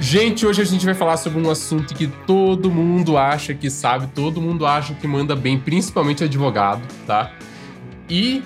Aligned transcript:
Gente, 0.00 0.44
hoje 0.44 0.60
a 0.60 0.64
gente 0.66 0.84
vai 0.84 0.92
falar 0.94 1.16
sobre 1.16 1.40
um 1.40 1.50
assunto 1.50 1.94
que 1.94 2.06
todo 2.06 2.70
mundo 2.70 3.16
acha 3.16 3.54
que 3.54 3.70
sabe, 3.70 4.08
todo 4.08 4.42
mundo 4.42 4.66
acha 4.66 4.92
que 4.92 5.08
manda 5.08 5.34
bem, 5.34 5.58
principalmente 5.58 6.22
advogado, 6.22 6.82
tá? 7.06 7.32
E 8.10 8.42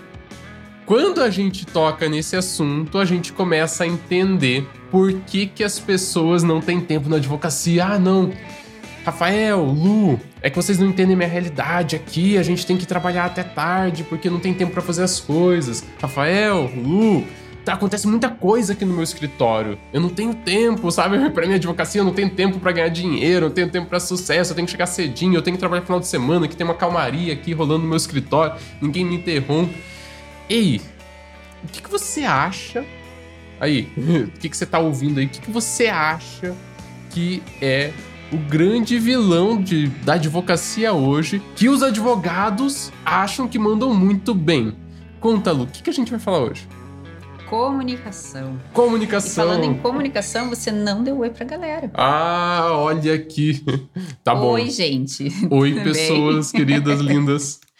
quando 0.84 1.20
a 1.20 1.28
gente 1.28 1.66
toca 1.66 2.08
nesse 2.08 2.36
assunto, 2.36 2.98
a 2.98 3.04
gente 3.04 3.32
começa 3.32 3.82
a 3.82 3.86
entender 3.88 4.64
por 4.92 5.12
que, 5.12 5.46
que 5.46 5.64
as 5.64 5.80
pessoas 5.80 6.44
não 6.44 6.60
têm 6.60 6.80
tempo 6.80 7.08
na 7.08 7.16
advocacia. 7.16 7.84
Ah, 7.84 7.98
não. 7.98 8.32
Rafael, 9.04 9.64
Lu, 9.64 10.20
é 10.46 10.50
que 10.50 10.54
vocês 10.54 10.78
não 10.78 10.86
entendem 10.86 11.16
minha 11.16 11.28
realidade 11.28 11.96
aqui. 11.96 12.38
A 12.38 12.42
gente 12.44 12.64
tem 12.64 12.76
que 12.76 12.86
trabalhar 12.86 13.24
até 13.24 13.42
tarde 13.42 14.04
porque 14.04 14.30
não 14.30 14.38
tem 14.38 14.54
tempo 14.54 14.70
para 14.70 14.80
fazer 14.80 15.02
as 15.02 15.18
coisas. 15.18 15.84
Rafael, 16.00 16.70
Lu, 16.72 17.24
tá, 17.64 17.72
acontece 17.72 18.06
muita 18.06 18.28
coisa 18.28 18.72
aqui 18.72 18.84
no 18.84 18.94
meu 18.94 19.02
escritório. 19.02 19.76
Eu 19.92 20.00
não 20.00 20.08
tenho 20.08 20.32
tempo, 20.32 20.88
sabe? 20.92 21.18
Pra 21.34 21.46
minha 21.46 21.56
advocacia, 21.56 22.00
eu 22.00 22.04
não 22.04 22.12
tenho 22.12 22.30
tempo 22.30 22.60
para 22.60 22.70
ganhar 22.70 22.88
dinheiro, 22.90 23.46
eu 23.46 23.48
não 23.48 23.54
tenho 23.56 23.68
tempo 23.68 23.88
para 23.88 23.98
sucesso, 23.98 24.52
eu 24.52 24.54
tenho 24.54 24.66
que 24.66 24.70
chegar 24.70 24.86
cedinho, 24.86 25.34
eu 25.34 25.42
tenho 25.42 25.56
que 25.56 25.60
trabalhar 25.60 25.80
no 25.80 25.86
final 25.86 25.98
de 25.98 26.06
semana, 26.06 26.46
que 26.46 26.54
tem 26.54 26.64
uma 26.64 26.76
calmaria 26.76 27.32
aqui 27.32 27.52
rolando 27.52 27.82
no 27.82 27.88
meu 27.88 27.96
escritório, 27.96 28.54
ninguém 28.80 29.04
me 29.04 29.16
interrompe. 29.16 29.74
Ei, 30.48 30.80
o 31.64 31.66
que, 31.66 31.82
que 31.82 31.90
você 31.90 32.22
acha? 32.22 32.84
Aí, 33.58 33.88
o 33.98 34.38
que, 34.38 34.48
que 34.48 34.56
você 34.56 34.64
tá 34.64 34.78
ouvindo 34.78 35.18
aí? 35.18 35.26
O 35.26 35.28
que, 35.28 35.40
que 35.40 35.50
você 35.50 35.88
acha 35.88 36.54
que 37.10 37.42
é 37.60 37.92
o 38.32 38.36
grande 38.36 38.98
vilão 38.98 39.62
de, 39.62 39.88
da 40.04 40.14
advocacia 40.14 40.92
hoje, 40.92 41.40
que 41.54 41.68
os 41.68 41.82
advogados 41.82 42.92
acham 43.04 43.46
que 43.46 43.58
mandam 43.58 43.94
muito 43.94 44.34
bem? 44.34 44.74
Conta, 45.20 45.52
Lu, 45.52 45.64
o 45.64 45.66
que, 45.66 45.82
que 45.82 45.90
a 45.90 45.92
gente 45.92 46.10
vai 46.10 46.20
falar 46.20 46.40
hoje? 46.40 46.66
Comunicação. 47.48 48.60
Comunicação. 48.72 49.30
E 49.30 49.36
falando 49.36 49.64
em 49.64 49.74
comunicação, 49.78 50.50
você 50.50 50.72
não 50.72 51.04
deu 51.04 51.18
oi 51.18 51.30
pra 51.30 51.44
galera. 51.44 51.90
Ah, 51.94 52.70
olha 52.72 53.14
aqui. 53.14 53.64
Tá 54.24 54.34
bom. 54.34 54.54
Oi, 54.54 54.68
gente. 54.68 55.28
Oi, 55.48 55.74
pessoas 55.84 56.50
queridas, 56.50 57.00
lindas. 57.00 57.60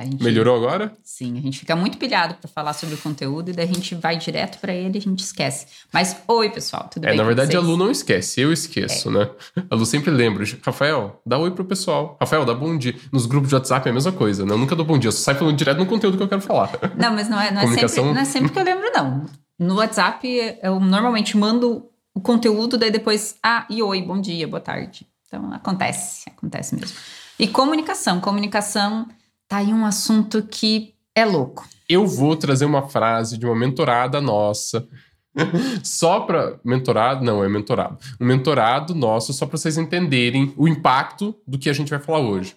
Gente, 0.00 0.22
Melhorou 0.22 0.54
agora? 0.54 0.92
Sim, 1.18 1.36
a 1.36 1.40
gente 1.40 1.58
fica 1.58 1.74
muito 1.74 1.98
pilhado 1.98 2.34
para 2.34 2.48
falar 2.48 2.72
sobre 2.72 2.94
o 2.94 2.98
conteúdo 2.98 3.50
e 3.50 3.52
daí 3.52 3.68
a 3.68 3.74
gente 3.74 3.92
vai 3.96 4.16
direto 4.16 4.60
para 4.60 4.72
ele 4.72 4.96
e 4.96 4.98
a 4.98 5.00
gente 5.00 5.18
esquece. 5.18 5.66
Mas, 5.92 6.16
oi, 6.28 6.48
pessoal, 6.48 6.88
tudo 6.88 7.06
é, 7.06 7.08
bem? 7.08 7.18
Na 7.18 7.24
verdade, 7.24 7.56
a 7.56 7.60
Lu 7.60 7.76
não 7.76 7.90
esquece, 7.90 8.40
eu 8.40 8.52
esqueço, 8.52 9.08
é. 9.08 9.12
né? 9.12 9.30
A 9.68 9.74
Lu 9.74 9.84
sempre 9.84 10.12
lembra. 10.12 10.44
Rafael, 10.62 11.20
dá 11.26 11.36
oi 11.36 11.50
pro 11.50 11.64
pessoal. 11.64 12.16
Rafael, 12.20 12.44
dá 12.44 12.54
bom 12.54 12.78
dia. 12.78 12.94
Nos 13.10 13.26
grupos 13.26 13.48
de 13.48 13.56
WhatsApp 13.56 13.88
é 13.88 13.90
a 13.90 13.94
mesma 13.94 14.12
coisa, 14.12 14.46
né? 14.46 14.52
Eu 14.52 14.58
nunca 14.58 14.76
dou 14.76 14.86
bom 14.86 14.96
dia, 14.96 15.08
eu 15.08 15.12
só 15.12 15.18
saio 15.18 15.38
falando 15.38 15.56
direto 15.56 15.78
no 15.78 15.86
conteúdo 15.86 16.16
que 16.16 16.22
eu 16.22 16.28
quero 16.28 16.40
falar. 16.40 16.70
Não, 16.96 17.12
mas 17.12 17.28
não 17.28 17.40
é, 17.40 17.50
não 17.50 17.62
é, 17.62 17.66
sempre, 17.66 18.00
não 18.00 18.20
é 18.20 18.24
sempre 18.24 18.52
que 18.52 18.58
eu 18.60 18.62
lembro, 18.62 18.88
não. 18.94 19.26
No 19.58 19.74
WhatsApp, 19.78 20.24
eu 20.62 20.78
normalmente 20.78 21.36
mando 21.36 21.90
o 22.14 22.20
conteúdo, 22.20 22.78
daí 22.78 22.92
depois, 22.92 23.34
ah, 23.42 23.66
e 23.68 23.82
oi, 23.82 24.02
bom 24.02 24.20
dia, 24.20 24.46
boa 24.46 24.60
tarde. 24.60 25.04
Então, 25.26 25.52
acontece, 25.52 26.30
acontece 26.30 26.76
mesmo. 26.76 26.96
E 27.36 27.48
comunicação, 27.48 28.20
comunicação 28.20 29.08
tá 29.48 29.56
aí 29.56 29.74
um 29.74 29.84
assunto 29.84 30.44
que 30.44 30.96
é 31.18 31.24
louco. 31.24 31.66
Eu 31.88 32.06
vou 32.06 32.36
trazer 32.36 32.64
uma 32.64 32.88
frase 32.88 33.36
de 33.36 33.44
uma 33.44 33.56
mentorada 33.56 34.20
nossa. 34.20 34.88
só 35.82 36.20
para 36.20 36.58
mentorado, 36.64 37.24
não, 37.24 37.42
é 37.42 37.48
mentorado. 37.48 37.98
Um 38.20 38.26
mentorado 38.26 38.94
nosso 38.94 39.32
só 39.32 39.46
para 39.46 39.56
vocês 39.56 39.78
entenderem 39.78 40.52
o 40.56 40.68
impacto 40.68 41.34
do 41.46 41.58
que 41.58 41.68
a 41.68 41.72
gente 41.72 41.90
vai 41.90 41.98
falar 41.98 42.20
hoje. 42.20 42.56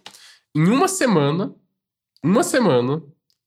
Em 0.56 0.68
uma 0.68 0.88
semana, 0.88 1.54
uma 2.24 2.44
semana, 2.44 3.02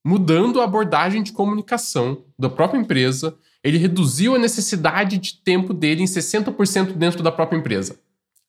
mudando 0.05 0.61
a 0.61 0.65
abordagem 0.65 1.23
de 1.23 1.33
comunicação 1.33 2.25
da 2.39 2.49
própria 2.49 2.79
empresa, 2.79 3.37
ele 3.63 3.79
reduziu 3.79 4.35
a 4.35 4.39
necessidade 4.39 5.19
de 5.19 5.43
tempo 5.43 5.73
dele 5.73 6.03
em 6.03 6.07
60% 6.07 6.93
dentro 6.93 7.23
da 7.23 7.33
própria 7.33 7.59
empresa. 7.59 7.99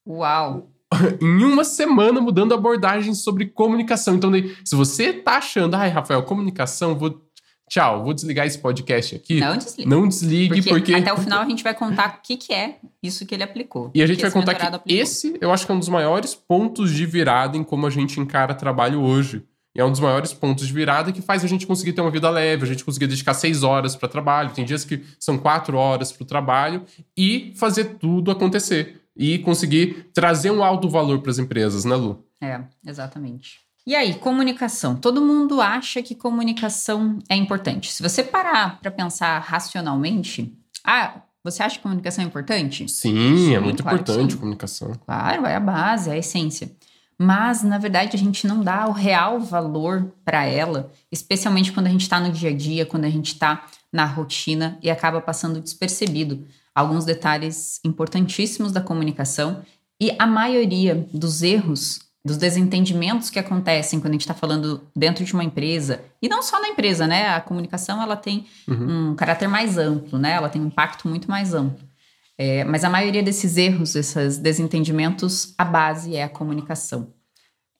Uau! 0.07 0.69
em 1.21 1.43
uma 1.43 1.63
semana 1.63 2.21
mudando 2.21 2.53
a 2.53 2.55
abordagem 2.55 3.13
sobre 3.13 3.45
comunicação. 3.45 4.15
Então, 4.15 4.31
se 4.63 4.75
você 4.75 5.13
tá 5.13 5.37
achando, 5.37 5.75
ai, 5.75 5.89
Rafael, 5.89 6.23
comunicação, 6.23 6.95
vou. 6.97 7.23
Tchau, 7.67 8.03
vou 8.03 8.13
desligar 8.13 8.45
esse 8.45 8.59
podcast 8.59 9.15
aqui. 9.15 9.39
Não 9.39 9.57
desligue. 9.57 9.89
Não 9.89 10.07
desligue, 10.07 10.55
porque, 10.61 10.69
porque... 10.69 10.93
Até 10.93 11.11
o 11.11 11.17
final 11.17 11.41
a 11.41 11.49
gente 11.49 11.63
vai 11.63 11.73
contar 11.73 12.19
o 12.19 12.21
que, 12.21 12.37
que 12.37 12.53
é 12.53 12.75
isso 13.01 13.25
que 13.25 13.33
ele 13.33 13.41
aplicou. 13.41 13.89
E 13.95 14.03
a 14.03 14.07
gente 14.07 14.21
vai 14.21 14.29
contar 14.29 14.53
que 14.53 14.63
aplicou. 14.63 15.01
esse, 15.01 15.35
eu 15.41 15.51
acho 15.51 15.65
que 15.65 15.71
é 15.71 15.75
um 15.75 15.79
dos 15.79 15.89
maiores 15.89 16.35
pontos 16.35 16.93
de 16.93 17.07
virada 17.07 17.57
em 17.57 17.63
como 17.63 17.87
a 17.87 17.89
gente 17.89 18.19
encara 18.19 18.53
trabalho 18.53 19.01
hoje. 19.01 19.43
E 19.75 19.81
é 19.81 19.83
um 19.83 19.89
dos 19.89 19.99
maiores 19.99 20.31
pontos 20.31 20.67
de 20.67 20.71
virada 20.71 21.11
que 21.11 21.23
faz 21.23 21.43
a 21.43 21.47
gente 21.47 21.65
conseguir 21.65 21.93
ter 21.93 22.01
uma 22.01 22.11
vida 22.11 22.29
leve, 22.29 22.63
a 22.63 22.67
gente 22.67 22.85
conseguir 22.85 23.07
dedicar 23.07 23.33
seis 23.33 23.63
horas 23.63 23.95
para 23.95 24.07
trabalho. 24.07 24.51
Tem 24.51 24.63
dias 24.63 24.85
que 24.85 25.03
são 25.19 25.35
quatro 25.35 25.75
horas 25.75 26.11
para 26.11 26.23
o 26.23 26.25
trabalho 26.25 26.83
e 27.17 27.51
fazer 27.55 27.95
tudo 27.95 28.29
acontecer 28.29 29.01
e 29.15 29.39
conseguir 29.39 30.09
trazer 30.13 30.51
um 30.51 30.63
alto 30.63 30.89
valor 30.89 31.21
para 31.21 31.31
as 31.31 31.39
empresas, 31.39 31.85
né, 31.85 31.95
Lu? 31.95 32.25
É, 32.41 32.61
exatamente. 32.85 33.59
E 33.87 33.95
aí, 33.95 34.15
comunicação. 34.15 34.95
Todo 34.95 35.21
mundo 35.21 35.61
acha 35.61 36.01
que 36.01 36.15
comunicação 36.15 37.19
é 37.29 37.35
importante. 37.35 37.91
Se 37.93 38.01
você 38.01 38.23
parar 38.23 38.79
para 38.79 38.89
pensar 38.89 39.37
racionalmente, 39.39 40.57
ah, 40.83 41.21
você 41.43 41.61
acha 41.61 41.77
que 41.77 41.83
comunicação 41.83 42.23
é 42.23 42.27
importante? 42.27 42.89
Sim, 42.89 43.37
sim 43.37 43.55
é 43.55 43.59
muito 43.59 43.83
claro 43.83 43.99
importante 44.01 44.33
a 44.33 44.37
comunicação. 44.39 44.91
Claro, 45.05 45.45
é 45.45 45.55
a 45.55 45.59
base, 45.59 46.09
é 46.09 46.13
a 46.13 46.17
essência. 46.17 46.71
Mas, 47.17 47.61
na 47.63 47.77
verdade, 47.77 48.15
a 48.15 48.19
gente 48.19 48.47
não 48.47 48.61
dá 48.61 48.87
o 48.87 48.91
real 48.91 49.39
valor 49.39 50.11
para 50.25 50.43
ela, 50.45 50.91
especialmente 51.11 51.71
quando 51.71 51.87
a 51.87 51.91
gente 51.91 52.01
está 52.01 52.19
no 52.19 52.31
dia 52.31 52.49
a 52.49 52.55
dia, 52.55 52.85
quando 52.85 53.05
a 53.05 53.09
gente 53.09 53.27
está 53.27 53.67
na 53.93 54.05
rotina 54.05 54.77
e 54.81 54.89
acaba 54.89 55.21
passando 55.21 55.61
despercebido 55.61 56.45
alguns 56.75 57.05
detalhes 57.05 57.79
importantíssimos 57.85 58.73
da 58.73 58.81
comunicação 58.81 59.63
e 59.99 60.13
a 60.19 60.27
maioria 60.27 61.07
dos 61.13 61.41
erros, 61.41 62.01
dos 62.23 62.37
desentendimentos 62.37 63.29
que 63.29 63.39
acontecem 63.39 63.99
quando 63.99 64.09
a 64.09 64.13
gente 64.13 64.21
está 64.21 64.33
falando 64.33 64.81
dentro 64.95 65.23
de 65.23 65.33
uma 65.33 65.43
empresa 65.43 66.03
e 66.21 66.27
não 66.27 66.43
só 66.43 66.59
na 66.59 66.67
empresa, 66.67 67.07
né? 67.07 67.29
A 67.29 67.39
comunicação 67.39 68.01
ela 68.01 68.17
tem 68.17 68.45
uhum. 68.67 69.11
um 69.11 69.15
caráter 69.15 69.47
mais 69.47 69.77
amplo, 69.77 70.19
né? 70.19 70.31
Ela 70.31 70.49
tem 70.49 70.61
um 70.61 70.67
impacto 70.67 71.07
muito 71.07 71.29
mais 71.29 71.53
amplo. 71.53 71.87
É, 72.37 72.65
mas 72.65 72.83
a 72.83 72.89
maioria 72.89 73.23
desses 73.23 73.55
erros, 73.55 73.95
esses 73.95 74.37
desentendimentos, 74.37 75.53
a 75.57 75.63
base 75.63 76.15
é 76.15 76.23
a 76.23 76.29
comunicação, 76.29 77.13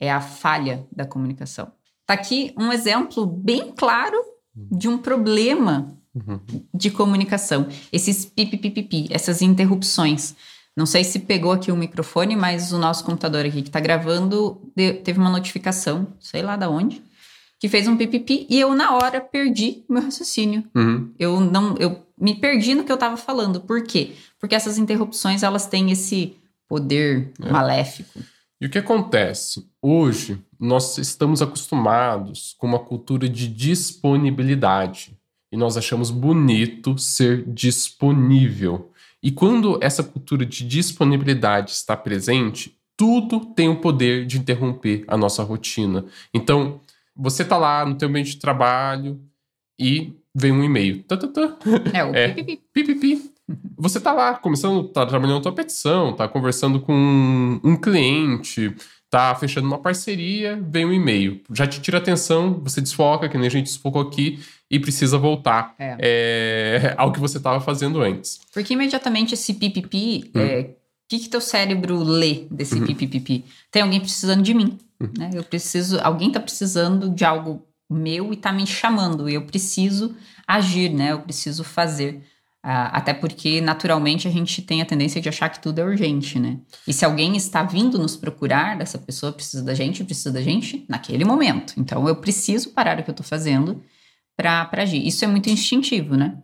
é 0.00 0.10
a 0.10 0.20
falha 0.20 0.86
da 0.90 1.04
comunicação. 1.04 1.72
Tá 2.06 2.14
aqui 2.14 2.54
um 2.56 2.72
exemplo 2.72 3.26
bem 3.26 3.72
claro 3.76 4.16
de 4.54 4.88
um 4.88 4.96
problema 4.96 5.95
uhum. 6.16 6.40
de 6.74 6.90
comunicação. 6.90 7.68
Esses 7.92 8.24
pipipipipi, 8.24 9.06
essas 9.10 9.42
interrupções. 9.42 10.34
Não 10.76 10.86
sei 10.86 11.04
se 11.04 11.20
pegou 11.20 11.52
aqui 11.52 11.70
o 11.70 11.76
microfone, 11.76 12.36
mas 12.36 12.72
o 12.72 12.78
nosso 12.78 13.04
computador 13.04 13.44
aqui 13.46 13.62
que 13.62 13.68
está 13.68 13.80
gravando 13.80 14.60
teve 14.74 15.18
uma 15.18 15.30
notificação, 15.30 16.06
sei 16.20 16.42
lá 16.42 16.54
da 16.54 16.68
onde, 16.68 17.02
que 17.58 17.68
fez 17.68 17.88
um 17.88 17.96
pipipi 17.96 18.46
e 18.50 18.60
eu 18.60 18.74
na 18.74 18.94
hora 18.94 19.20
perdi 19.20 19.84
meu 19.88 20.02
raciocínio. 20.02 20.64
Uhum. 20.74 21.12
Eu 21.18 21.40
não, 21.40 21.74
eu 21.78 22.06
me 22.18 22.34
perdi 22.34 22.74
no 22.74 22.84
que 22.84 22.92
eu 22.92 22.96
estava 22.96 23.16
falando. 23.16 23.60
Por 23.60 23.82
quê? 23.84 24.12
Porque 24.38 24.54
essas 24.54 24.76
interrupções 24.76 25.42
elas 25.42 25.66
têm 25.66 25.90
esse 25.90 26.36
poder 26.68 27.32
é. 27.40 27.50
maléfico. 27.50 28.20
E 28.60 28.66
o 28.66 28.70
que 28.70 28.78
acontece? 28.78 29.66
Hoje 29.80 30.42
nós 30.58 30.98
estamos 30.98 31.40
acostumados 31.40 32.54
com 32.58 32.66
uma 32.66 32.78
cultura 32.78 33.28
de 33.28 33.48
disponibilidade 33.48 35.16
e 35.50 35.56
nós 35.56 35.76
achamos 35.76 36.10
bonito 36.10 36.98
ser 36.98 37.44
disponível. 37.46 38.90
E 39.22 39.30
quando 39.30 39.78
essa 39.82 40.02
cultura 40.02 40.44
de 40.44 40.66
disponibilidade 40.66 41.72
está 41.72 41.96
presente, 41.96 42.76
tudo 42.96 43.40
tem 43.40 43.68
o 43.68 43.80
poder 43.80 44.26
de 44.26 44.38
interromper 44.38 45.04
a 45.06 45.16
nossa 45.16 45.42
rotina. 45.42 46.04
Então, 46.32 46.80
você 47.14 47.44
tá 47.44 47.56
lá 47.56 47.84
no 47.84 47.96
teu 47.96 48.08
ambiente 48.08 48.32
de 48.32 48.38
trabalho 48.38 49.20
e 49.78 50.12
vem 50.34 50.52
um 50.52 50.62
e-mail. 50.64 51.02
Tá, 51.04 51.16
tá, 51.16 51.28
tá. 51.28 51.56
É 51.92 52.04
o 52.04 52.12
é, 52.16 52.28
pipipi. 52.28 52.62
pipipi. 52.72 53.32
Você 53.78 54.00
tá 54.00 54.12
lá, 54.12 54.34
começando, 54.34 54.88
tá 54.88 55.06
trabalhando 55.06 55.38
a 55.38 55.42
tua 55.42 55.52
petição, 55.52 56.12
tá 56.14 56.26
conversando 56.26 56.80
com 56.80 57.60
um 57.62 57.76
cliente, 57.76 58.74
tá 59.08 59.34
fechando 59.34 59.66
uma 59.66 59.78
parceria, 59.78 60.60
vem 60.68 60.84
um 60.84 60.92
e-mail. 60.92 61.40
Já 61.52 61.66
te 61.66 61.80
tira 61.80 61.98
atenção, 61.98 62.60
você 62.62 62.80
desfoca, 62.80 63.28
que 63.28 63.38
nem 63.38 63.46
a 63.46 63.50
gente 63.50 63.66
desfocou 63.66 64.02
aqui, 64.02 64.40
e 64.70 64.78
precisa 64.78 65.16
voltar 65.16 65.74
é. 65.78 65.96
É, 66.00 66.94
ao 66.98 67.12
que 67.12 67.20
você 67.20 67.38
estava 67.38 67.60
fazendo 67.60 68.00
antes. 68.00 68.40
Porque 68.52 68.74
imediatamente 68.74 69.34
esse 69.34 69.54
pipipi, 69.54 70.30
hum. 70.34 70.40
é, 70.40 70.60
o 70.60 71.08
que, 71.08 71.20
que 71.20 71.28
teu 71.28 71.40
cérebro 71.40 72.02
lê 72.02 72.46
desse 72.50 72.74
uhum. 72.74 72.86
pipipi? 72.86 73.44
Tem 73.70 73.82
alguém 73.82 74.00
precisando 74.00 74.42
de 74.42 74.52
mim, 74.52 74.76
uhum. 75.00 75.10
né? 75.16 75.30
Eu 75.32 75.44
preciso, 75.44 76.00
alguém 76.00 76.28
está 76.28 76.40
precisando 76.40 77.08
de 77.08 77.24
algo 77.24 77.64
meu 77.88 78.32
e 78.32 78.34
está 78.34 78.52
me 78.52 78.66
chamando, 78.66 79.30
e 79.30 79.34
eu 79.34 79.42
preciso 79.42 80.16
agir, 80.44 80.88
né? 80.90 81.12
Eu 81.12 81.20
preciso 81.20 81.62
fazer. 81.62 82.24
Uh, 82.64 82.90
até 82.90 83.14
porque, 83.14 83.60
naturalmente, 83.60 84.26
a 84.26 84.30
gente 84.32 84.60
tem 84.60 84.82
a 84.82 84.84
tendência 84.84 85.20
de 85.20 85.28
achar 85.28 85.48
que 85.48 85.60
tudo 85.60 85.78
é 85.78 85.84
urgente, 85.84 86.40
né? 86.40 86.58
E 86.88 86.92
se 86.92 87.04
alguém 87.04 87.36
está 87.36 87.62
vindo 87.62 87.96
nos 87.96 88.16
procurar, 88.16 88.80
essa 88.80 88.98
pessoa 88.98 89.30
precisa 89.30 89.62
da 89.62 89.74
gente, 89.74 90.02
precisa 90.02 90.32
da 90.32 90.42
gente 90.42 90.84
naquele 90.88 91.24
momento. 91.24 91.74
Então, 91.76 92.08
eu 92.08 92.16
preciso 92.16 92.70
parar 92.70 92.98
o 92.98 93.04
que 93.04 93.10
eu 93.10 93.12
estou 93.12 93.24
fazendo 93.24 93.80
para 94.36 94.68
agir. 94.72 95.06
Isso 95.06 95.24
é 95.24 95.28
muito 95.28 95.48
instintivo, 95.48 96.16
né? 96.16 96.36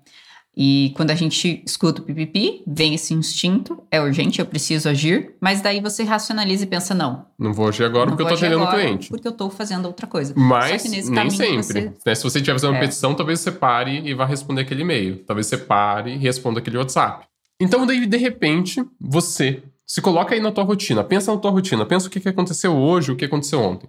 E 0.54 0.92
quando 0.96 1.10
a 1.10 1.14
gente 1.14 1.62
escuta 1.66 2.02
o 2.02 2.04
pipipi, 2.04 2.62
vem 2.66 2.94
esse 2.94 3.14
instinto, 3.14 3.82
é 3.90 3.98
urgente, 4.00 4.38
eu 4.38 4.44
preciso 4.44 4.86
agir, 4.86 5.34
mas 5.40 5.62
daí 5.62 5.80
você 5.80 6.02
racionaliza 6.02 6.64
e 6.64 6.66
pensa, 6.66 6.94
não. 6.94 7.24
Não 7.38 7.54
vou 7.54 7.68
agir 7.68 7.84
agora 7.84 8.10
porque 8.10 8.22
eu 8.22 8.28
tô 8.28 8.34
atendendo 8.34 8.64
o 8.64 8.70
cliente. 8.70 9.08
Porque 9.08 9.26
eu 9.26 9.32
tô 9.32 9.48
fazendo 9.48 9.86
outra 9.86 10.06
coisa. 10.06 10.34
Mas 10.36 10.84
nem 10.84 11.30
sempre. 11.30 11.62
Você... 11.62 11.80
Né? 12.04 12.14
Se 12.14 12.22
você 12.22 12.38
estiver 12.38 12.52
fazendo 12.52 12.70
uma 12.70 12.78
é. 12.78 12.80
petição, 12.80 13.14
talvez 13.14 13.40
você 13.40 13.50
pare 13.50 14.02
e 14.04 14.12
vá 14.12 14.26
responder 14.26 14.60
aquele 14.60 14.82
e-mail. 14.82 15.24
Talvez 15.24 15.46
você 15.46 15.56
pare 15.56 16.12
e 16.12 16.18
responda 16.18 16.60
aquele 16.60 16.76
WhatsApp. 16.76 17.26
Então, 17.58 17.86
daí, 17.86 18.04
de 18.04 18.16
repente, 18.18 18.84
você 19.00 19.62
se 19.86 20.02
coloca 20.02 20.34
aí 20.34 20.40
na 20.40 20.52
tua 20.52 20.64
rotina. 20.64 21.02
Pensa 21.02 21.32
na 21.32 21.38
tua 21.38 21.50
rotina. 21.50 21.86
Pensa 21.86 22.08
o 22.08 22.10
que 22.10 22.28
aconteceu 22.28 22.76
hoje, 22.76 23.10
o 23.10 23.16
que 23.16 23.24
aconteceu 23.24 23.58
ontem. 23.60 23.88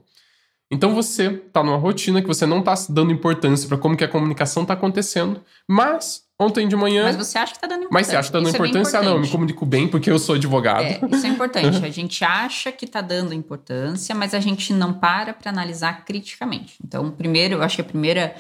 Então 0.74 0.96
você 0.96 1.28
está 1.28 1.64
numa 1.64 1.78
rotina 1.78 2.20
que 2.20 2.28
você 2.28 2.48
não 2.48 2.60
está 2.60 2.74
dando 2.90 3.12
importância 3.12 3.70
para 3.70 3.78
como 3.78 3.96
que 3.96 4.04
a 4.04 4.08
comunicação 4.08 4.64
está 4.64 4.74
acontecendo, 4.74 5.40
mas 5.70 6.24
ontem 6.40 6.68
de 6.68 6.76
manhã. 6.76 7.04
Mas 7.04 7.16
você 7.16 7.38
acha 7.38 7.52
que 7.52 7.58
está 7.58 7.68
dando 7.68 7.84
importância. 7.84 7.94
Mas 7.94 8.08
você 8.08 8.16
acha 8.16 8.32
que 8.32 8.38
está 8.38 8.40
dando 8.40 8.56
importância? 8.56 8.98
É 8.98 9.00
ah, 9.00 9.04
não, 9.04 9.12
eu 9.14 9.20
me 9.22 9.30
comunico 9.30 9.66
bem 9.68 9.88
porque 9.88 10.10
eu 10.10 10.18
sou 10.18 10.34
advogado. 10.34 10.82
É, 10.82 11.00
isso 11.12 11.28
é 11.28 11.30
importante. 11.30 11.86
a 11.86 11.90
gente 11.92 12.26
acha 12.26 12.72
que 12.72 12.86
está 12.86 13.02
dando 13.02 13.36
importância, 13.36 14.16
mas 14.16 14.34
a 14.34 14.40
gente 14.40 14.74
não 14.74 14.94
para 14.94 15.32
para 15.32 15.52
analisar 15.52 16.04
criticamente. 16.06 16.76
Então, 16.84 17.12
primeiro, 17.12 17.56
eu 17.56 17.62
acho 17.62 17.76
que 17.76 17.82
a 17.82 17.86
primeira 17.86 18.36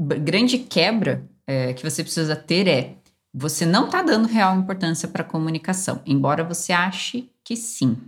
grande 0.00 0.58
quebra 0.58 1.28
é, 1.46 1.74
que 1.74 1.88
você 1.88 2.02
precisa 2.02 2.34
ter 2.34 2.66
é 2.66 2.94
você 3.34 3.66
não 3.66 3.84
está 3.84 4.00
dando 4.00 4.26
real 4.26 4.56
importância 4.56 5.06
para 5.06 5.20
a 5.20 5.26
comunicação, 5.26 6.00
embora 6.06 6.42
você 6.42 6.72
ache 6.72 7.30
que 7.44 7.54
sim. 7.54 7.98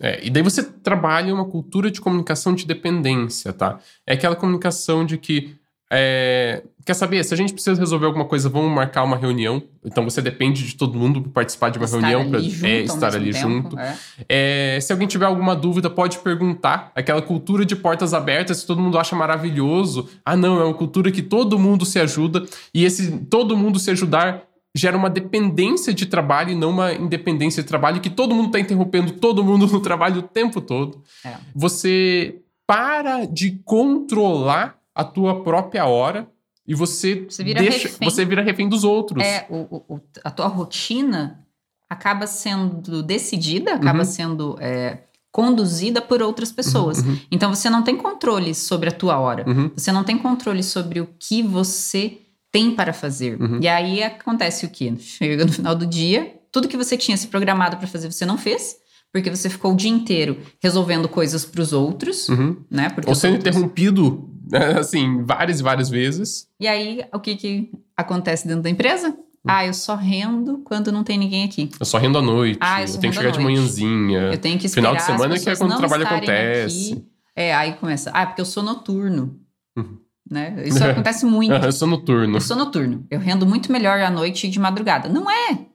É, 0.00 0.18
e 0.24 0.30
daí 0.30 0.42
você 0.42 0.62
trabalha 0.62 1.34
uma 1.34 1.44
cultura 1.44 1.90
de 1.90 2.00
comunicação 2.00 2.54
de 2.54 2.66
dependência, 2.66 3.52
tá? 3.52 3.78
É 4.06 4.14
aquela 4.14 4.34
comunicação 4.34 5.04
de 5.04 5.18
que. 5.18 5.56
É, 5.92 6.62
quer 6.86 6.94
saber? 6.94 7.22
Se 7.24 7.34
a 7.34 7.36
gente 7.36 7.52
precisa 7.52 7.78
resolver 7.78 8.06
alguma 8.06 8.24
coisa, 8.24 8.48
vamos 8.48 8.72
marcar 8.72 9.02
uma 9.02 9.16
reunião. 9.16 9.60
Então 9.84 10.04
você 10.04 10.22
depende 10.22 10.64
de 10.64 10.76
todo 10.76 10.96
mundo 10.96 11.20
para 11.20 11.32
participar 11.32 11.68
de 11.68 11.78
uma 11.78 11.84
estar 11.84 11.98
reunião, 11.98 12.30
para 12.30 12.38
é, 12.38 12.82
estar 12.82 13.14
ali 13.14 13.32
tempo, 13.32 13.48
junto. 13.48 13.78
É. 13.78 13.96
É, 14.28 14.80
se 14.80 14.92
alguém 14.92 15.08
tiver 15.08 15.26
alguma 15.26 15.54
dúvida, 15.54 15.90
pode 15.90 16.18
perguntar. 16.18 16.92
Aquela 16.94 17.20
cultura 17.20 17.66
de 17.66 17.74
portas 17.74 18.14
abertas, 18.14 18.58
se 18.58 18.66
todo 18.66 18.80
mundo 18.80 18.98
acha 18.98 19.16
maravilhoso. 19.16 20.08
Ah, 20.24 20.36
não, 20.36 20.60
é 20.60 20.64
uma 20.64 20.74
cultura 20.74 21.10
que 21.10 21.22
todo 21.22 21.58
mundo 21.58 21.84
se 21.84 21.98
ajuda. 21.98 22.44
E 22.72 22.84
esse 22.84 23.10
todo 23.28 23.56
mundo 23.56 23.78
se 23.78 23.90
ajudar 23.90 24.44
gera 24.74 24.96
uma 24.96 25.10
dependência 25.10 25.92
de 25.92 26.06
trabalho 26.06 26.50
e 26.50 26.54
não 26.54 26.70
uma 26.70 26.92
independência 26.92 27.62
de 27.62 27.68
trabalho, 27.68 28.00
que 28.00 28.10
todo 28.10 28.34
mundo 28.34 28.46
está 28.46 28.60
interrompendo 28.60 29.12
todo 29.12 29.44
mundo 29.44 29.66
no 29.66 29.80
trabalho 29.80 30.20
o 30.20 30.22
tempo 30.22 30.60
todo. 30.60 31.02
É. 31.24 31.36
Você 31.54 32.40
para 32.66 33.24
de 33.24 33.60
controlar 33.64 34.78
a 34.94 35.02
tua 35.02 35.42
própria 35.42 35.86
hora 35.86 36.28
e 36.66 36.74
você, 36.74 37.26
você 37.28 37.42
vira 37.42 37.60
deixa, 37.60 37.88
refém. 37.88 38.08
você 38.08 38.24
vira 38.24 38.42
refém 38.42 38.68
dos 38.68 38.84
outros. 38.84 39.24
É, 39.24 39.44
o, 39.50 39.82
o, 39.88 40.00
a 40.22 40.30
tua 40.30 40.46
rotina 40.46 41.44
acaba 41.88 42.28
sendo 42.28 43.02
decidida, 43.02 43.74
acaba 43.74 44.00
uhum. 44.00 44.04
sendo 44.04 44.56
é, 44.60 44.98
conduzida 45.32 46.00
por 46.00 46.22
outras 46.22 46.52
pessoas. 46.52 46.98
Uhum, 46.98 47.10
uhum. 47.10 47.18
Então 47.30 47.52
você 47.52 47.68
não 47.68 47.82
tem 47.82 47.96
controle 47.96 48.54
sobre 48.54 48.88
a 48.88 48.92
tua 48.92 49.18
hora. 49.18 49.44
Uhum. 49.48 49.72
Você 49.74 49.90
não 49.90 50.04
tem 50.04 50.16
controle 50.16 50.62
sobre 50.62 51.00
o 51.00 51.08
que 51.18 51.42
você 51.42 52.18
tem 52.52 52.74
para 52.74 52.92
fazer. 52.92 53.40
Uhum. 53.40 53.58
E 53.60 53.68
aí 53.68 54.02
acontece 54.02 54.66
o 54.66 54.70
quê? 54.70 54.92
Chega 54.98 55.44
no 55.44 55.52
final 55.52 55.74
do 55.74 55.86
dia, 55.86 56.34
tudo 56.52 56.68
que 56.68 56.76
você 56.76 56.96
tinha 56.96 57.16
se 57.16 57.28
programado 57.28 57.76
para 57.76 57.86
fazer 57.86 58.10
você 58.10 58.26
não 58.26 58.36
fez, 58.36 58.76
porque 59.12 59.30
você 59.30 59.48
ficou 59.48 59.72
o 59.72 59.76
dia 59.76 59.90
inteiro 59.90 60.38
resolvendo 60.62 61.08
coisas 61.08 61.44
para 61.44 61.60
os 61.60 61.72
outros, 61.72 62.28
uhum. 62.28 62.56
né? 62.70 62.90
Porque 62.90 63.08
Ou 63.08 63.14
sendo 63.14 63.34
outros... 63.34 63.54
interrompido, 63.54 64.28
né, 64.50 64.78
assim, 64.78 65.22
várias 65.24 65.60
e 65.60 65.62
várias 65.62 65.88
vezes. 65.88 66.46
E 66.58 66.66
aí, 66.66 67.04
o 67.12 67.18
que, 67.18 67.36
que 67.36 67.70
acontece 67.96 68.46
dentro 68.46 68.62
da 68.62 68.70
empresa? 68.70 69.08
Uhum. 69.08 69.16
Ah, 69.48 69.66
eu 69.66 69.72
só 69.72 69.94
rendo 69.94 70.58
quando 70.58 70.92
não 70.92 71.02
tem 71.02 71.18
ninguém 71.18 71.44
aqui. 71.44 71.70
Eu 71.78 71.86
só 71.86 71.98
rendo 71.98 72.18
à 72.18 72.22
noite. 72.22 72.58
Ah, 72.60 72.82
eu, 72.82 72.88
eu 72.88 72.98
tenho 72.98 73.12
que 73.12 73.18
chegar 73.18 73.32
de 73.32 73.40
manhãzinha. 73.40 74.30
Eu 74.32 74.38
tenho 74.38 74.58
que 74.58 74.66
esperar 74.66 74.90
Final 74.90 75.00
de 75.00 75.06
semana 75.06 75.38
que 75.38 75.48
é 75.48 75.56
quando 75.56 75.72
o 75.72 75.78
trabalho 75.78 76.06
acontece. 76.06 76.92
Aqui. 76.92 77.06
É, 77.34 77.54
aí 77.54 77.72
começa. 77.74 78.10
Ah, 78.10 78.26
porque 78.26 78.40
eu 78.42 78.44
sou 78.44 78.62
noturno. 78.62 79.39
Né? 80.30 80.62
Isso 80.64 80.82
acontece 80.84 81.26
muito. 81.26 81.52
eu 81.66 81.72
sou 81.72 81.88
noturno. 81.88 82.36
Eu 82.36 82.40
sou 82.40 82.56
noturno. 82.56 83.04
Eu 83.10 83.18
rendo 83.18 83.44
muito 83.44 83.72
melhor 83.72 84.00
à 84.00 84.10
noite 84.10 84.46
e 84.46 84.50
de 84.50 84.60
madrugada. 84.60 85.08
Não 85.08 85.28
é. 85.28 85.66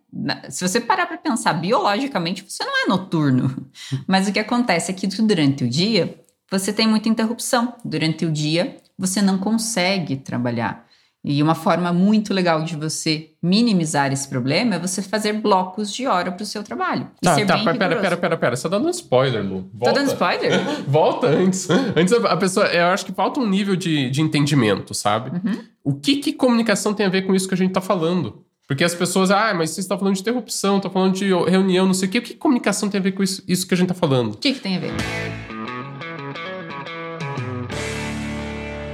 Se 0.50 0.66
você 0.66 0.80
parar 0.80 1.06
para 1.08 1.18
pensar 1.18 1.52
biologicamente, 1.54 2.46
você 2.48 2.64
não 2.64 2.86
é 2.86 2.88
noturno. 2.88 3.54
Mas 4.08 4.30
o 4.30 4.32
que 4.32 4.40
acontece 4.40 4.90
é 4.90 4.94
que 4.94 5.08
durante 5.08 5.66
o 5.66 5.70
dia 5.70 6.18
você 6.50 6.72
tem 6.72 6.88
muita 6.88 7.10
interrupção. 7.10 7.76
Durante 7.84 8.26
o 8.26 8.32
dia 8.32 8.78
você 8.98 9.22
não 9.22 9.38
consegue 9.38 10.16
trabalhar. 10.16 10.86
E 11.28 11.42
uma 11.42 11.56
forma 11.56 11.92
muito 11.92 12.36
legal 12.36 12.64
de 12.64 12.76
você 12.76 13.32
minimizar 13.42 14.14
esse 14.14 14.28
problema 14.30 14.76
é 14.76 14.80
você 14.80 15.02
fazer 15.02 15.34
blocos 15.34 15.92
de 15.92 16.06
hora 16.06 16.32
para 16.32 16.44
o 16.44 16.46
seu 16.46 16.62
trabalho. 16.62 17.08
Tá, 17.20 17.36
tá, 17.44 17.58
pera, 17.58 17.76
pera, 17.76 17.96
pera, 17.96 18.18
pera, 18.18 18.38
pera. 18.38 18.56
Você 18.56 18.70
tá 18.70 18.78
dando 18.78 18.92
spoiler, 18.92 19.44
Lu. 19.44 19.68
Volta. 19.74 19.86
Tá 19.86 19.92
dando 19.94 20.08
spoiler? 20.10 20.52
Volta 20.88 21.26
antes. 21.26 21.68
Antes 21.70 22.14
a 22.14 22.38
pessoa. 22.38 22.68
Eu 22.68 22.86
acho 22.90 23.04
que 23.08 23.12
falta 23.12 23.40
um 23.40 23.50
nível 23.50 23.76
de, 23.76 24.08
de 24.12 24.22
entendimento, 24.22 24.94
sabe? 24.94 25.32
Uhum. 25.32 25.64
O 25.84 25.94
que, 25.96 26.18
que 26.18 26.32
comunicação 26.32 26.94
tem 26.94 27.08
a 27.08 27.10
ver 27.10 27.24
com 27.24 27.34
isso 27.34 27.48
que 27.48 27.56
a 27.56 27.58
gente 27.58 27.74
tá 27.74 27.82
falando? 27.82 28.46
Porque 28.68 28.84
as 28.84 28.94
pessoas, 28.94 29.32
ah, 29.32 29.52
mas 29.56 29.72
você 29.72 29.80
está 29.80 29.98
falando 29.98 30.14
de 30.14 30.22
interrupção, 30.22 30.78
está 30.78 30.92
falando 30.92 31.16
de 31.16 31.26
reunião, 31.50 31.88
não 31.88 31.94
sei 31.96 32.08
o 32.08 32.12
quê. 32.12 32.20
O 32.20 32.22
que 32.22 32.36
comunicação 32.36 32.88
tem 32.88 33.00
a 33.00 33.04
ver 33.04 33.14
com 33.14 33.24
isso, 33.24 33.44
isso 33.48 33.68
que 33.68 33.74
a 33.74 33.78
gente 33.78 33.90
está 33.92 34.00
falando? 34.00 34.36
O 34.36 34.38
que, 34.38 34.54
que 34.54 34.60
tem 34.60 34.78
a 34.78 34.80
ver? 34.80 34.94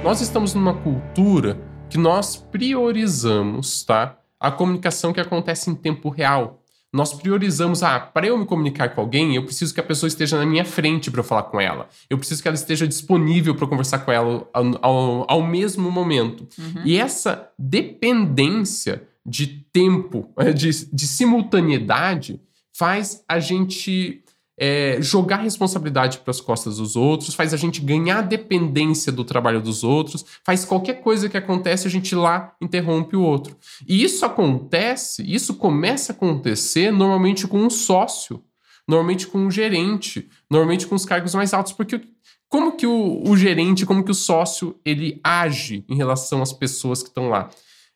Nós 0.02 0.22
estamos 0.22 0.54
numa 0.54 0.72
cultura 0.72 1.71
que 1.92 1.98
nós 1.98 2.36
priorizamos, 2.36 3.84
tá? 3.84 4.18
A 4.40 4.50
comunicação 4.50 5.12
que 5.12 5.20
acontece 5.20 5.68
em 5.68 5.74
tempo 5.74 6.08
real. 6.08 6.62
Nós 6.90 7.12
priorizamos, 7.12 7.82
ah, 7.82 8.00
para 8.00 8.26
eu 8.26 8.38
me 8.38 8.46
comunicar 8.46 8.94
com 8.94 9.02
alguém, 9.02 9.36
eu 9.36 9.44
preciso 9.44 9.74
que 9.74 9.80
a 9.80 9.82
pessoa 9.82 10.08
esteja 10.08 10.38
na 10.38 10.46
minha 10.46 10.64
frente 10.64 11.10
para 11.10 11.20
eu 11.20 11.24
falar 11.24 11.42
com 11.42 11.60
ela. 11.60 11.90
Eu 12.08 12.16
preciso 12.16 12.40
que 12.40 12.48
ela 12.48 12.54
esteja 12.54 12.88
disponível 12.88 13.54
para 13.54 13.66
conversar 13.66 13.98
com 13.98 14.10
ela 14.10 14.48
ao, 14.54 14.78
ao, 14.80 15.26
ao 15.28 15.42
mesmo 15.42 15.90
momento. 15.90 16.48
Uhum. 16.58 16.82
E 16.82 16.96
essa 16.96 17.50
dependência 17.58 19.06
de 19.24 19.46
tempo, 19.70 20.32
de, 20.56 20.70
de 20.90 21.06
simultaneidade, 21.06 22.40
faz 22.72 23.22
a 23.28 23.38
gente 23.38 24.21
é, 24.58 24.98
jogar 25.00 25.36
responsabilidade 25.36 26.18
para 26.18 26.30
as 26.30 26.40
costas 26.40 26.76
dos 26.76 26.94
outros, 26.94 27.34
faz 27.34 27.54
a 27.54 27.56
gente 27.56 27.80
ganhar 27.80 28.22
dependência 28.22 29.10
do 29.10 29.24
trabalho 29.24 29.60
dos 29.60 29.82
outros, 29.82 30.24
faz 30.44 30.64
qualquer 30.64 31.00
coisa 31.00 31.28
que 31.28 31.36
acontece, 31.36 31.86
a 31.86 31.90
gente 31.90 32.14
lá 32.14 32.54
interrompe 32.60 33.16
o 33.16 33.22
outro. 33.22 33.56
E 33.86 34.02
isso 34.02 34.24
acontece, 34.24 35.22
isso 35.22 35.54
começa 35.54 36.12
a 36.12 36.14
acontecer 36.14 36.90
normalmente 36.90 37.46
com 37.46 37.58
um 37.58 37.70
sócio, 37.70 38.42
normalmente 38.86 39.26
com 39.26 39.38
um 39.38 39.50
gerente, 39.50 40.28
normalmente 40.50 40.86
com 40.86 40.94
os 40.94 41.04
cargos 41.04 41.34
mais 41.34 41.54
altos, 41.54 41.72
porque 41.72 42.00
como 42.48 42.72
que 42.72 42.86
o, 42.86 43.22
o 43.26 43.36
gerente, 43.36 43.86
como 43.86 44.04
que 44.04 44.10
o 44.10 44.14
sócio, 44.14 44.76
ele 44.84 45.18
age 45.24 45.84
em 45.88 45.96
relação 45.96 46.42
às 46.42 46.52
pessoas 46.52 47.02
que 47.02 47.08
estão 47.08 47.28
lá? 47.30 47.48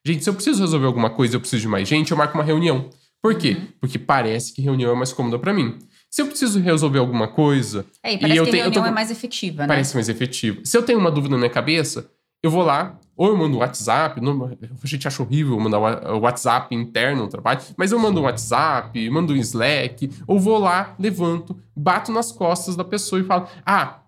Gente, 0.05 0.25
se 0.25 0.31
eu 0.31 0.35
preciso 0.35 0.63
resolver 0.63 0.87
alguma 0.87 1.11
coisa, 1.11 1.37
eu 1.37 1.41
preciso 1.41 1.63
de 1.63 1.69
mais 1.69 1.87
gente, 1.87 2.13
eu 2.13 2.17
marco 2.17 2.39
uma 2.39 2.45
reunião. 2.45 2.89
Por 3.21 3.35
quê? 3.35 3.57
Uhum. 3.59 3.67
Porque 3.81 3.99
parece 3.99 4.55
que 4.55 4.63
reunião 4.63 4.93
é 4.93 4.95
mais 4.95 5.13
cômoda 5.13 5.39
para 5.39 5.53
mim. 5.53 5.77
Se 6.17 6.23
eu 6.23 6.29
preciso 6.29 6.59
resolver 6.61 6.99
alguma 6.99 7.29
coisa. 7.29 7.85
É, 8.03 8.15
e 8.15 8.19
parece 8.19 8.37
e 8.37 8.39
eu 8.39 8.47
que 8.47 8.51
tenho, 8.51 8.63
a 8.63 8.65
reunião 8.69 8.85
tô... 8.85 8.89
é 8.89 8.91
mais 8.91 9.11
efetiva, 9.11 9.65
né? 9.65 9.69
Parece 9.69 9.95
mais 9.95 10.09
efetivo. 10.09 10.65
Se 10.65 10.75
eu 10.75 10.83
tenho 10.83 10.99
uma 10.99 11.11
dúvida 11.11 11.33
na 11.33 11.37
minha 11.37 11.51
cabeça, 11.51 12.11
eu 12.43 12.51
vou 12.51 12.63
lá, 12.63 12.99
ou 13.15 13.29
eu 13.29 13.37
mando 13.37 13.59
WhatsApp. 13.59 14.19
Não, 14.23 14.47
a 14.83 14.87
gente 14.87 15.07
acha 15.07 15.23
horrível 15.23 15.61
mandar 15.61 15.79
o 15.79 16.21
WhatsApp 16.21 16.75
interno 16.75 17.25
no 17.25 17.29
trabalho, 17.29 17.61
mas 17.77 17.93
eu 17.93 17.99
mando 17.99 18.19
um 18.19 18.23
WhatsApp, 18.23 19.11
mando 19.11 19.35
um 19.35 19.37
Slack, 19.37 20.11
ou 20.27 20.41
vou 20.41 20.57
lá, 20.57 20.95
levanto, 20.99 21.55
bato 21.77 22.11
nas 22.11 22.33
costas 22.33 22.75
da 22.75 22.83
pessoa 22.83 23.21
e 23.21 23.25
falo: 23.25 23.47
Ah, 23.67 23.99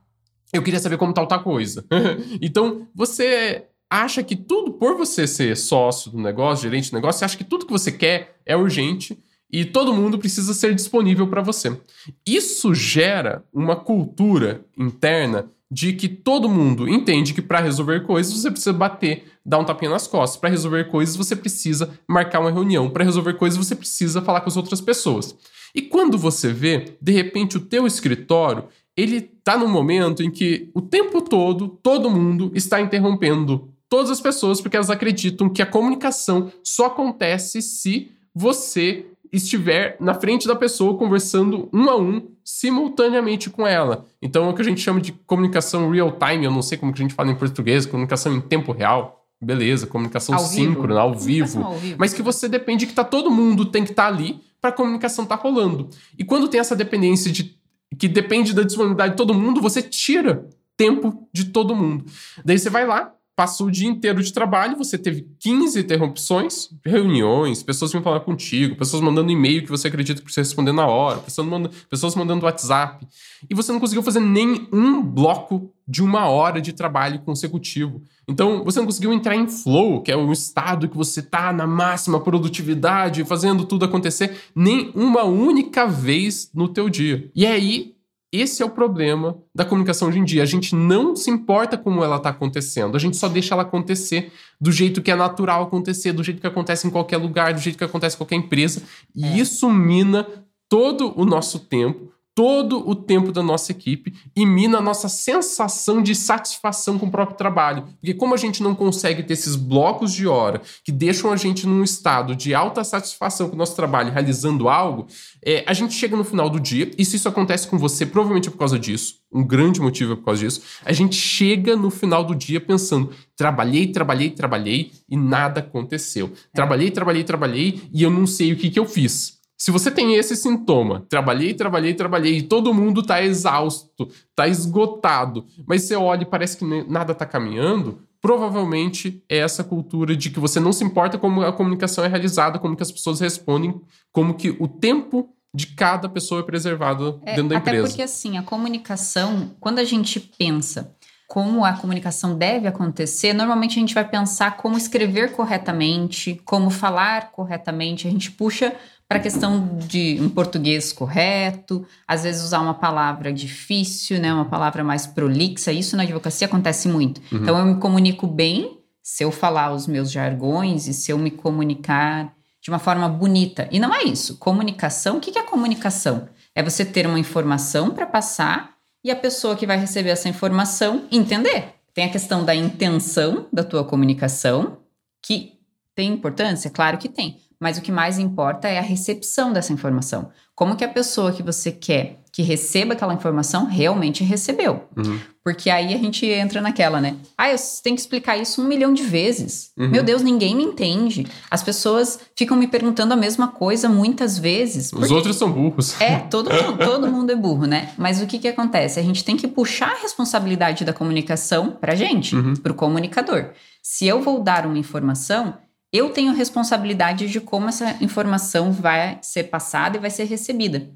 eu 0.51 0.63
queria 0.63 0.81
saber 0.81 0.97
como 0.97 1.13
tal 1.13 1.27
tá 1.27 1.39
coisa. 1.39 1.85
então, 2.41 2.89
você 2.95 3.67
acha 3.91 4.23
que 4.23 4.35
tudo, 4.35 4.73
por 4.73 4.97
você 4.97 5.27
ser 5.27 5.55
sócio 5.59 6.11
do 6.11 6.19
negócio, 6.19 6.63
gerente 6.63 6.91
do 6.91 6.95
negócio, 6.95 7.19
você 7.19 7.27
acha 7.27 7.37
que 7.37 7.45
tudo 7.45 7.67
que 7.67 7.73
você 7.73 7.93
quer 7.93 8.39
é 8.47 8.57
urgente 8.57 9.23
e 9.51 9.65
todo 9.65 9.95
mundo 9.95 10.19
precisa 10.19 10.53
ser 10.53 10.75
disponível 10.75 11.27
para 11.27 11.43
você. 11.43 11.79
Isso 12.27 12.75
gera 12.75 13.45
uma 13.53 13.77
cultura 13.77 14.65
interna 14.77 15.51
de 15.71 15.93
que 15.93 16.09
todo 16.09 16.49
mundo 16.49 16.89
entende 16.89 17.35
que 17.35 17.43
para 17.43 17.61
resolver 17.61 18.07
coisas 18.07 18.33
você 18.33 18.51
precisa 18.51 18.73
bater, 18.73 19.25
dar 19.45 19.59
um 19.59 19.65
tapinha 19.65 19.91
nas 19.91 20.07
costas. 20.07 20.41
Para 20.41 20.51
resolver 20.51 20.85
coisas 20.85 21.17
você 21.17 21.37
precisa 21.37 21.91
marcar 22.07 22.41
uma 22.41 22.51
reunião. 22.51 22.89
Para 22.89 23.05
resolver 23.05 23.35
coisas 23.35 23.59
você 23.59 23.75
precisa 23.75 24.23
falar 24.23 24.41
com 24.41 24.49
as 24.49 24.57
outras 24.57 24.81
pessoas. 24.81 25.37
E 25.75 25.83
quando 25.83 26.17
você 26.17 26.53
vê, 26.53 26.97
de 27.01 27.13
repente 27.13 27.57
o 27.57 27.61
teu 27.61 27.87
escritório, 27.87 28.65
ele 28.97 29.21
tá 29.21 29.57
num 29.57 29.69
momento 29.69 30.23
em 30.23 30.31
que 30.31 30.71
o 30.75 30.81
tempo 30.81 31.21
todo 31.21 31.69
todo 31.69 32.11
mundo 32.11 32.51
está 32.55 32.81
interrompendo 32.81 33.69
todas 33.89 34.11
as 34.11 34.21
pessoas 34.21 34.61
porque 34.61 34.77
elas 34.77 34.91
acreditam 34.91 35.49
que 35.49 35.63
a 35.63 35.67
comunicação 35.67 36.51
só 36.65 36.87
acontece 36.87 37.63
se 37.63 38.11
você 38.35 39.07
estiver 39.33 39.97
na 40.01 40.15
frente 40.15 40.47
da 40.47 40.57
pessoa 40.57 40.97
conversando 40.97 41.69
um 41.73 41.89
a 41.91 41.97
um 41.97 42.29
simultaneamente 42.45 43.51
com 43.51 43.67
ela. 43.67 44.07
Então 44.23 44.47
é 44.47 44.49
o 44.51 44.55
que 44.55 44.63
a 44.63 44.65
gente 44.65 44.81
chama 44.81 45.01
de 45.01 45.13
comunicação 45.13 45.91
real 45.91 46.13
time, 46.13 46.45
eu 46.45 46.51
não 46.51 46.63
sei 46.63 46.79
como 46.79 46.93
que 46.93 47.01
a 47.01 47.05
gente 47.05 47.15
fala 47.15 47.31
em 47.31 47.35
português, 47.35 47.87
comunicação 47.87 48.35
em 48.35 48.41
tempo 48.41 48.73
real. 48.73 49.27
beleza, 49.41 49.87
comunicação 49.87 50.35
Ao 50.35 50.41
síncrona, 50.41 51.01
ao 51.01 51.15
vivo, 51.15 51.63
ao 51.63 51.77
vivo. 51.77 51.97
mas 51.99 52.13
que 52.13 52.23
você 52.23 52.49
depende 52.49 52.87
que 52.87 52.93
tá 52.93 53.05
todo 53.05 53.31
mundo 53.31 53.67
tem 53.67 53.85
que 53.85 53.91
estar 53.91 54.09
ali 54.09 54.41
para 54.61 54.71
a 54.71 54.73
comunicação 54.73 55.25
tá 55.25 55.37
rolando. 55.37 55.89
E 56.19 56.25
quando 56.25 56.49
tem 56.49 56.59
essa 56.59 56.75
dependência 56.75 57.31
de 57.31 57.57
que 57.97 58.09
depende 58.09 58.53
da 58.53 58.63
disponibilidade 58.63 59.13
de 59.13 59.17
todo 59.17 59.33
mundo, 59.33 59.61
você 59.61 59.81
tira 59.81 60.49
tempo 60.77 61.29
de 61.33 61.47
todo 61.47 61.75
mundo. 61.75 62.05
Daí 62.45 62.59
você 62.59 62.69
vai 62.71 62.87
lá, 62.87 63.13
passa 63.39 63.63
o 63.63 63.71
dia 63.71 63.89
inteiro 63.89 64.21
de 64.21 64.33
trabalho, 64.33 64.77
você 64.77 64.99
teve 64.99 65.25
15 65.39 65.79
interrupções, 65.79 66.71
reuniões, 66.85 67.63
pessoas 67.63 67.93
vêm 67.93 68.03
falar 68.03 68.19
contigo, 68.19 68.75
pessoas 68.75 69.01
mandando 69.01 69.31
e-mail 69.31 69.63
que 69.63 69.71
você 69.71 69.87
acredita 69.87 70.19
que 70.19 70.25
precisa 70.25 70.45
responder 70.45 70.73
na 70.73 70.89
hora, 70.89 71.19
pessoas 71.19 71.47
mandando, 71.47 71.73
pessoas 71.89 72.17
mandando 72.17 72.45
WhatsApp, 72.45 73.07
e 73.49 73.55
você 73.55 73.71
não 73.71 73.79
conseguiu 73.79 74.03
fazer 74.03 74.19
nem 74.19 74.67
um 74.73 75.01
bloco 75.01 75.73
de 75.87 76.03
uma 76.03 76.29
hora 76.29 76.61
de 76.61 76.73
trabalho 76.73 77.21
consecutivo. 77.21 78.03
Então, 78.27 78.65
você 78.65 78.81
não 78.81 78.87
conseguiu 78.87 79.13
entrar 79.13 79.37
em 79.37 79.47
flow, 79.47 80.03
que 80.03 80.11
é 80.11 80.17
o 80.17 80.33
estado 80.33 80.89
que 80.89 80.97
você 80.97 81.23
tá 81.23 81.53
na 81.53 81.65
máxima 81.65 82.19
produtividade, 82.19 83.25
fazendo 83.25 83.65
tudo 83.65 83.85
acontecer, 83.85 84.37
nem 84.53 84.91
uma 84.97 85.23
única 85.23 85.87
vez 85.87 86.51
no 86.53 86.67
teu 86.67 86.89
dia. 86.89 87.31
E 87.37 87.47
aí, 87.47 87.95
esse 88.33 88.63
é 88.63 88.67
o 88.67 88.71
problema 88.71 89.39
da 89.55 89.65
comunicação 89.65 90.09
hoje 90.09 90.19
em 90.19 90.25
dia. 90.25 90.43
A 90.43 90.47
gente 90.47 90.75
não 90.75 91.17
se 91.17 91.31
importa 91.31 91.79
como 91.79 92.05
ela 92.05 92.17
está 92.17 92.29
acontecendo, 92.29 92.97
a 92.97 93.01
gente 93.01 93.17
só 93.17 93.29
deixa 93.29 93.55
ela 93.55 93.63
acontecer 93.63 94.33
do 94.61 94.71
jeito 94.71 95.01
que 95.01 95.11
é 95.11 95.15
natural 95.17 95.63
acontecer, 95.63 96.13
do 96.13 96.23
jeito 96.23 96.41
que 96.41 96.47
acontece 96.47 96.87
em 96.87 96.91
qualquer 96.91 97.17
lugar, 97.17 97.55
do 97.55 97.61
jeito 97.61 97.79
que 97.79 97.85
acontece 97.85 98.17
em 98.17 98.19
qualquer 98.19 98.37
empresa. 98.37 98.83
E 99.15 99.25
É. 99.25 99.39
isso 99.39 99.71
mina 99.71 100.27
todo 100.69 101.13
o 101.19 101.25
nosso 101.25 101.59
tempo, 101.61 102.13
todo 102.39 102.89
o 102.89 102.95
tempo 102.95 103.33
da 103.33 103.43
nossa 103.43 103.73
equipe 103.73 104.15
e 104.37 104.47
mina 104.47 104.79
a 104.79 104.81
nossa 104.81 105.09
sensação 105.09 106.01
de 106.01 106.15
satisfação 106.15 106.97
com 106.97 107.07
o 107.07 107.11
próprio 107.11 107.37
trabalho. 107.37 107.89
Porque 108.01 108.15
como 108.15 108.33
a 108.33 108.37
gente 108.37 108.63
não 108.63 108.77
consegue 108.77 109.25
ter 109.25 109.33
esses 109.33 109.57
blocos 109.57 110.13
de 110.13 110.29
hora 110.29 110.63
que 110.85 110.93
deixam 110.93 111.33
a 111.33 111.37
gente 111.37 111.67
num 111.67 111.83
estado 111.83 112.37
de 112.37 112.55
alta 112.55 112.85
satisfação 112.85 113.49
com 113.49 113.57
o 113.57 113.59
nosso 113.59 113.75
trabalho 113.75 114.13
realizando 114.13 114.69
algo, 114.69 115.09
é, 115.45 115.65
a 115.67 115.73
gente 115.73 115.95
chega 115.95 116.17
no 116.17 116.23
final 116.23 116.49
do 116.49 116.61
dia, 116.61 116.89
e 116.97 117.05
se 117.05 117.17
isso 117.17 117.29
acontece 117.29 117.67
com 117.67 117.77
você, 117.77 118.07
provavelmente 118.07 118.47
é 118.47 118.53
por 118.53 118.59
causa 118.59 118.79
disso, 118.79 119.17
um 119.33 119.45
grande 119.45 119.81
motivo 119.81 120.13
é 120.13 120.17
por 120.17 120.27
causa 120.27 120.41
disso, 120.45 120.63
a 120.85 120.93
gente 120.93 121.17
chega 121.17 121.75
no 121.75 121.91
final 121.91 122.23
do 122.23 122.37
dia 122.37 122.61
pensando, 122.61 123.11
trabalhei, 123.37 123.89
trabalhei, 123.89 124.31
trabalhei 124.31 124.93
e 125.11 125.17
nada 125.17 125.59
aconteceu. 125.59 126.33
Trabalhei, 126.55 126.93
trabalhei, 126.93 127.25
trabalhei 127.25 127.83
e 127.93 128.01
eu 128.01 128.11
não 128.13 128.29
sei 128.29 128.53
o 128.53 128.57
que, 128.57 128.71
que 128.71 128.79
eu 128.79 128.87
fiz. 128.87 129.38
Se 129.61 129.73
você 129.73 129.91
tem 129.91 130.15
esse 130.15 130.37
sintoma, 130.37 131.05
trabalhei, 131.09 131.53
trabalhei, 131.53 131.93
trabalhei, 131.93 132.39
e 132.39 132.43
todo 132.43 132.73
mundo 132.73 133.03
tá 133.03 133.21
exausto, 133.21 134.09
tá 134.35 134.47
esgotado, 134.47 135.45
mas 135.67 135.83
você 135.83 135.97
olha 135.97 136.23
e 136.23 136.27
parece 136.27 136.57
que 136.57 136.65
nada 136.89 137.13
tá 137.13 137.27
caminhando, 137.27 137.99
provavelmente 138.21 139.23
é 139.29 139.39
essa 139.39 139.65
cultura 139.65 140.15
de 140.17 140.31
que 140.31 140.39
você 140.39 140.61
não 140.61 140.73
se 140.73 140.85
importa 140.85 141.19
como 141.19 141.43
a 141.43 141.53
comunicação 141.53 142.05
é 142.05 142.09
realizada, 142.09 142.59
como 142.59 142.77
que 142.77 142.83
as 142.85 142.93
pessoas 142.93 143.19
respondem, 143.21 143.75
como 144.13 144.35
que 144.35 144.51
o 144.61 144.69
tempo 144.69 145.29
de 145.53 145.67
cada 145.69 146.09
pessoa 146.09 146.41
é 146.41 146.45
preservado 146.45 147.21
É, 147.25 147.35
dentro 147.35 147.49
da 147.49 147.57
até 147.59 147.71
empresa. 147.71 147.89
porque 147.89 148.03
assim, 148.03 148.39
a 148.39 148.43
comunicação, 148.43 149.57
quando 149.59 149.81
a 149.81 149.85
gente 149.85 150.21
pensa 150.21 150.95
como 151.27 151.65
a 151.65 151.73
comunicação 151.75 152.37
deve 152.39 152.67
acontecer, 152.69 153.33
normalmente 153.35 153.73
a 153.73 153.81
gente 153.81 153.95
vai 153.95 154.09
pensar 154.09 154.57
como 154.57 154.79
escrever 154.79 155.33
corretamente, 155.33 156.41
como 156.45 156.71
falar 156.71 157.33
corretamente, 157.33 158.07
a 158.07 158.11
gente 158.11 158.31
puxa 158.31 158.75
para 159.09 159.19
a 159.19 159.23
questão 159.23 159.79
de 159.79 160.19
um 160.21 160.29
português 160.29 160.93
correto, 160.93 161.87
às 162.07 162.25
vezes 162.25 162.43
usar 162.43 162.61
uma 162.61 162.75
palavra 162.75 163.33
difícil, 163.33 164.21
né, 164.21 164.33
uma 164.33 164.45
palavra 164.45 164.85
mais 164.85 165.07
prolixa, 165.07 165.73
isso 165.73 165.97
na 165.97 166.03
advocacia 166.03 166.47
acontece 166.47 166.89
muito. 166.89 167.19
Uhum. 167.33 167.43
Então 167.43 167.59
eu 167.59 167.65
me 167.65 167.81
comunico 167.81 168.27
bem 168.27 168.79
se 169.03 169.25
eu 169.25 169.33
falar 169.33 169.73
os 169.73 169.87
meus 169.87 170.11
jargões 170.11 170.87
e 170.87 170.93
se 170.93 171.11
eu 171.11 171.17
me 171.17 171.31
comunicar 171.31 172.35
de 172.61 172.69
uma 172.69 172.79
forma 172.79 173.09
bonita. 173.09 173.67
E 173.73 173.81
não 173.81 173.95
é 173.95 174.03
isso. 174.03 174.37
Comunicação, 174.37 175.17
o 175.17 175.21
que 175.21 175.33
que 175.33 175.39
é 175.39 175.43
comunicação? 175.43 176.29
É 176.55 176.63
você 176.63 176.85
ter 176.85 177.07
uma 177.07 177.19
informação 177.19 177.91
para 177.91 178.05
passar 178.05 178.75
e 179.03 179.11
a 179.11 179.17
pessoa 179.17 179.57
que 179.57 179.67
vai 179.67 179.79
receber 179.79 180.11
essa 180.11 180.29
informação 180.29 181.07
entender. 181.11 181.77
Tem 181.95 182.05
a 182.05 182.11
questão 182.11 182.45
da 182.45 182.55
intenção 182.55 183.47
da 183.51 183.65
tua 183.65 183.85
comunicação, 183.85 184.79
que 185.23 185.55
tem 185.95 186.13
importância? 186.13 186.71
Claro 186.71 186.99
que 186.99 187.09
tem. 187.09 187.41
Mas 187.61 187.77
o 187.79 187.83
que 187.83 187.91
mais 187.91 188.19
importa 188.19 188.69
é 188.69 188.79
a 188.79 188.83
recepção 188.83 189.53
dessa 189.53 189.73
informação. 189.73 190.31
Como 190.55 190.77
que 190.77 190.85
a 190.85 190.89
pessoa 190.89 191.33
que 191.33 191.43
você 191.43 191.73
quer 191.73 192.21
que 192.39 192.43
receba 192.43 192.93
aquela 192.93 193.15
informação 193.15 193.67
realmente 193.67 194.23
recebeu. 194.23 194.85
Uhum. 194.97 195.19
Porque 195.43 195.71
aí 195.71 195.93
a 195.93 195.99
gente 195.99 196.25
entra 196.25 196.61
naquela, 196.61 197.01
né? 197.01 197.17
Ah, 197.37 197.51
eu 197.51 197.57
tenho 197.83 197.97
que 197.97 198.01
explicar 198.01 198.37
isso 198.37 198.63
um 198.63 198.65
milhão 198.65 198.95
de 198.95 199.03
vezes. 199.03 199.73
Uhum. 199.77 199.89
Meu 199.89 200.05
Deus, 200.05 200.23
ninguém 200.23 200.55
me 200.55 200.63
entende. 200.63 201.27
As 201.51 201.65
pessoas 201.65 202.21
ficam 202.37 202.57
me 202.57 202.69
perguntando 202.69 203.13
a 203.13 203.17
mesma 203.17 203.49
coisa 203.49 203.89
muitas 203.89 204.39
vezes. 204.39 204.93
Os 204.93 205.11
outros 205.11 205.35
são 205.35 205.51
burros. 205.51 206.01
é, 206.01 206.19
todo 206.31 206.49
mundo, 206.49 206.79
todo 206.79 207.09
mundo 207.11 207.33
é 207.33 207.35
burro, 207.35 207.67
né? 207.67 207.93
Mas 207.99 208.23
o 208.23 208.27
que, 208.27 208.39
que 208.39 208.47
acontece? 208.47 209.01
A 209.01 209.03
gente 209.03 209.25
tem 209.25 209.37
que 209.37 209.49
puxar 209.49 209.91
a 209.91 210.03
responsabilidade 210.03 210.85
da 210.85 210.93
comunicação 210.93 211.73
pra 211.73 211.97
gente, 211.97 212.37
Uhum. 212.37 212.55
pro 212.55 212.73
comunicador. 212.73 213.51
Se 213.83 214.07
eu 214.07 214.23
vou 214.23 214.41
dar 214.41 214.65
uma 214.65 214.79
informação, 214.79 215.55
eu 215.93 216.11
tenho 216.11 216.35
responsabilidade 216.35 217.29
de 217.29 217.41
como 217.41 217.69
essa 217.69 217.97
informação 218.01 218.73
vai 218.73 219.19
ser 219.23 219.45
passada 219.45 219.97
e 219.97 220.01
vai 220.01 220.11
ser 220.11 220.25
recebida. 220.25 220.89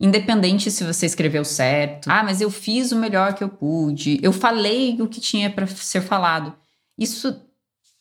Independente 0.00 0.70
se 0.70 0.82
você 0.82 1.06
escreveu 1.06 1.44
certo. 1.44 2.10
Ah, 2.10 2.24
mas 2.24 2.40
eu 2.40 2.50
fiz 2.50 2.90
o 2.90 2.96
melhor 2.96 3.34
que 3.34 3.44
eu 3.44 3.48
pude. 3.48 4.18
Eu 4.22 4.32
falei 4.32 5.00
o 5.00 5.06
que 5.06 5.20
tinha 5.20 5.48
para 5.48 5.66
ser 5.66 6.00
falado. 6.00 6.54
Isso 6.98 7.40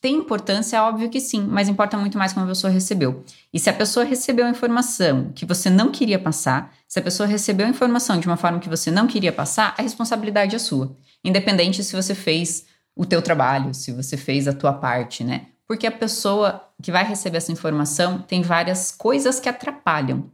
tem 0.01 0.15
importância, 0.15 0.77
é 0.77 0.81
óbvio 0.81 1.11
que 1.11 1.19
sim, 1.19 1.45
mas 1.47 1.69
importa 1.69 1.95
muito 1.95 2.17
mais 2.17 2.33
como 2.33 2.43
a 2.43 2.49
pessoa 2.49 2.73
recebeu. 2.73 3.23
E 3.53 3.59
se 3.59 3.69
a 3.69 3.73
pessoa 3.73 4.03
recebeu 4.03 4.47
a 4.47 4.49
informação 4.49 5.31
que 5.35 5.45
você 5.45 5.69
não 5.69 5.91
queria 5.91 6.17
passar, 6.17 6.73
se 6.87 6.97
a 6.97 7.03
pessoa 7.03 7.27
recebeu 7.27 7.67
a 7.67 7.69
informação 7.69 8.19
de 8.19 8.25
uma 8.25 8.35
forma 8.35 8.59
que 8.59 8.67
você 8.67 8.89
não 8.89 9.05
queria 9.05 9.31
passar, 9.31 9.75
a 9.77 9.81
responsabilidade 9.83 10.55
é 10.55 10.59
sua. 10.59 10.97
Independente 11.23 11.83
se 11.83 11.95
você 11.95 12.15
fez 12.15 12.65
o 12.95 13.05
teu 13.05 13.21
trabalho, 13.21 13.75
se 13.75 13.91
você 13.91 14.17
fez 14.17 14.47
a 14.47 14.53
tua 14.53 14.73
parte, 14.73 15.23
né? 15.23 15.50
Porque 15.71 15.87
a 15.87 15.91
pessoa 15.91 16.67
que 16.83 16.91
vai 16.91 17.05
receber 17.05 17.37
essa 17.37 17.49
informação 17.49 18.17
tem 18.19 18.41
várias 18.41 18.91
coisas 18.91 19.39
que 19.39 19.47
atrapalham 19.47 20.29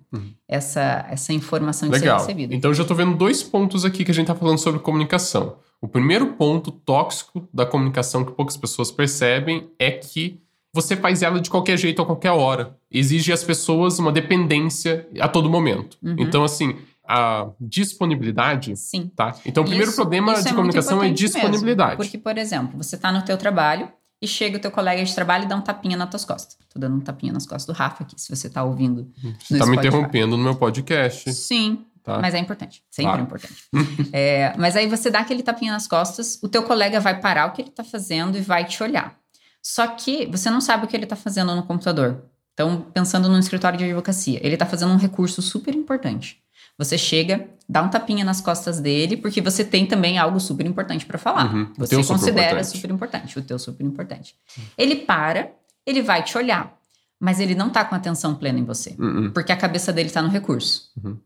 essa, 0.47 1.05
essa 1.11 1.31
informação 1.31 1.87
de 1.87 1.99
Legal. 1.99 2.17
ser 2.17 2.25
recebida. 2.25 2.55
Então 2.55 2.71
eu 2.71 2.73
já 2.73 2.83
tô 2.83 2.95
vendo 2.95 3.15
dois 3.15 3.43
pontos 3.43 3.85
aqui 3.85 4.03
que 4.03 4.09
a 4.09 4.13
gente 4.15 4.25
tá 4.25 4.33
falando 4.33 4.57
sobre 4.57 4.79
comunicação. 4.79 5.57
O 5.79 5.87
primeiro 5.87 6.33
ponto 6.33 6.71
tóxico 6.71 7.47
da 7.53 7.67
comunicação 7.67 8.25
que 8.25 8.31
poucas 8.31 8.57
pessoas 8.57 8.89
percebem 8.89 9.69
é 9.77 9.91
que 9.91 10.41
você 10.73 10.95
faz 10.95 11.21
ela 11.21 11.39
de 11.39 11.51
qualquer 11.51 11.77
jeito 11.77 12.01
a 12.01 12.05
qualquer 12.07 12.31
hora. 12.31 12.75
Exige 12.89 13.31
às 13.31 13.43
pessoas 13.43 13.99
uma 13.99 14.11
dependência 14.11 15.07
a 15.19 15.27
todo 15.27 15.47
momento. 15.51 15.99
Uhum. 16.01 16.15
Então, 16.17 16.43
assim, 16.43 16.77
a 17.07 17.47
disponibilidade, 17.61 18.75
Sim. 18.75 19.11
tá? 19.15 19.35
Então, 19.45 19.61
o 19.63 19.67
primeiro 19.67 19.91
Isso- 19.91 20.01
problema 20.01 20.33
isso 20.33 20.41
de 20.41 20.47
muito 20.47 20.55
comunicação 20.55 20.93
é 21.03 21.07
importante 21.07 21.21
mesmo, 21.21 21.35
disponibilidade. 21.41 21.95
porque, 21.97 22.17
por 22.17 22.37
exemplo, 22.39 22.75
você 22.83 22.95
está 22.95 23.11
no 23.11 23.21
teu 23.23 23.37
trabalho 23.37 23.87
e 24.21 24.27
chega 24.27 24.57
o 24.57 24.59
teu 24.59 24.71
colega 24.71 25.03
de 25.03 25.13
trabalho 25.13 25.45
e 25.45 25.47
dá 25.47 25.55
um 25.55 25.61
tapinha 25.61 25.95
nas 25.95 26.09
tuas 26.09 26.25
costas. 26.25 26.57
Tô 26.73 26.79
dando 26.79 26.95
um 26.95 26.99
tapinha 27.01 27.31
nas 27.31 27.45
costas 27.45 27.65
do 27.65 27.77
Rafa 27.77 28.03
aqui, 28.03 28.19
se 28.19 28.35
você 28.35 28.49
tá 28.49 28.63
ouvindo. 28.63 29.11
Você 29.39 29.53
no 29.53 29.59
tá 29.59 29.65
me 29.67 29.77
interrompendo 29.77 30.35
no 30.37 30.43
meu 30.43 30.55
podcast, 30.55 31.31
Sim, 31.33 31.85
tá? 32.03 32.19
mas 32.19 32.33
é 32.33 32.39
importante. 32.39 32.83
Sempre 32.89 33.11
Claro. 33.11 33.19
é 33.19 33.23
importante. 33.23 34.09
É, 34.11 34.57
mas 34.57 34.75
aí 34.75 34.87
você 34.87 35.09
dá 35.09 35.19
aquele 35.19 35.43
tapinha 35.43 35.71
nas 35.71 35.87
costas, 35.87 36.39
o 36.41 36.47
teu 36.47 36.63
colega 36.63 36.99
vai 36.99 37.19
parar 37.19 37.47
o 37.47 37.51
que 37.51 37.61
ele 37.61 37.71
tá 37.71 37.83
fazendo 37.83 38.37
e 38.37 38.41
vai 38.41 38.65
te 38.65 38.81
olhar. 38.81 39.15
Só 39.61 39.85
que 39.87 40.25
você 40.27 40.49
não 40.49 40.61
sabe 40.61 40.85
o 40.85 40.87
que 40.87 40.95
ele 40.95 41.05
tá 41.05 41.15
fazendo 41.15 41.55
no 41.55 41.63
computador. 41.63 42.23
Então, 42.53 42.81
pensando 42.91 43.29
no 43.29 43.37
escritório 43.37 43.77
de 43.77 43.85
advocacia, 43.85 44.39
ele 44.41 44.57
tá 44.57 44.65
fazendo 44.65 44.91
um 44.91 44.97
recurso 44.97 45.41
super 45.43 45.75
importante. 45.75 46.41
Você 46.77 46.97
chega, 46.97 47.47
dá 47.67 47.81
um 47.81 47.89
tapinha 47.89 48.23
nas 48.23 48.39
costas 48.39 48.79
dele, 48.79 49.17
porque 49.17 49.41
você 49.41 49.63
tem 49.65 49.85
também 49.85 50.17
algo 50.17 50.39
super 50.39 50.65
importante 50.65 51.05
para 51.05 51.17
falar. 51.17 51.53
Uhum, 51.53 51.73
Você 51.77 51.95
considera 52.03 52.63
super 52.63 52.91
importante, 52.91 53.39
o 53.39 53.41
teu 53.41 53.57
super 53.57 53.83
importante. 53.83 54.35
Ele 54.77 54.95
para, 54.97 55.51
ele 55.85 56.01
vai 56.01 56.23
te 56.23 56.37
olhar, 56.37 56.77
mas 57.19 57.39
ele 57.39 57.55
não 57.55 57.69
tá 57.69 57.83
com 57.83 57.95
atenção 57.95 58.35
plena 58.35 58.59
em 58.59 58.63
você 58.63 58.95
Uh-uh. 58.99 59.31
porque 59.31 59.51
a 59.51 59.57
cabeça 59.57 59.91
dele 59.91 60.09
está 60.09 60.21
no 60.21 60.29
recurso. 60.29 60.91
Uhum. 61.03 61.17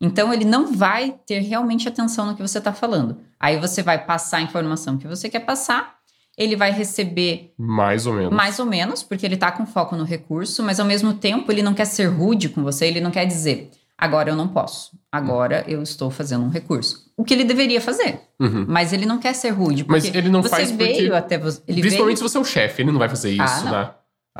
Então 0.00 0.32
ele 0.32 0.44
não 0.44 0.72
vai 0.72 1.14
ter 1.26 1.40
realmente 1.40 1.86
atenção 1.88 2.24
no 2.26 2.34
que 2.34 2.40
você 2.40 2.58
está 2.58 2.72
falando. 2.72 3.18
Aí 3.38 3.58
você 3.58 3.82
vai 3.82 4.02
passar 4.04 4.38
a 4.38 4.42
informação 4.42 4.96
que 4.96 5.06
você 5.08 5.28
quer 5.28 5.40
passar, 5.40 5.96
ele 6.38 6.56
vai 6.56 6.70
receber 6.72 7.52
Mais 7.58 8.06
ou 8.06 8.14
menos. 8.14 8.32
mais 8.32 8.58
ou 8.58 8.64
menos, 8.64 9.02
porque 9.02 9.26
ele 9.26 9.34
está 9.34 9.50
com 9.52 9.66
foco 9.66 9.96
no 9.96 10.04
recurso, 10.04 10.62
mas 10.62 10.80
ao 10.80 10.86
mesmo 10.86 11.12
tempo 11.14 11.50
ele 11.52 11.62
não 11.62 11.74
quer 11.74 11.84
ser 11.84 12.06
rude 12.06 12.48
com 12.48 12.62
você, 12.62 12.86
ele 12.86 13.00
não 13.00 13.10
quer 13.10 13.26
dizer, 13.26 13.70
agora 14.00 14.30
eu 14.30 14.36
não 14.36 14.48
posso, 14.48 14.90
agora 15.12 15.64
eu 15.68 15.82
estou 15.82 16.10
fazendo 16.10 16.44
um 16.44 16.48
recurso. 16.48 17.10
O 17.16 17.22
que 17.24 17.34
ele 17.34 17.44
deveria 17.44 17.80
fazer, 17.80 18.20
Uhum. 18.40 18.64
mas 18.66 18.92
ele 18.94 19.04
não 19.04 19.18
quer 19.18 19.34
ser 19.34 19.50
rude, 19.50 19.84
Mas 19.86 20.04
ele 20.06 20.28
não 20.30 20.42
você 20.42 20.48
faz 20.48 20.70
veio 20.70 20.94
porque- 21.10 21.12
até 21.14 21.36
você. 21.38 21.60
Ele 21.68 21.80
Principalmente 21.82 22.16
veio, 22.16 22.28
se 22.28 22.32
você 22.32 22.38
é 22.38 22.40
o 22.40 22.44
chefe, 22.44 22.82
ele 22.82 22.90
não 22.90 22.98
vai 22.98 23.08
fazer 23.10 23.30
isso, 23.30 23.42
Ah, 23.42 23.60
não. 23.64 23.70
né? 23.72 23.90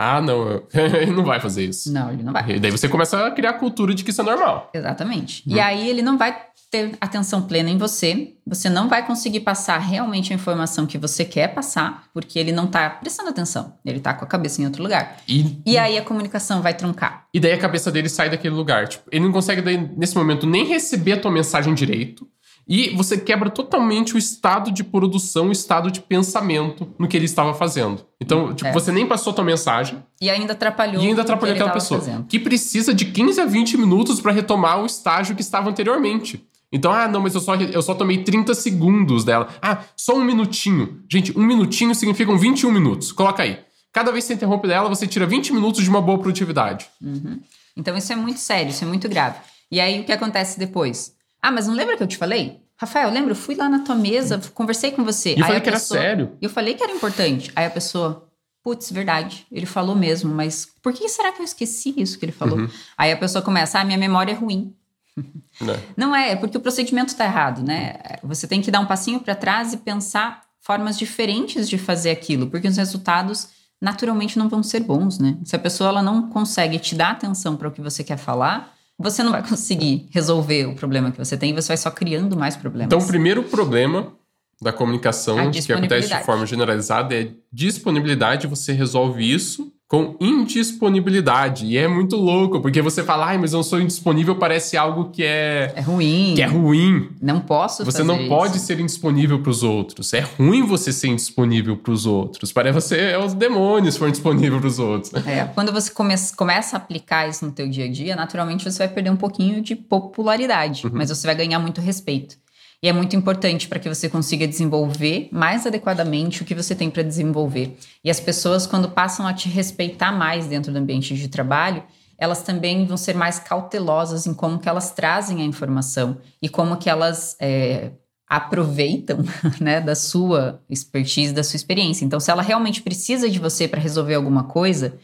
Ah, 0.02 0.18
não, 0.18 0.62
ele 0.72 1.12
não 1.12 1.24
vai 1.24 1.38
fazer 1.40 1.66
isso. 1.66 1.92
Não, 1.92 2.10
ele 2.10 2.22
não 2.22 2.32
vai. 2.32 2.52
E 2.52 2.58
daí 2.58 2.70
você 2.70 2.88
começa 2.88 3.26
a 3.26 3.30
criar 3.30 3.50
a 3.50 3.52
cultura 3.52 3.94
de 3.94 4.02
que 4.02 4.08
isso 4.08 4.22
é 4.22 4.24
normal. 4.24 4.70
Exatamente. 4.72 5.42
Hum. 5.46 5.54
E 5.54 5.60
aí 5.60 5.90
ele 5.90 6.00
não 6.00 6.16
vai 6.16 6.34
ter 6.70 6.96
atenção 7.00 7.42
plena 7.42 7.68
em 7.68 7.76
você, 7.76 8.32
você 8.46 8.70
não 8.70 8.88
vai 8.88 9.04
conseguir 9.04 9.40
passar 9.40 9.76
realmente 9.76 10.32
a 10.32 10.36
informação 10.36 10.86
que 10.86 10.96
você 10.96 11.24
quer 11.24 11.48
passar, 11.48 12.04
porque 12.14 12.38
ele 12.38 12.52
não 12.52 12.66
tá 12.66 12.88
prestando 12.88 13.28
atenção, 13.28 13.74
ele 13.84 13.98
tá 13.98 14.14
com 14.14 14.24
a 14.24 14.28
cabeça 14.28 14.62
em 14.62 14.66
outro 14.66 14.82
lugar. 14.82 15.16
E, 15.28 15.60
e 15.66 15.76
aí 15.76 15.98
a 15.98 16.02
comunicação 16.02 16.62
vai 16.62 16.72
truncar. 16.72 17.26
E 17.34 17.40
daí 17.40 17.52
a 17.52 17.58
cabeça 17.58 17.90
dele 17.90 18.08
sai 18.08 18.30
daquele 18.30 18.54
lugar. 18.54 18.88
Tipo, 18.88 19.04
ele 19.12 19.24
não 19.24 19.32
consegue, 19.32 19.60
daí, 19.60 19.76
nesse 19.96 20.16
momento, 20.16 20.46
nem 20.46 20.64
receber 20.64 21.12
a 21.12 21.20
tua 21.20 21.30
mensagem 21.30 21.74
direito. 21.74 22.26
E 22.70 22.90
você 22.90 23.18
quebra 23.18 23.50
totalmente 23.50 24.14
o 24.14 24.18
estado 24.18 24.70
de 24.70 24.84
produção, 24.84 25.48
o 25.48 25.52
estado 25.52 25.90
de 25.90 26.00
pensamento 26.00 26.86
no 26.96 27.08
que 27.08 27.16
ele 27.16 27.24
estava 27.24 27.52
fazendo. 27.52 28.06
Então, 28.20 28.54
tipo, 28.54 28.68
é. 28.68 28.72
você 28.72 28.92
nem 28.92 29.04
passou 29.04 29.32
a 29.32 29.34
tua 29.34 29.44
mensagem. 29.44 30.00
E 30.20 30.30
ainda 30.30 30.52
atrapalhou. 30.52 31.02
E 31.02 31.08
ainda 31.08 31.22
atrapalhou 31.22 31.56
aquela 31.56 31.72
pessoa. 31.72 31.98
Fazendo. 31.98 32.26
Que 32.28 32.38
precisa 32.38 32.94
de 32.94 33.06
15 33.06 33.40
a 33.40 33.44
20 33.44 33.76
minutos 33.76 34.20
para 34.20 34.30
retomar 34.30 34.80
o 34.80 34.86
estágio 34.86 35.34
que 35.34 35.42
estava 35.42 35.68
anteriormente. 35.68 36.46
Então, 36.72 36.92
ah, 36.92 37.08
não, 37.08 37.20
mas 37.20 37.34
eu 37.34 37.40
só, 37.40 37.56
eu 37.56 37.82
só 37.82 37.92
tomei 37.92 38.22
30 38.22 38.54
segundos 38.54 39.24
dela. 39.24 39.48
Ah, 39.60 39.82
só 39.96 40.14
um 40.14 40.22
minutinho. 40.22 41.02
Gente, 41.10 41.36
um 41.36 41.42
minutinho 41.42 41.92
significam 41.92 42.38
21 42.38 42.70
minutos. 42.70 43.10
Coloca 43.10 43.42
aí. 43.42 43.58
Cada 43.92 44.12
vez 44.12 44.22
que 44.22 44.28
você 44.28 44.34
interrompe 44.34 44.68
dela, 44.68 44.88
você 44.88 45.08
tira 45.08 45.26
20 45.26 45.52
minutos 45.52 45.82
de 45.82 45.90
uma 45.90 46.00
boa 46.00 46.20
produtividade. 46.20 46.86
Uhum. 47.02 47.40
Então, 47.76 47.96
isso 47.96 48.12
é 48.12 48.16
muito 48.16 48.38
sério, 48.38 48.70
isso 48.70 48.84
é 48.84 48.86
muito 48.86 49.08
grave. 49.08 49.40
E 49.72 49.80
aí, 49.80 50.02
o 50.02 50.04
que 50.04 50.12
acontece 50.12 50.56
depois? 50.56 51.18
Ah, 51.42 51.50
mas 51.50 51.66
não 51.66 51.74
lembra 51.74 51.96
que 51.96 52.02
eu 52.02 52.06
te 52.06 52.16
falei? 52.16 52.60
Rafael, 52.76 53.10
lembra? 53.10 53.32
Eu 53.32 53.36
fui 53.36 53.54
lá 53.54 53.68
na 53.68 53.80
tua 53.80 53.94
mesa, 53.94 54.40
conversei 54.54 54.90
com 54.90 55.04
você. 55.04 55.34
E 55.34 55.40
eu 55.40 55.46
falei 55.46 55.60
que 55.60 55.70
pessoa, 55.70 56.00
era 56.00 56.08
sério. 56.08 56.32
Eu 56.40 56.48
falei 56.48 56.74
que 56.74 56.82
era 56.82 56.92
importante. 56.92 57.52
Aí 57.54 57.66
a 57.66 57.70
pessoa, 57.70 58.26
putz, 58.62 58.90
verdade, 58.90 59.46
ele 59.52 59.66
falou 59.66 59.94
mesmo, 59.94 60.34
mas 60.34 60.66
por 60.82 60.92
que 60.92 61.08
será 61.08 61.30
que 61.32 61.40
eu 61.40 61.44
esqueci 61.44 61.92
isso 61.96 62.18
que 62.18 62.24
ele 62.24 62.32
falou? 62.32 62.58
Uhum. 62.58 62.68
Aí 62.96 63.12
a 63.12 63.16
pessoa 63.16 63.42
começa, 63.42 63.78
ah, 63.78 63.84
minha 63.84 63.98
memória 63.98 64.32
é 64.32 64.34
ruim. 64.34 64.74
Não. 65.60 65.74
É. 65.74 65.80
Não 65.96 66.16
é, 66.16 66.30
é 66.30 66.36
porque 66.36 66.56
o 66.56 66.60
procedimento 66.60 67.08
está 67.08 67.24
errado, 67.26 67.62
né? 67.62 67.96
Você 68.22 68.46
tem 68.46 68.62
que 68.62 68.70
dar 68.70 68.80
um 68.80 68.86
passinho 68.86 69.20
para 69.20 69.34
trás 69.34 69.74
e 69.74 69.76
pensar 69.76 70.42
formas 70.60 70.98
diferentes 70.98 71.68
de 71.68 71.76
fazer 71.76 72.10
aquilo, 72.10 72.46
porque 72.46 72.68
os 72.68 72.76
resultados 72.76 73.48
naturalmente 73.80 74.38
não 74.38 74.48
vão 74.48 74.62
ser 74.62 74.80
bons, 74.80 75.18
né? 75.18 75.38
Se 75.44 75.56
a 75.56 75.58
pessoa 75.58 75.88
ela 75.88 76.02
não 76.02 76.28
consegue 76.28 76.78
te 76.78 76.94
dar 76.94 77.10
atenção 77.10 77.56
para 77.56 77.68
o 77.68 77.70
que 77.70 77.80
você 77.80 78.04
quer 78.04 78.18
falar, 78.18 78.74
você 79.00 79.22
não 79.22 79.32
vai 79.32 79.46
conseguir 79.46 80.08
resolver 80.10 80.66
o 80.66 80.74
problema 80.74 81.10
que 81.10 81.18
você 81.18 81.36
tem, 81.36 81.54
você 81.54 81.68
vai 81.68 81.76
só 81.78 81.90
criando 81.90 82.36
mais 82.36 82.54
problemas. 82.56 82.86
Então, 82.86 82.98
o 82.98 83.06
primeiro 83.06 83.42
problema 83.42 84.12
da 84.60 84.72
comunicação 84.72 85.50
que 85.50 85.72
acontece 85.72 86.08
de 86.08 86.22
forma 86.22 86.44
generalizada 86.44 87.14
é 87.14 87.30
disponibilidade, 87.50 88.46
você 88.46 88.72
resolve 88.72 89.24
isso 89.24 89.72
com 89.90 90.14
indisponibilidade. 90.20 91.66
E 91.66 91.76
é 91.76 91.88
muito 91.88 92.14
louco, 92.14 92.60
porque 92.60 92.80
você 92.80 93.02
fala, 93.02 93.26
ai, 93.26 93.38
mas 93.38 93.52
eu 93.52 93.60
sou 93.64 93.80
indisponível, 93.80 94.36
parece 94.36 94.76
algo 94.76 95.10
que 95.10 95.24
é. 95.24 95.72
É 95.74 95.80
ruim. 95.80 96.34
Que 96.36 96.42
é 96.42 96.46
ruim. 96.46 97.08
Não 97.20 97.40
posso 97.40 97.84
Você 97.84 98.04
não 98.04 98.20
isso. 98.20 98.28
pode 98.28 98.60
ser 98.60 98.78
indisponível 98.78 99.40
para 99.40 99.50
os 99.50 99.64
outros. 99.64 100.14
É 100.14 100.20
ruim 100.20 100.64
você 100.64 100.92
ser 100.92 101.08
indisponível 101.08 101.76
para 101.76 101.90
os 101.90 102.06
outros. 102.06 102.52
Parece 102.52 102.72
você 102.72 102.98
é 102.98 103.18
os 103.18 103.34
demônios 103.34 103.96
for 103.96 104.08
indisponível 104.08 104.60
para 104.60 104.68
os 104.68 104.78
outros. 104.78 105.12
É, 105.26 105.44
quando 105.46 105.72
você 105.72 105.90
come 105.90 106.14
começa 106.36 106.76
a 106.76 106.78
aplicar 106.78 107.28
isso 107.28 107.44
no 107.44 107.50
teu 107.50 107.68
dia 107.68 107.86
a 107.86 107.90
dia, 107.90 108.14
naturalmente 108.14 108.64
você 108.64 108.78
vai 108.78 108.88
perder 108.88 109.10
um 109.10 109.16
pouquinho 109.16 109.60
de 109.60 109.74
popularidade, 109.74 110.86
uhum. 110.86 110.92
mas 110.94 111.08
você 111.08 111.26
vai 111.26 111.34
ganhar 111.34 111.58
muito 111.58 111.80
respeito. 111.80 112.36
E 112.82 112.88
é 112.88 112.92
muito 112.92 113.14
importante 113.14 113.68
para 113.68 113.78
que 113.78 113.88
você 113.88 114.08
consiga 114.08 114.48
desenvolver 114.48 115.28
mais 115.30 115.66
adequadamente 115.66 116.42
o 116.42 116.46
que 116.46 116.54
você 116.54 116.74
tem 116.74 116.90
para 116.90 117.02
desenvolver. 117.02 117.76
E 118.02 118.10
as 118.10 118.18
pessoas, 118.18 118.66
quando 118.66 118.90
passam 118.90 119.26
a 119.26 119.34
te 119.34 119.48
respeitar 119.50 120.12
mais 120.12 120.46
dentro 120.46 120.72
do 120.72 120.78
ambiente 120.78 121.14
de 121.14 121.28
trabalho, 121.28 121.82
elas 122.16 122.42
também 122.42 122.86
vão 122.86 122.96
ser 122.96 123.14
mais 123.14 123.38
cautelosas 123.38 124.26
em 124.26 124.32
como 124.32 124.58
que 124.58 124.68
elas 124.68 124.92
trazem 124.92 125.42
a 125.42 125.44
informação 125.44 126.18
e 126.40 126.48
como 126.48 126.78
que 126.78 126.88
elas 126.88 127.36
é, 127.38 127.92
aproveitam 128.26 129.18
né, 129.60 129.80
da 129.80 129.94
sua 129.94 130.62
expertise, 130.68 131.34
da 131.34 131.42
sua 131.42 131.56
experiência. 131.56 132.04
Então, 132.04 132.20
se 132.20 132.30
ela 132.30 132.42
realmente 132.42 132.80
precisa 132.80 133.28
de 133.28 133.38
você 133.38 133.68
para 133.68 133.80
resolver 133.80 134.14
alguma 134.14 134.44
coisa, 134.44 134.98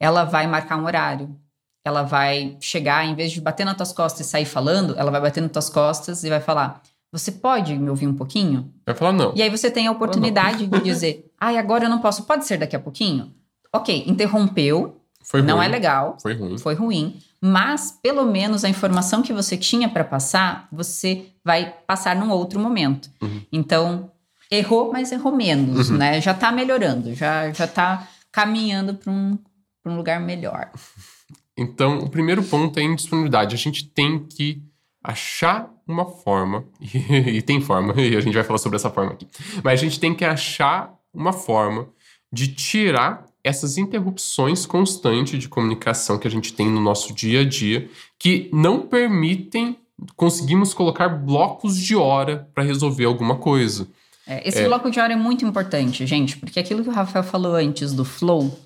ela 0.00 0.24
vai 0.24 0.46
marcar 0.46 0.78
um 0.78 0.84
horário. 0.84 1.36
Ela 1.84 2.02
vai 2.02 2.56
chegar, 2.60 3.06
em 3.06 3.14
vez 3.14 3.32
de 3.32 3.40
bater 3.40 3.64
nas 3.64 3.76
tuas 3.76 3.92
costas 3.92 4.26
e 4.26 4.30
sair 4.30 4.44
falando, 4.44 4.94
ela 4.98 5.10
vai 5.10 5.20
bater 5.20 5.40
nas 5.40 5.50
tuas 5.50 5.68
costas 5.68 6.24
e 6.24 6.28
vai 6.28 6.40
falar: 6.40 6.82
você 7.12 7.32
pode 7.32 7.76
me 7.76 7.90
ouvir 7.90 8.06
um 8.06 8.14
pouquinho? 8.14 8.72
Vai 8.86 8.94
falar 8.94 9.12
não. 9.12 9.32
E 9.34 9.42
aí 9.42 9.50
você 9.50 9.70
tem 9.70 9.86
a 9.86 9.92
oportunidade 9.92 10.66
de 10.66 10.80
dizer, 10.82 11.30
ai, 11.38 11.56
ah, 11.56 11.60
agora 11.60 11.84
eu 11.84 11.90
não 11.90 12.00
posso, 12.00 12.24
pode 12.24 12.46
ser 12.46 12.58
daqui 12.58 12.76
a 12.76 12.80
pouquinho? 12.80 13.32
Ok, 13.72 14.04
interrompeu. 14.06 14.96
Foi 15.22 15.42
não 15.42 15.56
ruim. 15.56 15.66
é 15.66 15.68
legal. 15.68 16.16
Foi 16.20 16.34
ruim. 16.34 16.58
Foi 16.58 16.74
ruim. 16.74 17.18
Mas, 17.40 17.98
pelo 18.02 18.24
menos, 18.24 18.64
a 18.64 18.68
informação 18.68 19.22
que 19.22 19.32
você 19.32 19.56
tinha 19.56 19.88
para 19.88 20.04
passar, 20.04 20.68
você 20.72 21.26
vai 21.44 21.74
passar 21.86 22.16
num 22.16 22.30
outro 22.30 22.58
momento. 22.60 23.10
Uhum. 23.22 23.42
Então, 23.52 24.10
errou, 24.50 24.92
mas 24.92 25.12
errou 25.12 25.34
menos, 25.34 25.90
uhum. 25.90 25.96
né? 25.96 26.20
Já 26.20 26.34
tá 26.34 26.50
melhorando, 26.52 27.14
já, 27.14 27.50
já 27.52 27.66
tá 27.66 28.08
caminhando 28.32 28.94
para 28.94 29.10
um, 29.12 29.38
um 29.86 29.96
lugar 29.96 30.20
melhor. 30.20 30.70
Então, 31.56 31.98
o 31.98 32.10
primeiro 32.10 32.42
ponto 32.42 32.78
é 32.78 32.82
a 32.82 32.86
indisponibilidade. 32.86 33.54
A 33.54 33.58
gente 33.58 33.84
tem 33.86 34.18
que 34.20 34.62
achar 35.02 35.70
uma 35.86 36.06
forma, 36.06 36.64
e, 36.80 37.40
tem 37.42 37.60
forma, 37.60 37.94
e 38.00 38.16
a 38.16 38.20
gente 38.20 38.34
vai 38.34 38.44
falar 38.44 38.58
sobre 38.58 38.76
essa 38.76 38.90
forma 38.90 39.12
aqui, 39.12 39.26
mas 39.62 39.80
a 39.80 39.82
gente 39.82 39.98
tem 39.98 40.14
que 40.14 40.24
achar 40.24 40.94
uma 41.12 41.32
forma 41.32 41.88
de 42.32 42.48
tirar 42.48 43.26
essas 43.42 43.78
interrupções 43.78 44.66
constantes 44.66 45.38
de 45.38 45.48
comunicação 45.48 46.18
que 46.18 46.28
a 46.28 46.30
gente 46.30 46.52
tem 46.52 46.68
no 46.68 46.80
nosso 46.80 47.14
dia 47.14 47.40
a 47.40 47.44
dia, 47.44 47.88
que 48.18 48.50
não 48.52 48.82
permitem 48.86 49.76
conseguimos 50.16 50.72
colocar 50.72 51.08
blocos 51.08 51.76
de 51.76 51.94
hora 51.94 52.48
para 52.54 52.64
resolver 52.64 53.04
alguma 53.04 53.36
coisa. 53.36 53.88
É, 54.26 54.46
esse 54.48 54.60
é. 54.60 54.66
bloco 54.66 54.90
de 54.90 55.00
hora 55.00 55.12
é 55.12 55.16
muito 55.16 55.44
importante, 55.44 56.06
gente, 56.06 56.36
porque 56.36 56.60
aquilo 56.60 56.82
que 56.82 56.88
o 56.88 56.92
Rafael 56.92 57.24
falou 57.24 57.54
antes 57.54 57.92
do 57.92 58.04
flow, 58.04 58.58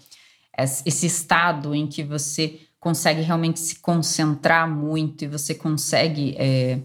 esse 0.56 1.06
estado 1.06 1.74
em 1.74 1.86
que 1.86 2.02
você 2.02 2.60
consegue 2.84 3.22
realmente 3.22 3.58
se 3.60 3.76
concentrar 3.76 4.70
muito 4.70 5.24
e 5.24 5.26
você 5.26 5.54
consegue 5.54 6.36
é, 6.38 6.80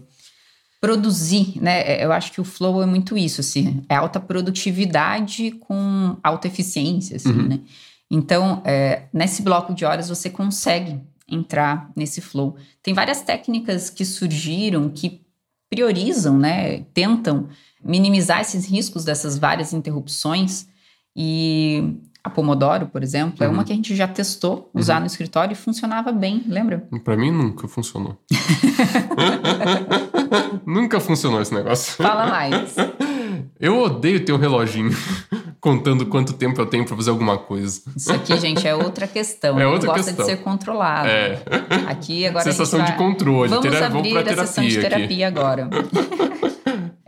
produzir, 0.80 1.60
né? 1.60 1.82
É, 1.82 2.02
eu 2.06 2.10
acho 2.10 2.32
que 2.32 2.40
o 2.40 2.44
flow 2.44 2.82
é 2.82 2.86
muito 2.86 3.18
isso, 3.18 3.42
assim, 3.42 3.82
é 3.86 3.96
alta 3.96 4.18
produtividade 4.18 5.50
com 5.50 6.16
alta 6.22 6.46
eficiência, 6.46 7.16
assim, 7.16 7.28
uhum. 7.28 7.48
né? 7.48 7.60
Então, 8.10 8.62
é, 8.64 9.02
nesse 9.12 9.42
bloco 9.42 9.74
de 9.74 9.84
horas 9.84 10.08
você 10.08 10.30
consegue 10.30 10.98
entrar 11.28 11.90
nesse 11.94 12.22
flow. 12.22 12.56
Tem 12.82 12.94
várias 12.94 13.20
técnicas 13.20 13.90
que 13.90 14.06
surgiram 14.06 14.88
que 14.88 15.20
priorizam, 15.68 16.38
né? 16.38 16.80
Tentam 16.94 17.50
minimizar 17.84 18.40
esses 18.40 18.64
riscos 18.64 19.04
dessas 19.04 19.36
várias 19.36 19.74
interrupções 19.74 20.66
e 21.14 21.98
a 22.22 22.28
Pomodoro, 22.28 22.86
por 22.86 23.02
exemplo, 23.02 23.36
uhum. 23.40 23.46
é 23.46 23.48
uma 23.48 23.58
uhum. 23.58 23.64
que 23.64 23.72
a 23.72 23.76
gente 23.76 23.96
já 23.96 24.06
testou 24.06 24.70
usar 24.74 24.94
uhum. 24.94 25.00
no 25.00 25.06
escritório 25.06 25.52
e 25.52 25.56
funcionava 25.56 26.12
bem, 26.12 26.44
lembra? 26.46 26.84
Para 27.02 27.16
mim 27.16 27.30
nunca 27.30 27.66
funcionou. 27.66 28.18
nunca 30.66 31.00
funcionou 31.00 31.40
esse 31.40 31.54
negócio. 31.54 31.94
Fala 31.94 32.26
mais. 32.26 32.76
Eu 33.58 33.78
odeio 33.78 34.24
ter 34.24 34.32
um 34.32 34.38
reloginho 34.38 34.90
contando 35.60 36.06
quanto 36.06 36.34
tempo 36.34 36.60
eu 36.60 36.66
tenho 36.66 36.84
para 36.84 36.96
fazer 36.96 37.10
alguma 37.10 37.38
coisa. 37.38 37.80
Isso 37.96 38.12
aqui, 38.12 38.36
gente, 38.38 38.66
é 38.66 38.74
outra 38.74 39.06
questão. 39.06 39.58
É 39.58 39.66
outra 39.66 39.88
gosta 39.88 40.04
questão. 40.04 40.26
de 40.26 40.32
ser 40.32 40.38
controlado. 40.38 41.08
É. 41.08 41.42
Aqui 41.88 42.26
agora 42.26 42.44
sensação 42.44 42.80
vai... 42.80 42.90
de 42.90 42.98
controle. 42.98 43.50
Vamos 43.50 43.64
Tera... 43.64 43.86
abrir 43.86 44.12
Vamos 44.12 44.38
a 44.38 44.46
sessão 44.46 44.66
de 44.66 44.78
terapia 44.78 45.28
aqui. 45.28 45.38
agora. 45.38 45.70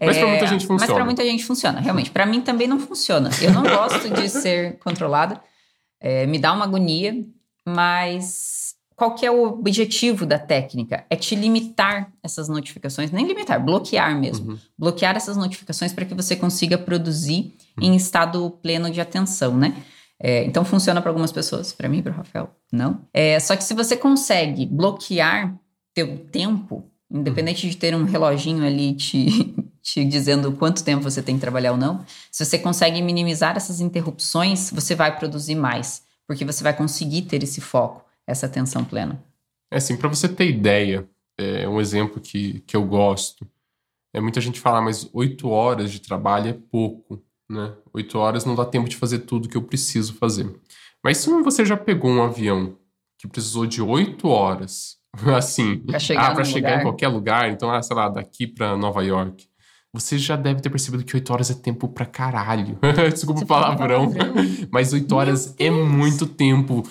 Mas 0.00 0.18
pra 0.18 0.26
muita 0.26 0.46
gente 0.46 0.66
funciona. 0.66 0.80
Mas 0.80 0.94
pra 0.94 1.04
muita 1.04 1.24
gente 1.24 1.44
funciona, 1.44 1.80
realmente. 1.80 2.10
Para 2.10 2.26
mim 2.26 2.40
também 2.40 2.66
não 2.66 2.78
funciona. 2.78 3.30
Eu 3.40 3.52
não 3.52 3.62
gosto 3.62 4.08
de 4.10 4.28
ser 4.30 4.78
controlada. 4.78 5.40
É, 6.00 6.26
me 6.26 6.38
dá 6.38 6.52
uma 6.52 6.64
agonia, 6.64 7.14
mas 7.66 8.74
qual 8.96 9.14
que 9.14 9.26
é 9.26 9.30
o 9.30 9.44
objetivo 9.44 10.24
da 10.26 10.38
técnica? 10.38 11.04
É 11.08 11.16
te 11.16 11.34
limitar 11.34 12.12
essas 12.22 12.48
notificações, 12.48 13.10
nem 13.10 13.26
limitar, 13.26 13.62
bloquear 13.64 14.18
mesmo. 14.18 14.52
Uhum. 14.52 14.58
Bloquear 14.78 15.16
essas 15.16 15.36
notificações 15.36 15.92
para 15.92 16.04
que 16.04 16.14
você 16.14 16.36
consiga 16.36 16.78
produzir 16.78 17.54
uhum. 17.78 17.84
em 17.84 17.96
estado 17.96 18.50
pleno 18.62 18.90
de 18.90 19.00
atenção, 19.00 19.56
né? 19.56 19.74
É, 20.20 20.44
então 20.44 20.64
funciona 20.64 21.00
para 21.00 21.10
algumas 21.10 21.32
pessoas, 21.32 21.72
para 21.72 21.88
mim, 21.88 22.00
para 22.00 22.12
o 22.12 22.14
Rafael, 22.14 22.50
não. 22.72 23.00
É, 23.12 23.40
só 23.40 23.56
que 23.56 23.64
se 23.64 23.74
você 23.74 23.96
consegue 23.96 24.66
bloquear 24.66 25.52
teu 25.92 26.18
tempo, 26.26 26.88
independente 27.12 27.68
de 27.68 27.76
ter 27.76 27.94
um 27.94 28.04
reloginho 28.04 28.64
ali 28.64 28.94
te, 28.94 29.54
te 29.82 30.04
dizendo 30.04 30.52
quanto 30.52 30.82
tempo 30.82 31.02
você 31.02 31.22
tem 31.22 31.34
que 31.34 31.40
trabalhar 31.40 31.72
ou 31.72 31.78
não, 31.78 32.04
se 32.30 32.44
você 32.44 32.58
consegue 32.58 33.02
minimizar 33.02 33.56
essas 33.56 33.80
interrupções, 33.80 34.70
você 34.70 34.94
vai 34.94 35.16
produzir 35.16 35.54
mais, 35.54 36.02
porque 36.26 36.44
você 36.44 36.64
vai 36.64 36.74
conseguir 36.74 37.22
ter 37.22 37.42
esse 37.42 37.60
foco, 37.60 38.04
essa 38.26 38.46
atenção 38.46 38.84
plena. 38.84 39.22
É 39.70 39.76
assim, 39.76 39.96
para 39.96 40.08
você 40.08 40.28
ter 40.28 40.48
ideia, 40.48 41.08
é 41.38 41.68
um 41.68 41.80
exemplo 41.80 42.20
que, 42.20 42.60
que 42.60 42.76
eu 42.76 42.84
gosto. 42.84 43.46
É 44.14 44.20
muita 44.20 44.40
gente 44.40 44.60
fala, 44.60 44.80
mas 44.80 45.08
oito 45.12 45.48
horas 45.48 45.90
de 45.90 46.00
trabalho 46.00 46.48
é 46.48 46.52
pouco, 46.52 47.22
né? 47.48 47.74
Oito 47.92 48.18
horas 48.18 48.44
não 48.44 48.54
dá 48.54 48.64
tempo 48.64 48.88
de 48.88 48.96
fazer 48.96 49.20
tudo 49.20 49.48
que 49.48 49.56
eu 49.56 49.62
preciso 49.62 50.14
fazer. 50.14 50.50
Mas 51.02 51.18
se 51.18 51.30
você 51.42 51.64
já 51.64 51.76
pegou 51.76 52.10
um 52.10 52.22
avião 52.22 52.76
que 53.22 53.28
precisou 53.28 53.64
de 53.66 53.80
oito 53.80 54.26
horas, 54.28 54.96
assim, 55.36 55.78
Pra 55.78 55.98
chegar, 56.00 56.32
ah, 56.32 56.34
pra 56.34 56.44
chegar 56.44 56.68
lugar. 56.70 56.80
em 56.80 56.82
qualquer 56.82 57.08
lugar, 57.08 57.50
então, 57.52 57.70
ah, 57.70 57.80
sei 57.80 57.94
lá, 57.94 58.08
daqui 58.08 58.48
pra 58.48 58.76
Nova 58.76 59.00
York, 59.04 59.46
você 59.94 60.18
já 60.18 60.34
deve 60.34 60.60
ter 60.60 60.70
percebido 60.70 61.04
que 61.04 61.14
oito 61.14 61.32
horas 61.32 61.48
é 61.50 61.54
tempo 61.54 61.86
pra 61.86 62.04
caralho. 62.04 62.78
Desculpa 63.12 63.42
o 63.42 63.46
palavrão. 63.46 64.10
palavrão. 64.10 64.44
Mas 64.72 64.92
oito 64.92 65.14
horas 65.14 65.54
é 65.56 65.70
muito 65.70 66.26
tempo. 66.26 66.82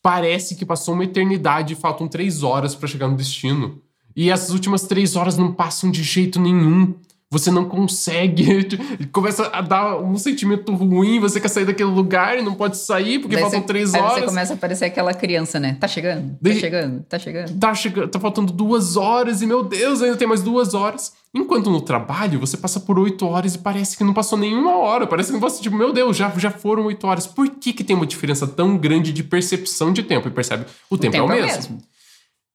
Parece 0.00 0.54
que 0.54 0.64
passou 0.66 0.94
uma 0.94 1.04
eternidade 1.04 1.72
e 1.72 1.76
faltam 1.76 2.06
três 2.06 2.42
horas 2.42 2.74
pra 2.74 2.86
chegar 2.86 3.08
no 3.08 3.16
destino. 3.16 3.80
E 4.14 4.30
essas 4.30 4.50
últimas 4.50 4.82
três 4.82 5.16
horas 5.16 5.36
não 5.36 5.52
passam 5.52 5.90
de 5.90 6.02
jeito 6.02 6.38
nenhum. 6.38 6.94
Você 7.30 7.50
não 7.50 7.64
consegue. 7.68 8.68
Começa 9.10 9.46
a 9.48 9.60
dar 9.60 9.96
um 10.00 10.16
sentimento 10.16 10.72
ruim. 10.72 11.18
Você 11.18 11.40
quer 11.40 11.48
sair 11.48 11.64
daquele 11.64 11.88
lugar 11.90 12.38
e 12.38 12.42
não 12.42 12.54
pode 12.54 12.76
sair 12.76 13.18
porque 13.18 13.34
Daí 13.34 13.42
faltam 13.42 13.60
você- 13.60 13.66
três 13.66 13.92
aí 13.94 14.00
horas. 14.00 14.14
você 14.20 14.26
começa 14.26 14.54
a 14.54 14.56
parecer 14.56 14.84
aquela 14.84 15.12
criança, 15.12 15.58
né? 15.58 15.76
Tá 15.80 15.88
chegando, 15.88 16.30
tá 16.32 16.36
Daí- 16.40 16.60
chegando, 16.60 17.02
tá 17.02 17.18
chegando. 17.18 17.58
Tá, 17.58 17.74
chegando, 17.74 18.08
tá 18.08 18.20
faltando 18.20 18.52
duas 18.52 18.96
horas 18.96 19.42
e, 19.42 19.46
meu 19.46 19.64
Deus, 19.64 20.00
ainda 20.00 20.16
tem 20.16 20.28
mais 20.28 20.42
duas 20.42 20.74
horas. 20.74 21.12
Enquanto 21.34 21.70
no 21.70 21.80
trabalho, 21.80 22.38
você 22.38 22.56
passa 22.56 22.78
por 22.78 22.96
oito 23.00 23.26
horas 23.26 23.56
e 23.56 23.58
parece 23.58 23.96
que 23.96 24.04
não 24.04 24.14
passou 24.14 24.38
nenhuma 24.38 24.76
hora. 24.76 25.04
Parece 25.04 25.30
que 25.30 25.32
não 25.32 25.40
passou, 25.40 25.60
tipo, 25.60 25.74
meu 25.76 25.92
Deus, 25.92 26.16
já, 26.16 26.28
já 26.36 26.52
foram 26.52 26.84
oito 26.84 27.04
horas. 27.04 27.26
Por 27.26 27.48
que, 27.50 27.72
que 27.72 27.82
tem 27.82 27.96
uma 27.96 28.06
diferença 28.06 28.46
tão 28.46 28.78
grande 28.78 29.12
de 29.12 29.24
percepção 29.24 29.92
de 29.92 30.04
tempo? 30.04 30.28
E 30.28 30.30
percebe, 30.30 30.66
o, 30.88 30.96
tempo, 30.96 31.16
é 31.16 31.22
o 31.22 31.26
mesmo. 31.28 31.78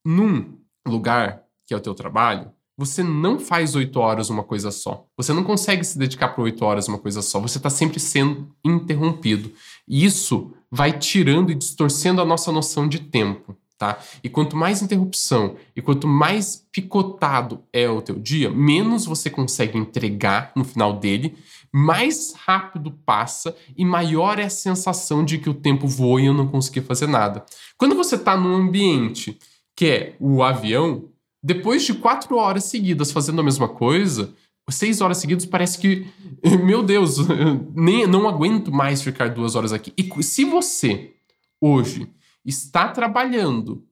Num 0.05 0.53
lugar 0.87 1.41
que 1.67 1.73
é 1.73 1.77
o 1.77 1.81
teu 1.81 1.93
trabalho, 1.93 2.49
você 2.79 3.03
não 3.03 3.37
faz 3.37 3.75
oito 3.75 3.99
horas 3.99 4.29
uma 4.29 4.41
coisa 4.41 4.71
só. 4.71 5.05
Você 5.17 5.33
não 5.33 5.43
consegue 5.43 5.83
se 5.83 5.99
dedicar 5.99 6.29
para 6.29 6.45
oito 6.45 6.63
horas 6.63 6.87
uma 6.87 6.97
coisa 6.97 7.21
só. 7.21 7.37
Você 7.41 7.57
está 7.57 7.69
sempre 7.69 7.99
sendo 7.99 8.55
interrompido. 8.63 9.51
E 9.85 10.05
isso 10.05 10.53
vai 10.71 10.97
tirando 10.97 11.51
e 11.51 11.55
distorcendo 11.55 12.21
a 12.21 12.25
nossa 12.25 12.53
noção 12.53 12.87
de 12.87 12.99
tempo, 12.99 13.53
tá? 13.77 13.99
E 14.23 14.29
quanto 14.29 14.55
mais 14.55 14.81
interrupção 14.81 15.57
e 15.75 15.81
quanto 15.81 16.07
mais 16.07 16.65
picotado 16.71 17.61
é 17.73 17.89
o 17.89 18.01
teu 18.01 18.15
dia, 18.17 18.49
menos 18.49 19.05
você 19.05 19.29
consegue 19.29 19.77
entregar 19.77 20.53
no 20.55 20.63
final 20.63 20.93
dele, 20.93 21.37
mais 21.73 22.33
rápido 22.33 22.91
passa 23.05 23.53
e 23.75 23.83
maior 23.83 24.39
é 24.39 24.43
a 24.43 24.49
sensação 24.49 25.25
de 25.25 25.37
que 25.37 25.49
o 25.49 25.53
tempo 25.53 25.85
voa 25.85 26.21
e 26.21 26.27
eu 26.27 26.33
não 26.33 26.47
consegui 26.47 26.79
fazer 26.79 27.07
nada. 27.07 27.43
Quando 27.77 27.93
você 27.93 28.15
está 28.15 28.37
num 28.37 28.55
ambiente 28.55 29.37
que 29.75 29.85
é 29.85 30.15
o 30.17 30.41
avião, 30.41 31.09
depois 31.41 31.85
de 31.85 31.93
quatro 31.93 32.37
horas 32.37 32.65
seguidas 32.65 33.11
fazendo 33.11 33.41
a 33.41 33.43
mesma 33.43 33.67
coisa, 33.67 34.33
seis 34.69 35.01
horas 35.01 35.17
seguidas 35.17 35.45
parece 35.45 35.77
que, 35.79 36.07
meu 36.63 36.83
Deus, 36.83 37.17
nem 37.73 38.05
não 38.05 38.27
aguento 38.27 38.71
mais 38.71 39.01
ficar 39.01 39.29
duas 39.29 39.55
horas 39.55 39.73
aqui. 39.73 39.93
E 39.97 40.23
se 40.23 40.45
você 40.45 41.13
hoje 41.61 42.07
está 42.45 42.89
trabalhando 42.89 43.83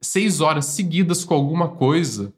seis 0.00 0.40
horas 0.40 0.66
seguidas 0.66 1.24
com 1.24 1.34
alguma 1.34 1.68
coisa 1.68 2.32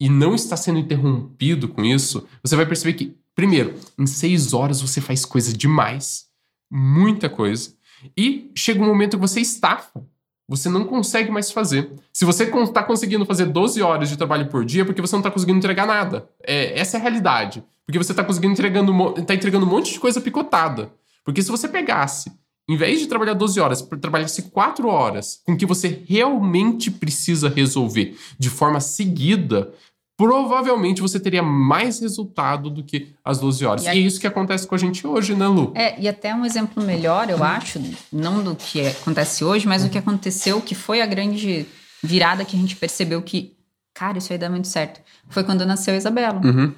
e 0.00 0.08
não 0.08 0.34
está 0.34 0.56
sendo 0.56 0.78
interrompido 0.78 1.68
com 1.68 1.84
isso, 1.84 2.26
você 2.42 2.56
vai 2.56 2.66
perceber 2.66 2.94
que, 2.94 3.16
primeiro, 3.34 3.74
em 3.98 4.06
seis 4.06 4.52
horas 4.52 4.80
você 4.80 5.00
faz 5.00 5.24
coisa 5.24 5.52
demais, 5.52 6.26
muita 6.70 7.28
coisa, 7.28 7.74
e 8.16 8.50
chega 8.54 8.82
um 8.82 8.86
momento 8.86 9.16
que 9.16 9.20
você 9.20 9.40
estafa. 9.40 10.04
Você 10.52 10.68
não 10.68 10.84
consegue 10.84 11.30
mais 11.30 11.50
fazer. 11.50 11.90
Se 12.12 12.26
você 12.26 12.44
está 12.44 12.82
conseguindo 12.82 13.24
fazer 13.24 13.46
12 13.46 13.80
horas 13.80 14.10
de 14.10 14.18
trabalho 14.18 14.48
por 14.48 14.66
dia, 14.66 14.82
é 14.82 14.84
porque 14.84 15.00
você 15.00 15.14
não 15.14 15.20
está 15.20 15.30
conseguindo 15.30 15.56
entregar 15.56 15.86
nada. 15.86 16.28
É, 16.46 16.78
essa 16.78 16.98
é 16.98 17.00
a 17.00 17.02
realidade. 17.02 17.64
Porque 17.86 17.96
você 17.96 18.12
está 18.12 18.22
conseguindo 18.22 18.52
entregando, 18.52 19.12
tá 19.24 19.34
entregando 19.34 19.64
um 19.64 19.68
monte 19.70 19.94
de 19.94 19.98
coisa 19.98 20.20
picotada. 20.20 20.92
Porque 21.24 21.40
se 21.40 21.50
você 21.50 21.66
pegasse, 21.66 22.30
em 22.68 22.76
vez 22.76 23.00
de 23.00 23.06
trabalhar 23.06 23.32
12 23.32 23.58
horas, 23.60 23.80
trabalhasse 23.98 24.42
4 24.50 24.86
horas 24.88 25.40
com 25.42 25.52
o 25.52 25.56
que 25.56 25.64
você 25.64 26.02
realmente 26.06 26.90
precisa 26.90 27.48
resolver 27.48 28.14
de 28.38 28.50
forma 28.50 28.78
seguida, 28.78 29.72
provavelmente 30.16 31.00
você 31.00 31.18
teria 31.18 31.42
mais 31.42 32.00
resultado 32.00 32.70
do 32.70 32.82
que 32.82 33.12
as 33.24 33.38
12 33.40 33.64
horas. 33.64 33.82
E 33.82 33.86
E, 33.86 33.88
aí- 33.88 33.98
é 33.98 34.00
isso 34.00 34.20
que 34.20 34.26
acontece 34.26 34.66
com 34.66 34.74
a 34.74 34.78
gente 34.78 35.06
hoje, 35.06 35.34
né, 35.34 35.46
Lu? 35.46 35.72
É, 35.74 36.00
e 36.00 36.08
até 36.08 36.34
um 36.34 36.44
exemplo 36.44 36.82
melhor, 36.82 37.28
eu 37.30 37.42
acho, 37.42 37.80
não 38.12 38.42
do 38.42 38.54
que 38.54 38.86
acontece 38.86 39.44
hoje, 39.44 39.66
mas 39.66 39.82
do 39.84 39.90
que 39.90 39.98
aconteceu, 39.98 40.60
que 40.60 40.74
foi 40.74 41.00
a 41.02 41.06
grande 41.06 41.66
virada 42.02 42.44
que 42.44 42.56
a 42.56 42.58
gente 42.60 42.76
percebeu 42.76 43.22
que, 43.22 43.56
cara, 43.94 44.18
isso 44.18 44.32
aí 44.32 44.38
dá 44.38 44.48
muito 44.50 44.68
certo. 44.68 45.00
Foi 45.28 45.44
quando 45.44 45.64
nasceu 45.66 45.94
a 45.94 45.96
Isabela. 45.96 46.40
Uhum. 46.44 46.72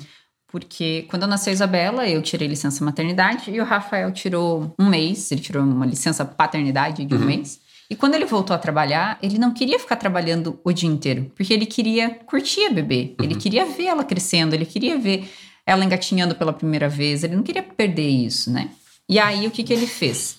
Porque 0.48 1.04
quando 1.10 1.26
nasceu 1.26 1.50
a 1.50 1.54
Isabela, 1.54 2.08
eu 2.08 2.22
tirei 2.22 2.46
licença 2.46 2.84
maternidade 2.84 3.50
e 3.50 3.60
o 3.60 3.64
Rafael 3.64 4.12
tirou 4.12 4.72
um 4.78 4.88
mês, 4.88 5.32
ele 5.32 5.40
tirou 5.40 5.64
uma 5.64 5.84
licença 5.84 6.24
paternidade 6.24 7.04
de 7.04 7.14
um 7.14 7.18
mês. 7.18 7.58
E 7.94 7.96
quando 7.96 8.16
ele 8.16 8.24
voltou 8.24 8.56
a 8.56 8.58
trabalhar, 8.58 9.20
ele 9.22 9.38
não 9.38 9.54
queria 9.54 9.78
ficar 9.78 9.94
trabalhando 9.94 10.58
o 10.64 10.72
dia 10.72 10.88
inteiro, 10.88 11.30
porque 11.36 11.54
ele 11.54 11.64
queria 11.64 12.10
curtir 12.10 12.66
a 12.66 12.70
bebê, 12.70 13.14
ele 13.22 13.36
queria 13.36 13.64
ver 13.64 13.84
ela 13.84 14.02
crescendo, 14.02 14.52
ele 14.52 14.66
queria 14.66 14.98
ver 14.98 15.30
ela 15.64 15.84
engatinhando 15.84 16.34
pela 16.34 16.52
primeira 16.52 16.88
vez, 16.88 17.22
ele 17.22 17.36
não 17.36 17.44
queria 17.44 17.62
perder 17.62 18.08
isso, 18.08 18.50
né? 18.50 18.70
E 19.08 19.16
aí 19.16 19.46
o 19.46 19.50
que, 19.52 19.62
que 19.62 19.72
ele 19.72 19.86
fez? 19.86 20.38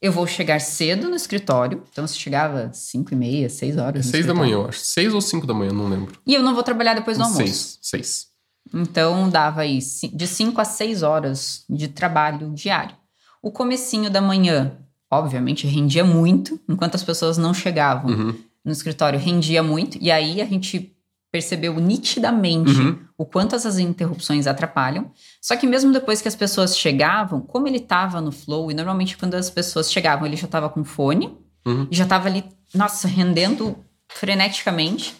Eu 0.00 0.10
vou 0.10 0.26
chegar 0.26 0.60
cedo 0.60 1.08
no 1.08 1.14
escritório, 1.14 1.84
então 1.92 2.04
se 2.04 2.18
chegava 2.18 2.64
às 2.64 2.78
5 2.78 3.14
e 3.14 3.16
meia, 3.16 3.48
6 3.48 3.76
horas. 3.76 4.04
no 4.04 4.10
Seis 4.10 4.26
da 4.26 4.34
manhã, 4.34 4.54
eu 4.54 4.66
acho. 4.66 4.80
Seis 4.80 5.14
ou 5.14 5.20
cinco 5.20 5.46
da 5.46 5.54
manhã, 5.54 5.70
não 5.70 5.88
lembro. 5.88 6.18
E 6.26 6.34
eu 6.34 6.42
não 6.42 6.52
vou 6.52 6.64
trabalhar 6.64 6.94
depois 6.94 7.16
do 7.16 7.22
almoço. 7.22 7.44
Seis. 7.44 7.78
Seis. 7.80 8.26
Então 8.74 9.30
dava 9.30 9.60
aí 9.60 9.78
de 10.12 10.26
5 10.26 10.60
a 10.60 10.64
6 10.64 11.04
horas 11.04 11.64
de 11.70 11.86
trabalho 11.86 12.50
diário. 12.52 12.96
O 13.40 13.52
comecinho 13.52 14.10
da 14.10 14.20
manhã, 14.20 14.76
obviamente, 15.12 15.66
rendia 15.66 16.02
muito, 16.04 16.58
enquanto 16.68 16.94
as 16.94 17.04
pessoas 17.04 17.36
não 17.38 17.52
chegavam 17.52 18.10
Uhum. 18.10 18.34
no 18.64 18.72
escritório, 18.72 19.18
rendia 19.20 19.62
muito. 19.62 19.98
E 20.00 20.10
aí 20.10 20.40
a 20.40 20.46
gente 20.46 20.96
percebeu 21.30 21.74
nitidamente 21.80 22.72
Uhum. 22.80 22.98
o 23.16 23.24
quanto 23.24 23.54
essas 23.54 23.78
interrupções 23.78 24.46
atrapalham. 24.46 25.10
Só 25.40 25.56
que 25.56 25.66
mesmo 25.66 25.92
depois 25.92 26.20
que 26.20 26.28
as 26.28 26.36
pessoas 26.36 26.76
chegavam, 26.76 27.40
como 27.40 27.66
ele 27.68 27.78
estava 27.78 28.20
no 28.20 28.30
flow, 28.32 28.70
e 28.70 28.74
normalmente 28.74 29.16
quando 29.16 29.34
as 29.34 29.48
pessoas 29.48 29.90
chegavam, 29.92 30.26
ele 30.26 30.36
já 30.36 30.44
estava 30.46 30.68
com 30.68 30.84
fone, 30.84 31.36
Uhum. 31.66 31.86
e 31.90 31.94
já 31.96 32.04
estava 32.04 32.28
ali, 32.28 32.44
nossa, 32.74 33.06
rendendo 33.08 33.76
freneticamente. 34.08 35.14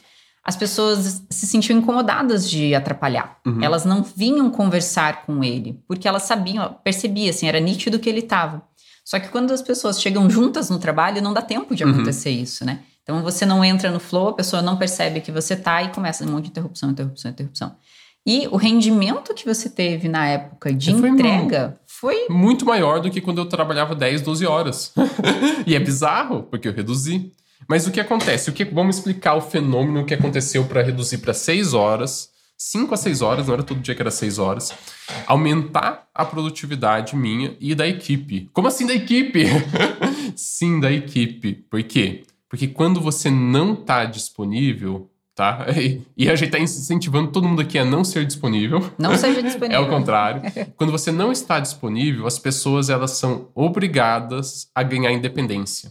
As 0.45 0.57
pessoas 0.57 1.23
se 1.31 1.47
sentiam 1.47 1.79
incomodadas 1.79 2.51
de 2.51 2.75
atrapalhar. 2.75 3.39
Uhum. 3.47 3.63
Elas 3.63 3.85
não 3.85 4.03
vinham 4.03 4.51
conversar 4.51 5.25
com 5.25 5.45
ele, 5.45 5.81
porque 5.87 6.09
elas 6.09 6.25
sabiam, 6.25 6.77
percebia 6.83 7.31
assim, 7.31 7.47
era 7.47 7.61
nítido 7.61 7.99
que 8.01 8.09
ele 8.09 8.19
estava. 8.21 8.61
Só 9.05 9.19
que 9.19 9.29
quando 9.29 9.53
as 9.53 9.63
pessoas 9.63 10.01
chegam 10.01 10.29
juntas 10.31 10.71
no 10.71 10.79
trabalho, 10.79 11.21
não 11.23 11.33
dá 11.33 11.43
tempo 11.43 11.75
de 11.75 11.85
Uhum. 11.85 11.91
acontecer 11.91 12.31
isso, 12.31 12.65
né? 12.65 12.81
Então 13.03 13.21
você 13.23 13.45
não 13.45 13.65
entra 13.65 13.91
no 13.91 13.99
flow, 13.99 14.29
a 14.29 14.35
pessoa 14.35 14.63
não 14.63 14.77
percebe 14.77 15.21
que 15.21 15.33
você 15.33 15.57
tá 15.57 15.83
e 15.83 15.89
começa 15.89 16.25
um 16.25 16.31
monte 16.31 16.45
de 16.45 16.51
interrupção, 16.51 16.91
interrupção, 16.91 17.31
interrupção. 17.31 17.75
E 18.25 18.47
o 18.53 18.57
rendimento 18.57 19.35
que 19.35 19.45
você 19.45 19.69
teve 19.69 20.09
na 20.09 20.27
época 20.29 20.73
de 20.73 20.93
Foi 20.95 21.09
entrega 21.09 21.77
foi 21.85 22.27
Muito 22.31 22.65
maior 22.65 23.01
do 23.01 23.11
que 23.11 23.21
quando 23.21 23.39
eu 23.39 23.47
trabalhava 23.47 23.95
10, 23.97 24.21
12 24.23 24.47
horas. 24.47 24.93
e 25.67 25.75
é 25.75 25.81
bizarro, 25.81 26.45
porque 26.45 26.69
eu 26.69 26.73
reduzi. 26.73 27.33
Mas 27.69 27.87
o 27.87 27.91
que 27.91 28.01
acontece? 28.01 28.51
O 28.51 28.53
que, 28.53 28.65
vamos 28.65 28.97
explicar 28.97 29.35
o 29.35 29.41
fenômeno 29.41 30.05
que 30.07 30.15
aconteceu 30.15 30.65
para 30.65 30.83
reduzir 30.83 31.19
para 31.19 31.35
6 31.35 31.75
horas, 31.75 32.29
5 32.71 32.95
a 32.95 32.97
6 32.97 33.23
horas, 33.23 33.47
não 33.49 33.55
era 33.55 33.63
todo 33.65 33.81
dia 33.81 33.95
que 33.95 34.01
era 34.01 34.11
6 34.11 34.39
horas. 34.39 34.73
Aumentar 35.27 36.07
a 36.15 36.25
produtividade 36.25 37.17
minha 37.17 37.57
e 37.61 37.75
da 37.75 37.87
equipe. 37.89 38.49
Como 38.53 38.69
assim 38.69 38.87
da 38.87 38.95
equipe? 38.95 39.45
Sim, 40.37 40.79
da 40.79 40.91
equipe. 40.93 41.55
Por 41.55 41.83
quê? 41.83 42.23
Porque 42.49 42.69
quando 42.69 43.01
você 43.01 43.31
não 43.31 43.73
está 43.73 44.05
disponível, 44.05 45.11
tá? 45.35 45.67
E 46.17 46.31
a 46.31 46.37
gente 46.37 46.49
está 46.49 46.59
incentivando 46.59 47.33
todo 47.33 47.49
mundo 47.49 47.63
aqui 47.63 47.79
a 47.79 47.85
não 47.85 48.05
ser 48.05 48.25
disponível. 48.25 48.93
não 48.97 49.17
seja 49.17 49.41
É 49.41 49.43
disponível. 49.43 49.83
o 49.83 49.89
contrário. 49.89 50.43
Quando 50.77 50.93
você 50.93 51.11
não 51.11 51.33
está 51.33 51.59
disponível, 51.59 52.27
as 52.27 52.39
pessoas 52.39 52.89
elas 52.89 53.13
são 53.13 53.49
obrigadas 53.55 54.69
a 54.75 54.83
ganhar 54.85 55.11
independência, 55.13 55.91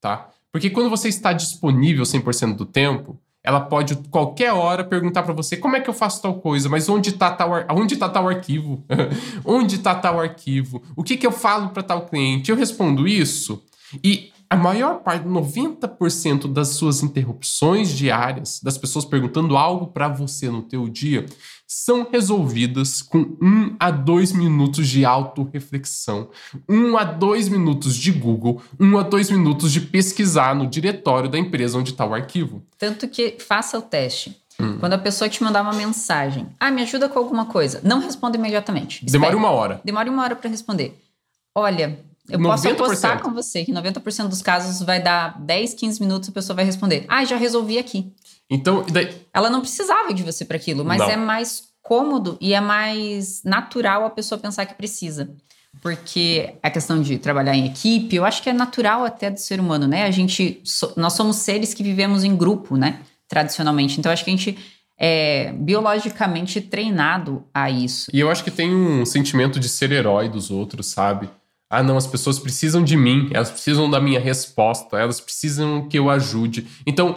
tá? 0.00 0.30
Porque 0.50 0.70
quando 0.70 0.88
você 0.88 1.08
está 1.08 1.32
disponível 1.34 2.02
100% 2.04 2.56
do 2.56 2.64
tempo, 2.64 3.20
ela 3.44 3.60
pode 3.60 3.96
qualquer 4.10 4.52
hora 4.52 4.84
perguntar 4.84 5.22
para 5.22 5.32
você 5.32 5.56
como 5.56 5.76
é 5.76 5.80
que 5.80 5.88
eu 5.88 5.94
faço 5.94 6.20
tal 6.20 6.34
coisa, 6.40 6.68
mas 6.68 6.88
onde 6.88 7.10
está 7.10 7.30
tal, 7.30 7.54
ar- 7.54 7.66
onde 7.70 7.96
tá 7.96 8.08
tal 8.08 8.28
arquivo? 8.28 8.84
onde 9.44 9.76
está 9.76 9.94
tal 9.94 10.20
arquivo? 10.20 10.82
O 10.96 11.02
que, 11.02 11.16
que 11.16 11.26
eu 11.26 11.32
falo 11.32 11.70
para 11.70 11.82
tal 11.82 12.02
cliente? 12.06 12.50
Eu 12.50 12.56
respondo 12.56 13.06
isso 13.06 13.62
e 14.04 14.32
a 14.50 14.56
maior 14.56 15.00
parte, 15.00 15.26
90% 15.26 16.50
das 16.50 16.68
suas 16.68 17.02
interrupções 17.02 17.90
diárias, 17.90 18.60
das 18.62 18.78
pessoas 18.78 19.04
perguntando 19.04 19.56
algo 19.58 19.88
para 19.88 20.08
você 20.08 20.48
no 20.50 20.62
teu 20.62 20.88
dia, 20.88 21.26
são 21.70 22.08
resolvidas 22.10 23.02
com 23.02 23.36
um 23.42 23.76
a 23.78 23.90
dois 23.90 24.32
minutos 24.32 24.88
de 24.88 25.04
autorreflexão, 25.04 26.30
um 26.66 26.96
a 26.96 27.04
dois 27.04 27.46
minutos 27.46 27.94
de 27.94 28.10
Google, 28.10 28.62
um 28.80 28.96
a 28.96 29.02
dois 29.02 29.30
minutos 29.30 29.70
de 29.70 29.82
pesquisar 29.82 30.54
no 30.54 30.66
diretório 30.66 31.28
da 31.28 31.38
empresa 31.38 31.76
onde 31.76 31.90
está 31.90 32.06
o 32.06 32.14
arquivo. 32.14 32.62
Tanto 32.78 33.06
que 33.06 33.36
faça 33.38 33.78
o 33.78 33.82
teste. 33.82 34.40
Hum. 34.58 34.78
Quando 34.80 34.94
a 34.94 34.98
pessoa 34.98 35.28
te 35.28 35.44
mandar 35.44 35.60
uma 35.60 35.74
mensagem, 35.74 36.48
ah, 36.58 36.70
me 36.70 36.82
ajuda 36.82 37.06
com 37.06 37.18
alguma 37.18 37.44
coisa, 37.44 37.80
não 37.84 38.00
responda 38.00 38.38
imediatamente. 38.38 39.04
Demora 39.04 39.36
uma 39.36 39.50
hora. 39.50 39.80
Demore 39.84 40.08
uma 40.08 40.22
hora 40.22 40.34
para 40.34 40.48
responder. 40.48 40.98
Olha, 41.54 41.98
Eu 42.30 42.40
posso 42.40 42.68
apostar 42.68 43.20
com 43.20 43.30
você 43.32 43.64
que 43.64 43.72
90% 43.72 44.28
dos 44.28 44.40
casos 44.42 44.84
vai 44.84 45.02
dar 45.02 45.38
10, 45.40 45.74
15 45.74 46.00
minutos 46.00 46.28
e 46.28 46.30
a 46.30 46.34
pessoa 46.34 46.56
vai 46.56 46.64
responder: 46.64 47.04
Ah, 47.08 47.24
já 47.24 47.36
resolvi 47.36 47.78
aqui. 47.78 48.10
Então, 48.50 48.84
daí... 48.90 49.14
ela 49.32 49.50
não 49.50 49.60
precisava 49.60 50.12
de 50.14 50.22
você 50.22 50.44
para 50.44 50.56
aquilo, 50.56 50.84
mas 50.84 50.98
não. 50.98 51.10
é 51.10 51.16
mais 51.16 51.68
cômodo 51.82 52.36
e 52.40 52.54
é 52.54 52.60
mais 52.60 53.42
natural 53.44 54.04
a 54.04 54.10
pessoa 54.10 54.38
pensar 54.38 54.66
que 54.66 54.74
precisa. 54.74 55.30
Porque 55.80 56.54
a 56.62 56.70
questão 56.70 57.00
de 57.00 57.18
trabalhar 57.18 57.54
em 57.54 57.66
equipe, 57.66 58.16
eu 58.16 58.24
acho 58.24 58.42
que 58.42 58.50
é 58.50 58.52
natural 58.52 59.04
até 59.04 59.30
do 59.30 59.38
ser 59.38 59.60
humano, 59.60 59.86
né? 59.86 60.04
A 60.04 60.10
gente, 60.10 60.62
nós 60.96 61.12
somos 61.12 61.36
seres 61.36 61.72
que 61.72 61.82
vivemos 61.82 62.24
em 62.24 62.36
grupo, 62.36 62.76
né? 62.76 63.00
Tradicionalmente. 63.28 63.98
Então, 63.98 64.10
acho 64.10 64.24
que 64.24 64.30
a 64.30 64.36
gente 64.36 64.58
é 64.98 65.52
biologicamente 65.52 66.60
treinado 66.60 67.44
a 67.54 67.70
isso. 67.70 68.10
E 68.12 68.18
eu 68.18 68.30
acho 68.30 68.42
que 68.42 68.50
tem 68.50 68.74
um 68.74 69.06
sentimento 69.06 69.60
de 69.60 69.68
ser 69.68 69.92
herói 69.92 70.28
dos 70.28 70.50
outros, 70.50 70.88
sabe? 70.88 71.30
Ah, 71.70 71.82
não, 71.82 71.96
as 71.96 72.06
pessoas 72.06 72.38
precisam 72.38 72.82
de 72.82 72.96
mim, 72.96 73.28
elas 73.32 73.50
precisam 73.50 73.88
da 73.88 74.00
minha 74.00 74.18
resposta, 74.18 74.98
elas 74.98 75.20
precisam 75.20 75.86
que 75.86 75.98
eu 75.98 76.10
ajude. 76.10 76.66
Então, 76.86 77.14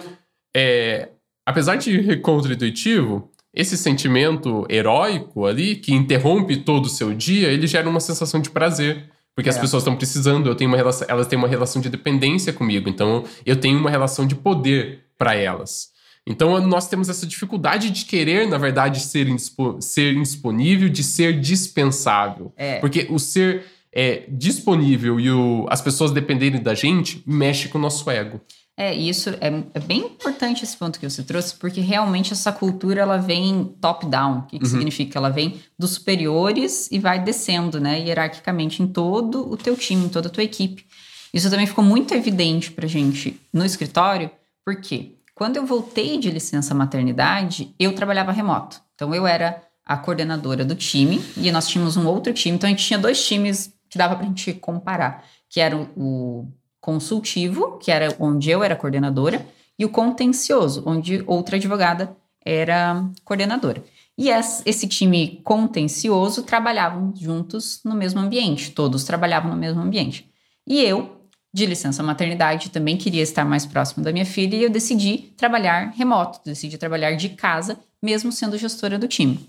é, 0.56 1.10
apesar 1.46 1.76
de 1.76 2.18
contra-intuitivo, 2.18 3.30
esse 3.54 3.78
sentimento 3.78 4.66
heróico 4.70 5.46
ali, 5.46 5.76
que 5.76 5.94
interrompe 5.94 6.58
todo 6.58 6.86
o 6.86 6.90
seu 6.90 7.14
dia, 7.14 7.50
ele 7.50 7.68
gera 7.68 7.90
uma 7.90 8.00
sensação 8.00 8.40
de 8.40 8.50
prazer. 8.50 9.10
Porque 9.36 9.50
é. 9.50 9.52
as 9.52 9.58
pessoas 9.58 9.84
estão 9.84 9.96
precisando, 9.96 10.48
eu 10.48 10.56
tenho 10.56 10.70
uma 10.70 10.78
relação, 10.78 11.08
elas 11.10 11.28
têm 11.28 11.40
uma 11.40 11.48
relação 11.48 11.82
de 11.82 11.90
dependência 11.90 12.52
comigo, 12.52 12.90
então 12.90 13.24
eu 13.46 13.56
tenho 13.56 13.80
uma 13.80 13.90
relação 13.90 14.28
de 14.28 14.36
poder 14.36 15.06
para 15.18 15.34
elas. 15.36 15.90
Então 16.28 16.60
nós 16.68 16.88
temos 16.88 17.10
essa 17.10 17.26
dificuldade 17.26 17.90
de 17.90 18.06
querer, 18.06 18.48
na 18.48 18.58
verdade, 18.58 19.00
ser, 19.00 19.28
indispo, 19.28 19.78
ser 19.82 20.14
indisponível, 20.14 20.90
de 20.90 21.04
ser 21.04 21.40
dispensável. 21.40 22.54
É. 22.58 22.80
Porque 22.80 23.08
o 23.10 23.18
ser 23.18 23.64
é, 23.94 24.26
disponível 24.30 25.20
e 25.20 25.32
o, 25.32 25.66
as 25.70 25.82
pessoas 25.82 26.12
dependerem 26.12 26.62
da 26.62 26.74
gente 26.74 27.24
mexe 27.26 27.68
com 27.68 27.78
o 27.78 27.82
nosso 27.82 28.10
ego. 28.10 28.40
É, 28.78 28.94
isso 28.94 29.30
é, 29.30 29.64
é, 29.74 29.80
bem 29.80 30.00
importante 30.00 30.64
esse 30.64 30.76
ponto 30.76 31.00
que 31.00 31.08
você 31.08 31.22
trouxe, 31.24 31.56
porque 31.56 31.82
realmente 31.82 32.34
essa 32.34 32.52
cultura 32.52 33.02
ela 33.02 33.18
vem 33.18 33.66
top-down. 33.80 34.40
O 34.40 34.42
que, 34.44 34.58
que 34.58 34.66
uhum. 34.66 34.72
significa? 34.72 35.20
Ela 35.20 35.30
vem 35.30 35.62
dos 35.78 35.92
superiores 35.92 36.90
e 36.92 36.98
vai 36.98 37.22
descendo, 37.24 37.80
né, 37.80 38.00
hierarquicamente 38.00 38.82
em 38.82 38.88
todo 38.88 39.52
o 39.52 39.58
teu 39.58 39.76
time, 39.76 40.06
em 40.06 40.10
toda 40.10 40.30
a 40.30 40.32
tua 40.32 40.44
equipe. 40.44 40.86
Isso 41.34 41.50
também 41.50 41.68
ficou 41.68 41.84
muito 41.84 42.14
evidente 42.14 42.72
pra 42.72 42.88
gente 42.88 43.40
no 43.54 43.66
escritório, 43.66 44.32
porque 44.66 45.16
quando 45.36 45.58
eu 45.58 45.66
voltei 45.66 46.18
de 46.18 46.30
licença 46.30 46.74
maternidade, 46.74 47.74
eu 47.80 47.94
trabalhava 47.94 48.32
remoto. 48.32 48.82
Então 48.96 49.14
eu 49.14 49.26
era 49.26 49.62
a 49.86 49.98
coordenadora 49.98 50.64
do 50.64 50.76
time 50.76 51.22
e 51.38 51.52
nós 51.52 51.68
tínhamos 51.68 51.98
um 51.98 52.08
outro 52.08 52.34
time. 52.34 52.56
Então 52.56 52.68
a 52.68 52.72
gente 52.72 52.86
tinha 52.86 53.00
dois 53.00 53.26
times 53.26 53.74
que 53.90 53.98
dava 53.98 54.16
pra 54.16 54.26
gente 54.26 54.54
comparar, 54.54 55.26
que 55.50 55.60
era 55.60 55.76
o 55.76 56.48
consultivo, 56.82 57.78
que 57.78 57.92
era 57.92 58.14
onde 58.20 58.50
eu 58.50 58.64
era 58.64 58.76
coordenadora, 58.76 59.46
e 59.78 59.86
o 59.86 59.90
contencioso, 59.90 60.84
onde 60.86 61.24
outra 61.26 61.56
advogada 61.56 62.16
era 62.44 63.08
coordenadora. 63.24 63.84
E 64.18 64.30
esse 64.30 64.88
time 64.88 65.42
contencioso 65.44 66.44
trabalhavam 66.44 67.14
juntos 67.16 67.80
no 67.86 67.96
mesmo 67.96 68.20
ambiente, 68.20 68.72
todos 68.72 69.04
trabalhavam 69.04 69.52
no 69.52 69.58
mesmo 69.58 69.82
ambiente. 69.82 70.30
E 70.68 70.82
eu, 70.82 71.22
de 71.54 71.66
licença 71.66 72.04
maternidade, 72.04 72.70
também 72.70 72.98
queria 72.98 73.24
estar 73.24 73.46
mais 73.46 73.66
próximo 73.66 74.04
da 74.04 74.12
minha 74.12 74.26
filha 74.26 74.56
e 74.56 74.64
eu 74.64 74.70
decidi 74.70 75.34
trabalhar 75.38 75.94
remoto, 75.96 76.40
decidi 76.46 76.78
trabalhar 76.78 77.14
de 77.14 77.30
casa, 77.30 77.80
mesmo 78.02 78.32
sendo 78.32 78.58
gestora 78.58 79.00
do 79.00 79.08
time. 79.08 79.40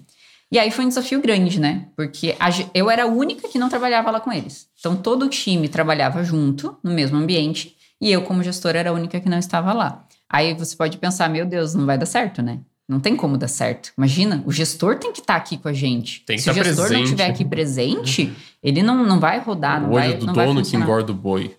E 0.53 0.59
aí 0.59 0.71
foi 0.71 0.85
um 0.85 0.89
desafio 0.89 1.19
grande, 1.19 1.59
né? 1.59 1.87
Porque 1.97 2.37
a, 2.39 2.51
eu 2.75 2.91
era 2.91 3.05
a 3.05 3.07
única 3.07 3.49
que 3.49 3.59
não 3.59 3.71
trabalhava 3.71 4.11
lá 4.11 4.21
com 4.21 4.31
eles. 4.31 4.69
Então 4.79 4.95
todo 4.95 5.25
o 5.25 5.29
time 5.29 5.67
trabalhava 5.67 6.23
junto, 6.23 6.77
no 6.85 6.93
mesmo 6.93 7.17
ambiente, 7.17 7.75
e 7.99 8.13
eu, 8.13 8.21
como 8.21 8.43
gestora, 8.43 8.79
era 8.79 8.91
a 8.91 8.93
única 8.93 9.19
que 9.19 9.31
não 9.31 9.39
estava 9.39 9.73
lá. 9.73 10.07
Aí 10.29 10.53
você 10.53 10.77
pode 10.77 10.99
pensar, 10.99 11.31
meu 11.31 11.47
Deus, 11.47 11.75
não 11.75 11.87
vai 11.87 11.97
dar 11.97 12.05
certo, 12.05 12.43
né? 12.43 12.61
Não 12.87 13.01
tem 13.01 13.17
como 13.17 13.39
dar 13.39 13.49
certo. 13.49 13.93
Imagina, 13.97 14.43
o 14.45 14.53
gestor 14.53 14.99
tem 14.99 15.11
que 15.11 15.21
estar 15.21 15.35
tá 15.35 15.39
aqui 15.39 15.57
com 15.57 15.69
a 15.69 15.73
gente. 15.73 16.23
Tem 16.27 16.37
que 16.37 16.43
Se 16.43 16.51
o 16.51 16.53
gestor 16.53 16.75
presente. 16.75 16.97
não 16.97 17.05
estiver 17.05 17.31
aqui 17.31 17.45
presente, 17.47 18.35
ele 18.63 18.83
não, 18.83 19.07
não 19.07 19.19
vai 19.19 19.39
rodar, 19.39 19.81
não 19.81 19.89
o 19.89 19.93
vai, 19.95 20.13
do 20.13 20.27
não 20.27 20.35
dono 20.35 20.55
vai 20.55 20.65
que 20.65 20.77
engorda 20.77 21.13
o 21.13 21.15
boi. 21.15 21.57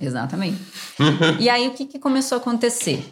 Exatamente. 0.00 0.58
e 1.38 1.50
aí, 1.50 1.68
o 1.68 1.72
que, 1.72 1.84
que 1.84 1.98
começou 1.98 2.38
a 2.38 2.40
acontecer? 2.40 3.04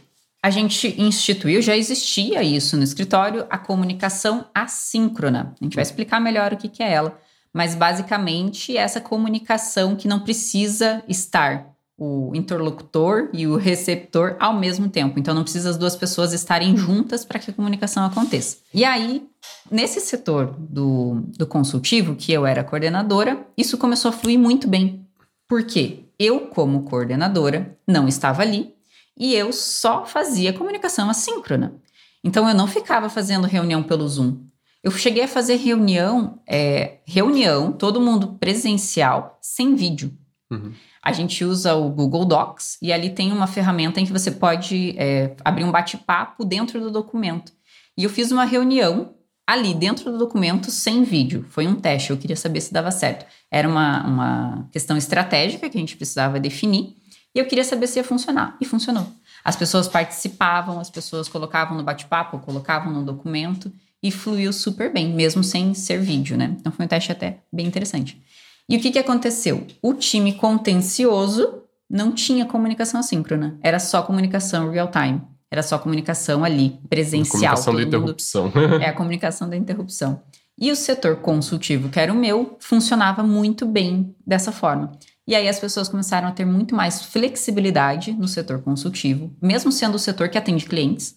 A 0.42 0.50
gente 0.50 1.00
instituiu, 1.00 1.62
já 1.62 1.76
existia 1.76 2.42
isso 2.42 2.76
no 2.76 2.82
escritório, 2.82 3.46
a 3.48 3.56
comunicação 3.56 4.46
assíncrona. 4.52 5.54
A 5.60 5.64
gente 5.64 5.76
vai 5.76 5.82
explicar 5.82 6.20
melhor 6.20 6.52
o 6.52 6.56
que, 6.56 6.68
que 6.68 6.82
é 6.82 6.92
ela. 6.92 7.16
Mas 7.54 7.76
basicamente 7.76 8.76
essa 8.76 9.00
comunicação 9.00 9.94
que 9.94 10.08
não 10.08 10.20
precisa 10.20 11.04
estar 11.06 11.72
o 11.96 12.32
interlocutor 12.34 13.28
e 13.32 13.46
o 13.46 13.56
receptor 13.56 14.34
ao 14.40 14.58
mesmo 14.58 14.88
tempo. 14.88 15.20
Então 15.20 15.32
não 15.32 15.44
precisa 15.44 15.70
as 15.70 15.76
duas 15.76 15.94
pessoas 15.94 16.32
estarem 16.32 16.76
juntas 16.76 17.24
para 17.24 17.38
que 17.38 17.50
a 17.50 17.54
comunicação 17.54 18.04
aconteça. 18.04 18.56
E 18.74 18.84
aí, 18.84 19.24
nesse 19.70 20.00
setor 20.00 20.56
do, 20.58 21.22
do 21.38 21.46
consultivo, 21.46 22.16
que 22.16 22.32
eu 22.32 22.44
era 22.44 22.64
coordenadora, 22.64 23.46
isso 23.56 23.78
começou 23.78 24.08
a 24.08 24.12
fluir 24.12 24.38
muito 24.38 24.66
bem. 24.66 25.06
Por 25.46 25.62
quê? 25.64 26.00
Eu, 26.18 26.48
como 26.48 26.82
coordenadora, 26.82 27.76
não 27.86 28.08
estava 28.08 28.42
ali, 28.42 28.74
e 29.22 29.36
eu 29.36 29.52
só 29.52 30.04
fazia 30.04 30.52
comunicação 30.52 31.08
assíncrona. 31.08 31.76
Então 32.24 32.48
eu 32.48 32.54
não 32.56 32.66
ficava 32.66 33.08
fazendo 33.08 33.46
reunião 33.46 33.80
pelo 33.80 34.08
Zoom. 34.08 34.38
Eu 34.82 34.90
cheguei 34.90 35.22
a 35.22 35.28
fazer 35.28 35.54
reunião, 35.54 36.40
é, 36.44 36.98
reunião, 37.06 37.70
todo 37.70 38.00
mundo 38.00 38.36
presencial, 38.40 39.38
sem 39.40 39.76
vídeo. 39.76 40.12
Uhum. 40.50 40.72
A 41.00 41.12
gente 41.12 41.44
usa 41.44 41.72
o 41.76 41.88
Google 41.88 42.24
Docs 42.24 42.78
e 42.82 42.92
ali 42.92 43.10
tem 43.10 43.30
uma 43.30 43.46
ferramenta 43.46 44.00
em 44.00 44.04
que 44.04 44.12
você 44.12 44.28
pode 44.28 44.96
é, 44.98 45.36
abrir 45.44 45.62
um 45.62 45.70
bate-papo 45.70 46.44
dentro 46.44 46.80
do 46.80 46.90
documento. 46.90 47.52
E 47.96 48.02
eu 48.02 48.10
fiz 48.10 48.32
uma 48.32 48.44
reunião 48.44 49.14
ali 49.46 49.72
dentro 49.72 50.10
do 50.10 50.18
documento 50.18 50.68
sem 50.68 51.04
vídeo. 51.04 51.46
Foi 51.48 51.68
um 51.68 51.76
teste, 51.76 52.10
eu 52.10 52.16
queria 52.16 52.36
saber 52.36 52.60
se 52.60 52.72
dava 52.72 52.90
certo. 52.90 53.24
Era 53.48 53.68
uma, 53.68 54.04
uma 54.04 54.68
questão 54.72 54.96
estratégica 54.96 55.70
que 55.70 55.78
a 55.78 55.80
gente 55.80 55.96
precisava 55.96 56.40
definir. 56.40 56.96
E 57.34 57.38
eu 57.38 57.46
queria 57.46 57.64
saber 57.64 57.86
se 57.86 57.98
ia 57.98 58.04
funcionar. 58.04 58.56
E 58.60 58.64
funcionou. 58.64 59.06
As 59.44 59.56
pessoas 59.56 59.88
participavam, 59.88 60.78
as 60.78 60.90
pessoas 60.90 61.28
colocavam 61.28 61.76
no 61.76 61.82
bate-papo, 61.82 62.38
colocavam 62.38 62.92
no 62.92 63.04
documento 63.04 63.72
e 64.02 64.10
fluiu 64.10 64.52
super 64.52 64.92
bem, 64.92 65.12
mesmo 65.12 65.42
sem 65.42 65.74
ser 65.74 66.00
vídeo, 66.00 66.36
né? 66.36 66.56
Então 66.58 66.72
foi 66.72 66.84
um 66.84 66.88
teste 66.88 67.12
até 67.12 67.38
bem 67.52 67.66
interessante. 67.66 68.20
E 68.68 68.76
o 68.76 68.80
que, 68.80 68.90
que 68.90 68.98
aconteceu? 68.98 69.66
O 69.80 69.94
time 69.94 70.34
contencioso 70.34 71.62
não 71.88 72.12
tinha 72.12 72.46
comunicação 72.46 73.00
assíncrona, 73.00 73.58
era 73.62 73.78
só 73.78 74.02
comunicação 74.02 74.70
real 74.70 74.90
time. 74.90 75.20
Era 75.52 75.62
só 75.62 75.78
comunicação 75.78 76.42
ali, 76.44 76.80
presencial. 76.88 77.52
A 77.52 77.62
comunicação 77.62 77.74
da 77.74 77.82
interrupção. 77.82 78.52
É 78.80 78.88
a 78.88 78.92
comunicação 78.94 79.50
da 79.50 79.56
interrupção. 79.56 80.22
E 80.58 80.70
o 80.70 80.76
setor 80.76 81.16
consultivo, 81.16 81.90
que 81.90 82.00
era 82.00 82.10
o 82.10 82.16
meu, 82.16 82.56
funcionava 82.58 83.22
muito 83.22 83.66
bem 83.66 84.16
dessa 84.26 84.50
forma. 84.50 84.92
E 85.26 85.34
aí 85.34 85.48
as 85.48 85.58
pessoas 85.58 85.88
começaram 85.88 86.28
a 86.28 86.32
ter 86.32 86.44
muito 86.44 86.74
mais 86.74 87.02
flexibilidade 87.02 88.12
no 88.12 88.26
setor 88.26 88.60
consultivo, 88.60 89.34
mesmo 89.40 89.70
sendo 89.70 89.94
o 89.94 89.98
setor 89.98 90.28
que 90.28 90.38
atende 90.38 90.66
clientes. 90.66 91.16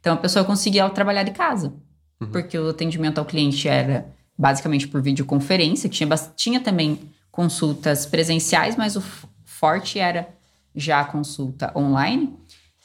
Então 0.00 0.14
a 0.14 0.16
pessoa 0.16 0.44
conseguia 0.44 0.88
trabalhar 0.90 1.22
de 1.22 1.30
casa, 1.30 1.72
uhum. 2.20 2.28
porque 2.30 2.58
o 2.58 2.70
atendimento 2.70 3.18
ao 3.18 3.24
cliente 3.24 3.68
era 3.68 4.06
basicamente 4.36 4.88
por 4.88 5.00
videoconferência, 5.00 5.88
tinha, 5.88 6.08
tinha 6.36 6.60
também 6.60 6.98
consultas 7.30 8.04
presenciais, 8.04 8.76
mas 8.76 8.96
o 8.96 9.02
forte 9.44 9.98
era 9.98 10.28
já 10.74 11.00
a 11.00 11.04
consulta 11.04 11.72
online. 11.76 12.36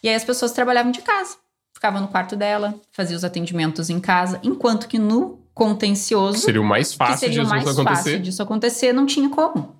E 0.03 0.09
aí 0.09 0.15
as 0.15 0.23
pessoas 0.23 0.51
trabalhavam 0.51 0.91
de 0.91 1.01
casa, 1.01 1.35
ficavam 1.73 1.99
no 1.99 2.07
quarto 2.07 2.35
dela, 2.35 2.75
faziam 2.91 3.17
os 3.17 3.23
atendimentos 3.23 3.89
em 3.89 3.99
casa, 3.99 4.39
enquanto 4.43 4.87
que 4.87 4.99
no 4.99 5.39
contencioso. 5.53 6.39
Seria 6.39 6.61
o 6.61 6.65
mais 6.65 6.93
fácil 6.93 7.15
que 7.15 7.19
seria 7.19 7.43
o 7.43 7.47
mais 7.47 7.63
acontecer. 7.63 7.83
fácil 7.83 8.19
disso 8.19 8.41
acontecer, 8.41 8.93
não 8.93 9.05
tinha 9.05 9.29
como. 9.29 9.78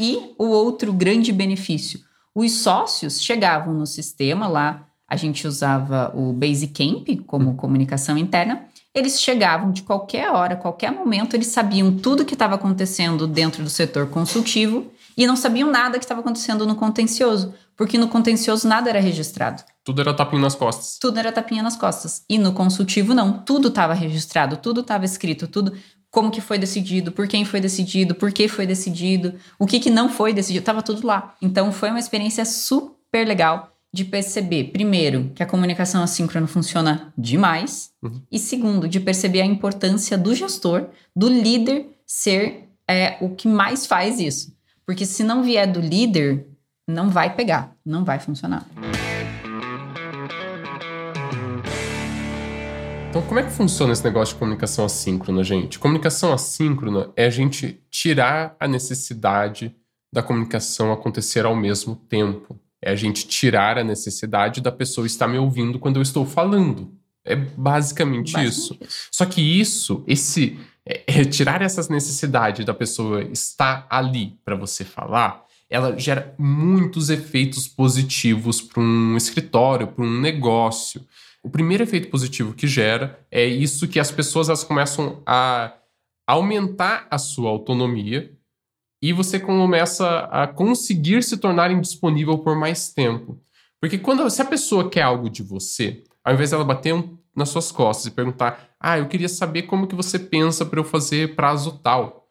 E 0.00 0.34
o 0.38 0.46
outro 0.46 0.92
grande 0.92 1.30
benefício: 1.30 2.00
os 2.34 2.52
sócios 2.52 3.20
chegavam 3.20 3.74
no 3.74 3.86
sistema 3.86 4.48
lá, 4.48 4.86
a 5.06 5.14
gente 5.14 5.46
usava 5.46 6.10
o 6.14 6.32
Basecamp 6.32 7.06
como 7.26 7.54
comunicação 7.54 8.16
interna. 8.16 8.64
Eles 8.94 9.20
chegavam 9.20 9.70
de 9.70 9.82
qualquer 9.82 10.30
hora, 10.30 10.56
qualquer 10.56 10.90
momento, 10.90 11.34
eles 11.34 11.48
sabiam 11.48 11.96
tudo 11.96 12.24
que 12.24 12.34
estava 12.34 12.56
acontecendo 12.56 13.26
dentro 13.26 13.62
do 13.62 13.70
setor 13.70 14.08
consultivo 14.08 14.90
e 15.16 15.26
não 15.26 15.36
sabiam 15.36 15.70
nada 15.70 15.98
que 15.98 16.04
estava 16.04 16.20
acontecendo 16.20 16.66
no 16.66 16.74
contencioso, 16.74 17.54
porque 17.76 17.98
no 17.98 18.08
contencioso 18.08 18.66
nada 18.66 18.90
era 18.90 19.00
registrado. 19.00 19.62
Tudo 19.84 20.00
era 20.00 20.14
tapinha 20.14 20.42
nas 20.42 20.54
costas. 20.54 20.98
Tudo 21.00 21.18
era 21.18 21.30
tapinha 21.30 21.62
nas 21.62 21.76
costas. 21.76 22.24
E 22.28 22.38
no 22.38 22.52
consultivo, 22.52 23.14
não. 23.14 23.38
Tudo 23.44 23.68
estava 23.68 23.94
registrado, 23.94 24.56
tudo 24.56 24.80
estava 24.80 25.04
escrito, 25.04 25.46
tudo 25.46 25.72
como 26.10 26.30
que 26.30 26.40
foi 26.40 26.58
decidido, 26.58 27.12
por 27.12 27.28
quem 27.28 27.44
foi 27.44 27.60
decidido, 27.60 28.14
por 28.14 28.32
que 28.32 28.48
foi 28.48 28.66
decidido, 28.66 29.34
o 29.58 29.66
que, 29.66 29.78
que 29.78 29.90
não 29.90 30.08
foi 30.08 30.32
decidido, 30.32 30.62
estava 30.62 30.82
tudo 30.82 31.06
lá. 31.06 31.34
Então 31.40 31.72
foi 31.72 31.90
uma 31.90 31.98
experiência 31.98 32.44
super 32.44 33.26
legal 33.26 33.70
de 33.92 34.04
perceber, 34.04 34.64
primeiro, 34.72 35.32
que 35.34 35.42
a 35.42 35.46
comunicação 35.46 36.02
assíncrona 36.02 36.46
funciona 36.46 37.12
demais, 37.18 37.90
uhum. 38.02 38.22
e 38.30 38.38
segundo, 38.38 38.88
de 38.88 39.00
perceber 39.00 39.40
a 39.40 39.46
importância 39.46 40.16
do 40.16 40.34
gestor, 40.34 40.86
do 41.14 41.28
líder 41.28 41.88
ser 42.06 42.68
é, 42.88 43.16
o 43.20 43.30
que 43.30 43.48
mais 43.48 43.86
faz 43.86 44.20
isso. 44.20 44.54
Porque 44.86 45.04
se 45.04 45.24
não 45.24 45.42
vier 45.42 45.70
do 45.70 45.80
líder, 45.80 46.46
não 46.86 47.10
vai 47.10 47.34
pegar, 47.34 47.76
não 47.84 48.04
vai 48.04 48.18
funcionar. 48.18 48.66
Então, 53.10 53.22
como 53.22 53.40
é 53.40 53.42
que 53.42 53.50
funciona 53.50 53.92
esse 53.92 54.04
negócio 54.04 54.34
de 54.34 54.38
comunicação 54.38 54.84
assíncrona, 54.84 55.42
gente? 55.42 55.80
Comunicação 55.80 56.32
assíncrona 56.32 57.10
é 57.16 57.26
a 57.26 57.30
gente 57.30 57.82
tirar 57.90 58.54
a 58.60 58.68
necessidade 58.68 59.74
da 60.12 60.22
comunicação 60.22 60.92
acontecer 60.92 61.44
ao 61.44 61.56
mesmo 61.56 61.96
tempo. 61.96 62.56
É 62.80 62.92
a 62.92 62.94
gente 62.94 63.26
tirar 63.26 63.78
a 63.78 63.82
necessidade 63.82 64.60
da 64.60 64.70
pessoa 64.70 65.08
estar 65.08 65.26
me 65.26 65.38
ouvindo 65.38 65.76
quando 65.80 65.96
eu 65.96 66.02
estou 66.02 66.24
falando. 66.24 66.94
É 67.24 67.34
basicamente, 67.34 68.32
basicamente 68.32 68.48
isso. 68.48 68.78
isso. 68.80 69.08
Só 69.10 69.26
que 69.26 69.40
isso, 69.60 70.04
esse 70.06 70.56
é, 70.86 71.02
é 71.08 71.24
tirar 71.24 71.62
essas 71.62 71.88
necessidades 71.88 72.64
da 72.64 72.72
pessoa 72.72 73.24
estar 73.24 73.88
ali 73.90 74.38
para 74.44 74.54
você 74.54 74.84
falar, 74.84 75.44
ela 75.68 75.98
gera 75.98 76.32
muitos 76.38 77.10
efeitos 77.10 77.66
positivos 77.66 78.60
para 78.60 78.80
um 78.80 79.16
escritório, 79.16 79.88
para 79.88 80.04
um 80.04 80.20
negócio. 80.20 81.04
O 81.42 81.48
primeiro 81.48 81.82
efeito 81.82 82.10
positivo 82.10 82.54
que 82.54 82.66
gera 82.66 83.18
é 83.30 83.44
isso 83.44 83.88
que 83.88 83.98
as 83.98 84.10
pessoas 84.10 84.48
elas 84.48 84.62
começam 84.62 85.22
a 85.24 85.74
aumentar 86.26 87.06
a 87.10 87.18
sua 87.18 87.50
autonomia 87.50 88.36
e 89.02 89.12
você 89.12 89.40
começa 89.40 90.20
a 90.30 90.46
conseguir 90.46 91.22
se 91.22 91.38
tornar 91.38 91.70
indisponível 91.70 92.38
por 92.38 92.54
mais 92.54 92.92
tempo. 92.92 93.40
Porque 93.80 93.98
quando 93.98 94.28
se 94.28 94.42
a 94.42 94.44
pessoa 94.44 94.90
quer 94.90 95.02
algo 95.02 95.30
de 95.30 95.42
você, 95.42 96.04
ao 96.22 96.34
invés 96.34 96.50
dela 96.50 96.64
bater 96.64 96.94
um, 96.94 97.16
nas 97.34 97.48
suas 97.48 97.72
costas 97.72 98.06
e 98.06 98.10
perguntar: 98.10 98.68
"Ah, 98.78 98.98
eu 98.98 99.08
queria 99.08 99.28
saber 99.28 99.62
como 99.62 99.86
que 99.86 99.94
você 99.94 100.18
pensa 100.18 100.66
para 100.66 100.78
eu 100.78 100.84
fazer 100.84 101.34
prazo 101.34 101.80
tal", 101.82 102.28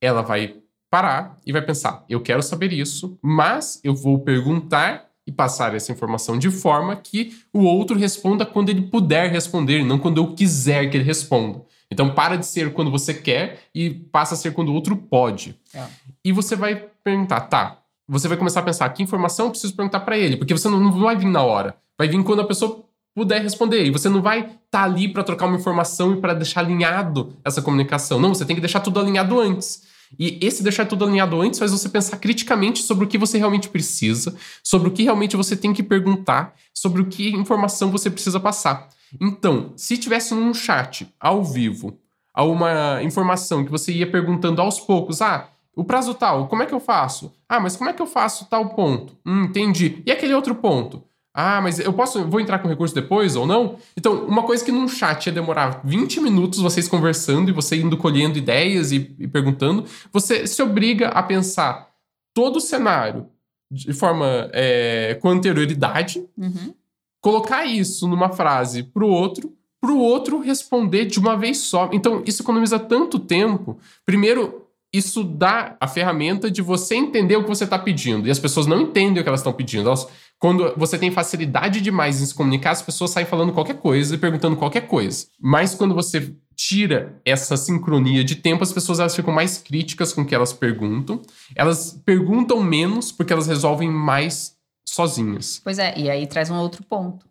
ela 0.00 0.22
vai 0.22 0.56
parar 0.90 1.36
e 1.46 1.52
vai 1.52 1.62
pensar: 1.62 2.04
"Eu 2.08 2.20
quero 2.20 2.42
saber 2.42 2.72
isso, 2.72 3.16
mas 3.22 3.80
eu 3.84 3.94
vou 3.94 4.18
perguntar 4.18 5.07
e 5.28 5.32
passar 5.32 5.74
essa 5.74 5.92
informação 5.92 6.38
de 6.38 6.50
forma 6.50 6.96
que 6.96 7.36
o 7.52 7.62
outro 7.64 7.94
responda 7.94 8.46
quando 8.46 8.70
ele 8.70 8.80
puder 8.80 9.30
responder, 9.30 9.84
não 9.84 9.98
quando 9.98 10.16
eu 10.16 10.34
quiser 10.34 10.88
que 10.88 10.96
ele 10.96 11.04
responda. 11.04 11.60
Então 11.90 12.14
para 12.14 12.36
de 12.36 12.46
ser 12.46 12.72
quando 12.72 12.90
você 12.90 13.12
quer 13.12 13.58
e 13.74 13.90
passa 13.90 14.32
a 14.32 14.38
ser 14.38 14.54
quando 14.54 14.70
o 14.70 14.74
outro 14.74 14.96
pode. 14.96 15.54
É. 15.74 15.84
E 16.24 16.32
você 16.32 16.56
vai 16.56 16.82
perguntar, 17.04 17.42
tá? 17.42 17.76
Você 18.08 18.26
vai 18.26 18.38
começar 18.38 18.60
a 18.60 18.62
pensar 18.62 18.88
que 18.88 19.02
informação 19.02 19.46
eu 19.46 19.50
preciso 19.50 19.76
perguntar 19.76 20.00
para 20.00 20.16
ele, 20.16 20.38
porque 20.38 20.54
você 20.54 20.66
não, 20.66 20.90
vai 20.92 21.14
vir 21.14 21.26
na 21.26 21.42
hora. 21.42 21.76
Vai 21.98 22.08
vir 22.08 22.24
quando 22.24 22.40
a 22.40 22.46
pessoa 22.46 22.82
puder 23.14 23.42
responder. 23.42 23.84
E 23.84 23.90
você 23.90 24.08
não 24.08 24.22
vai 24.22 24.40
estar 24.40 24.56
tá 24.70 24.82
ali 24.84 25.08
para 25.08 25.22
trocar 25.22 25.44
uma 25.44 25.58
informação 25.58 26.14
e 26.14 26.20
para 26.22 26.32
deixar 26.32 26.60
alinhado 26.60 27.36
essa 27.44 27.60
comunicação. 27.60 28.18
Não, 28.18 28.34
você 28.34 28.46
tem 28.46 28.56
que 28.56 28.62
deixar 28.62 28.80
tudo 28.80 28.98
alinhado 28.98 29.38
antes. 29.38 29.82
E 30.18 30.38
esse 30.40 30.62
deixar 30.62 30.86
tudo 30.86 31.04
alinhado 31.04 31.40
antes 31.40 31.58
faz 31.58 31.72
você 31.72 31.88
pensar 31.88 32.16
criticamente 32.18 32.82
sobre 32.82 33.04
o 33.04 33.08
que 33.08 33.18
você 33.18 33.38
realmente 33.38 33.68
precisa, 33.68 34.36
sobre 34.62 34.88
o 34.88 34.92
que 34.92 35.02
realmente 35.02 35.36
você 35.36 35.56
tem 35.56 35.72
que 35.72 35.82
perguntar, 35.82 36.54
sobre 36.72 37.02
o 37.02 37.06
que 37.06 37.30
informação 37.30 37.90
você 37.90 38.10
precisa 38.10 38.38
passar. 38.38 38.88
Então, 39.20 39.72
se 39.76 39.96
tivesse 39.96 40.34
num 40.34 40.52
chat 40.54 41.12
ao 41.18 41.42
vivo, 41.42 41.98
a 42.32 42.44
uma 42.44 43.02
informação 43.02 43.64
que 43.64 43.70
você 43.70 43.92
ia 43.92 44.10
perguntando 44.10 44.62
aos 44.62 44.78
poucos, 44.78 45.20
ah, 45.20 45.48
o 45.74 45.84
prazo 45.84 46.14
tal, 46.14 46.48
como 46.48 46.62
é 46.62 46.66
que 46.66 46.74
eu 46.74 46.80
faço? 46.80 47.32
Ah, 47.48 47.60
mas 47.60 47.76
como 47.76 47.90
é 47.90 47.92
que 47.92 48.02
eu 48.02 48.06
faço 48.06 48.46
tal 48.46 48.70
ponto? 48.70 49.16
Hum, 49.24 49.44
entendi. 49.44 50.02
E 50.04 50.12
aquele 50.12 50.34
outro 50.34 50.54
ponto? 50.54 51.02
Ah, 51.34 51.60
mas 51.60 51.78
eu 51.78 51.92
posso, 51.92 52.24
vou 52.26 52.40
entrar 52.40 52.58
com 52.58 52.68
recurso 52.68 52.94
depois 52.94 53.36
ou 53.36 53.46
não? 53.46 53.76
Então, 53.96 54.24
uma 54.24 54.42
coisa 54.42 54.64
que 54.64 54.72
num 54.72 54.88
chat 54.88 55.26
ia 55.26 55.32
demorar 55.32 55.80
20 55.84 56.20
minutos 56.20 56.58
vocês 56.58 56.88
conversando 56.88 57.48
e 57.48 57.52
você 57.52 57.76
indo 57.76 57.96
colhendo 57.96 58.38
ideias 58.38 58.90
e, 58.90 59.14
e 59.18 59.28
perguntando, 59.28 59.84
você 60.12 60.46
se 60.46 60.60
obriga 60.62 61.08
a 61.08 61.22
pensar 61.22 61.90
todo 62.34 62.56
o 62.56 62.60
cenário 62.60 63.26
de 63.70 63.92
forma 63.92 64.48
é, 64.52 65.18
com 65.20 65.28
anterioridade, 65.28 66.24
uhum. 66.36 66.74
colocar 67.20 67.64
isso 67.66 68.08
numa 68.08 68.30
frase 68.30 68.82
para 68.82 69.04
o 69.04 69.08
outro, 69.08 69.52
para 69.80 69.92
o 69.92 69.98
outro 69.98 70.40
responder 70.40 71.04
de 71.04 71.18
uma 71.18 71.36
vez 71.36 71.58
só. 71.58 71.90
Então, 71.92 72.22
isso 72.26 72.42
economiza 72.42 72.78
tanto 72.78 73.18
tempo. 73.18 73.78
Primeiro, 74.04 74.66
isso 74.92 75.22
dá 75.22 75.76
a 75.80 75.86
ferramenta 75.86 76.50
de 76.50 76.62
você 76.62 76.94
entender 76.94 77.36
o 77.36 77.42
que 77.42 77.48
você 77.48 77.64
está 77.64 77.78
pedindo. 77.78 78.26
E 78.26 78.30
as 78.30 78.38
pessoas 78.38 78.66
não 78.66 78.80
entendem 78.80 79.20
o 79.20 79.22
que 79.22 79.28
elas 79.28 79.40
estão 79.40 79.52
pedindo. 79.52 79.86
Elas 79.86 80.08
quando 80.38 80.72
você 80.76 80.96
tem 80.98 81.10
facilidade 81.10 81.80
demais 81.80 82.22
em 82.22 82.26
se 82.26 82.34
comunicar, 82.34 82.70
as 82.70 82.82
pessoas 82.82 83.10
saem 83.10 83.26
falando 83.26 83.52
qualquer 83.52 83.78
coisa 83.78 84.14
e 84.14 84.18
perguntando 84.18 84.56
qualquer 84.56 84.86
coisa. 84.86 85.26
Mas 85.40 85.74
quando 85.74 85.94
você 85.94 86.34
tira 86.54 87.20
essa 87.24 87.56
sincronia 87.56 88.22
de 88.24 88.36
tempo, 88.36 88.62
as 88.62 88.72
pessoas 88.72 89.00
elas 89.00 89.14
ficam 89.14 89.32
mais 89.32 89.58
críticas 89.58 90.12
com 90.12 90.22
o 90.22 90.26
que 90.26 90.34
elas 90.34 90.52
perguntam. 90.52 91.22
Elas 91.54 92.00
perguntam 92.04 92.62
menos 92.62 93.10
porque 93.10 93.32
elas 93.32 93.46
resolvem 93.46 93.90
mais 93.90 94.56
sozinhas. 94.86 95.60
Pois 95.62 95.78
é, 95.78 95.96
e 95.98 96.10
aí 96.10 96.26
traz 96.26 96.50
um 96.50 96.56
outro 96.56 96.84
ponto. 96.84 97.26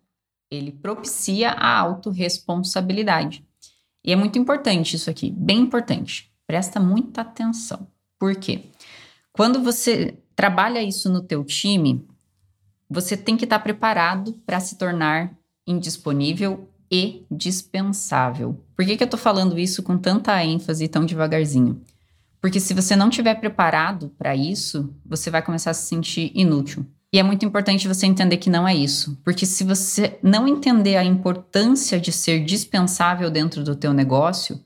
Ele 0.50 0.72
propicia 0.72 1.50
a 1.50 1.78
autorresponsabilidade. 1.78 3.44
E 4.04 4.12
é 4.12 4.16
muito 4.16 4.38
importante 4.38 4.96
isso 4.96 5.10
aqui, 5.10 5.30
bem 5.30 5.60
importante. 5.60 6.30
Presta 6.46 6.80
muita 6.80 7.20
atenção. 7.20 7.86
Por 8.18 8.34
quê? 8.36 8.64
Quando 9.32 9.62
você 9.62 10.16
trabalha 10.34 10.82
isso 10.82 11.10
no 11.10 11.20
teu 11.20 11.44
time, 11.44 12.06
você 12.88 13.16
tem 13.16 13.36
que 13.36 13.44
estar 13.44 13.58
preparado 13.58 14.32
para 14.46 14.60
se 14.60 14.76
tornar 14.76 15.32
indisponível 15.66 16.68
e 16.90 17.26
dispensável. 17.30 18.64
Por 18.74 18.84
que, 18.84 18.96
que 18.96 19.02
eu 19.02 19.06
estou 19.06 19.20
falando 19.20 19.58
isso 19.58 19.82
com 19.82 19.98
tanta 19.98 20.42
ênfase 20.42 20.88
tão 20.88 21.04
devagarzinho? 21.04 21.80
Porque 22.40 22.60
se 22.60 22.72
você 22.72 22.96
não 22.96 23.08
estiver 23.08 23.34
preparado 23.34 24.10
para 24.16 24.34
isso, 24.34 24.94
você 25.04 25.30
vai 25.30 25.42
começar 25.42 25.72
a 25.72 25.74
se 25.74 25.88
sentir 25.88 26.30
inútil. 26.34 26.86
E 27.12 27.18
é 27.18 27.22
muito 27.22 27.44
importante 27.44 27.88
você 27.88 28.06
entender 28.06 28.36
que 28.36 28.50
não 28.50 28.68
é 28.68 28.74
isso, 28.74 29.18
porque 29.24 29.46
se 29.46 29.64
você 29.64 30.18
não 30.22 30.46
entender 30.46 30.96
a 30.96 31.04
importância 31.04 31.98
de 31.98 32.12
ser 32.12 32.44
dispensável 32.44 33.30
dentro 33.30 33.64
do 33.64 33.74
teu 33.74 33.94
negócio, 33.94 34.62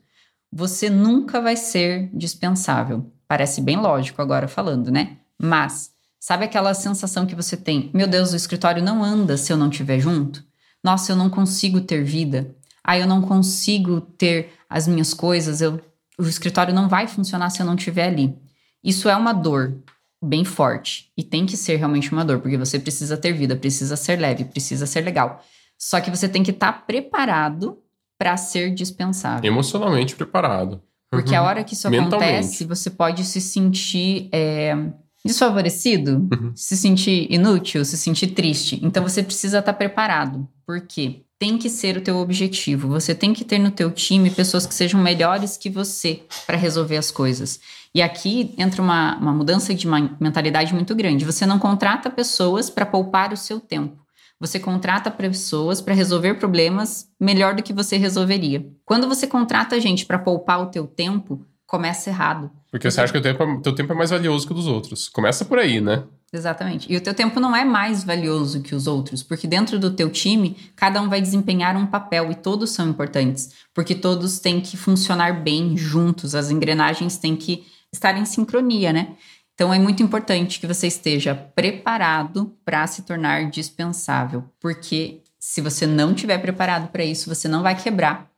você 0.52 0.90
nunca 0.90 1.40
vai 1.40 1.56
ser 1.56 2.10
dispensável. 2.12 3.10
Parece 3.28 3.60
bem 3.60 3.76
lógico 3.76 4.20
agora 4.20 4.48
falando, 4.48 4.90
né? 4.90 5.18
Mas 5.40 5.91
Sabe 6.22 6.44
aquela 6.44 6.72
sensação 6.72 7.26
que 7.26 7.34
você 7.34 7.56
tem? 7.56 7.90
Meu 7.92 8.06
Deus, 8.06 8.32
o 8.32 8.36
escritório 8.36 8.80
não 8.80 9.02
anda 9.02 9.36
se 9.36 9.52
eu 9.52 9.56
não 9.56 9.68
estiver 9.68 9.98
junto? 9.98 10.44
Nossa, 10.82 11.10
eu 11.10 11.16
não 11.16 11.28
consigo 11.28 11.80
ter 11.80 12.04
vida. 12.04 12.54
Ah, 12.84 12.96
eu 12.96 13.08
não 13.08 13.22
consigo 13.22 14.00
ter 14.00 14.52
as 14.70 14.86
minhas 14.86 15.12
coisas. 15.12 15.60
Eu, 15.60 15.80
o 16.16 16.22
escritório 16.22 16.72
não 16.72 16.88
vai 16.88 17.08
funcionar 17.08 17.50
se 17.50 17.60
eu 17.60 17.66
não 17.66 17.74
estiver 17.74 18.06
ali. 18.06 18.38
Isso 18.84 19.08
é 19.08 19.16
uma 19.16 19.32
dor 19.32 19.82
bem 20.22 20.44
forte 20.44 21.10
e 21.16 21.24
tem 21.24 21.44
que 21.44 21.56
ser 21.56 21.74
realmente 21.74 22.12
uma 22.12 22.24
dor, 22.24 22.38
porque 22.38 22.56
você 22.56 22.78
precisa 22.78 23.16
ter 23.16 23.32
vida, 23.32 23.56
precisa 23.56 23.96
ser 23.96 24.16
leve, 24.20 24.44
precisa 24.44 24.86
ser 24.86 25.00
legal. 25.00 25.44
Só 25.76 26.00
que 26.00 26.08
você 26.08 26.28
tem 26.28 26.44
que 26.44 26.52
estar 26.52 26.72
tá 26.72 26.78
preparado 26.78 27.78
para 28.16 28.36
ser 28.36 28.72
dispensável. 28.72 29.50
Emocionalmente 29.50 30.14
preparado. 30.14 30.80
Porque 31.10 31.34
a 31.34 31.42
hora 31.42 31.64
que 31.64 31.74
isso 31.74 31.88
acontece, 31.88 32.64
você 32.64 32.90
pode 32.90 33.24
se 33.24 33.40
sentir 33.40 34.28
é, 34.32 34.76
desfavorecido, 35.24 36.28
uhum. 36.32 36.52
se 36.54 36.76
sentir 36.76 37.26
inútil, 37.30 37.84
se 37.84 37.96
sentir 37.96 38.28
triste. 38.28 38.80
Então 38.82 39.02
você 39.02 39.22
precisa 39.22 39.58
estar 39.58 39.72
preparado. 39.72 40.48
Por 40.66 40.80
quê? 40.80 41.22
Tem 41.38 41.58
que 41.58 41.68
ser 41.68 41.96
o 41.96 42.00
teu 42.00 42.18
objetivo. 42.18 42.88
Você 42.88 43.14
tem 43.14 43.32
que 43.32 43.44
ter 43.44 43.58
no 43.58 43.70
teu 43.70 43.90
time 43.90 44.30
pessoas 44.30 44.66
que 44.66 44.74
sejam 44.74 45.00
melhores 45.00 45.56
que 45.56 45.70
você 45.70 46.22
para 46.46 46.56
resolver 46.56 46.96
as 46.96 47.10
coisas. 47.10 47.60
E 47.94 48.00
aqui 48.00 48.54
entra 48.56 48.80
uma, 48.80 49.16
uma 49.16 49.32
mudança 49.32 49.74
de 49.74 49.86
mentalidade 50.20 50.72
muito 50.74 50.94
grande. 50.94 51.24
Você 51.24 51.44
não 51.44 51.58
contrata 51.58 52.10
pessoas 52.10 52.70
para 52.70 52.86
poupar 52.86 53.32
o 53.32 53.36
seu 53.36 53.60
tempo. 53.60 54.02
Você 54.42 54.58
contrata 54.58 55.08
pessoas 55.08 55.80
para 55.80 55.94
resolver 55.94 56.34
problemas 56.34 57.08
melhor 57.20 57.54
do 57.54 57.62
que 57.62 57.72
você 57.72 57.96
resolveria. 57.96 58.66
Quando 58.84 59.06
você 59.06 59.24
contrata 59.24 59.78
gente 59.78 60.04
para 60.04 60.18
poupar 60.18 60.60
o 60.60 60.66
teu 60.66 60.84
tempo, 60.84 61.46
começa 61.72 62.10
errado. 62.10 62.50
Porque 62.70 62.90
você 62.90 63.00
acha 63.00 63.10
que 63.10 63.18
o 63.18 63.22
tempo, 63.22 63.42
é, 63.42 63.60
teu 63.62 63.74
tempo 63.74 63.94
é 63.94 63.96
mais 63.96 64.10
valioso 64.10 64.46
que 64.46 64.52
o 64.52 64.54
dos 64.54 64.66
outros. 64.66 65.08
Começa 65.08 65.42
por 65.42 65.58
aí, 65.58 65.80
né? 65.80 66.04
Exatamente. 66.30 66.92
E 66.92 66.94
o 66.98 67.00
teu 67.00 67.14
tempo 67.14 67.40
não 67.40 67.56
é 67.56 67.64
mais 67.64 68.04
valioso 68.04 68.60
que 68.60 68.74
os 68.74 68.86
outros, 68.86 69.22
porque 69.22 69.46
dentro 69.46 69.78
do 69.78 69.90
teu 69.90 70.10
time, 70.10 70.54
cada 70.76 71.00
um 71.00 71.08
vai 71.08 71.18
desempenhar 71.22 71.74
um 71.74 71.86
papel 71.86 72.30
e 72.30 72.34
todos 72.34 72.72
são 72.72 72.90
importantes, 72.90 73.52
porque 73.72 73.94
todos 73.94 74.38
têm 74.38 74.60
que 74.60 74.76
funcionar 74.76 75.42
bem 75.42 75.74
juntos, 75.74 76.34
as 76.34 76.50
engrenagens 76.50 77.16
têm 77.16 77.34
que 77.34 77.64
estar 77.90 78.18
em 78.18 78.26
sincronia, 78.26 78.92
né? 78.92 79.16
Então 79.54 79.72
é 79.72 79.78
muito 79.78 80.02
importante 80.02 80.60
que 80.60 80.66
você 80.66 80.86
esteja 80.86 81.34
preparado 81.34 82.54
para 82.66 82.86
se 82.86 83.02
tornar 83.02 83.50
dispensável, 83.50 84.44
porque 84.60 85.22
se 85.38 85.62
você 85.62 85.86
não 85.86 86.12
estiver 86.12 86.36
preparado 86.38 86.88
para 86.88 87.04
isso, 87.04 87.34
você 87.34 87.48
não 87.48 87.62
vai 87.62 87.74
quebrar 87.74 88.31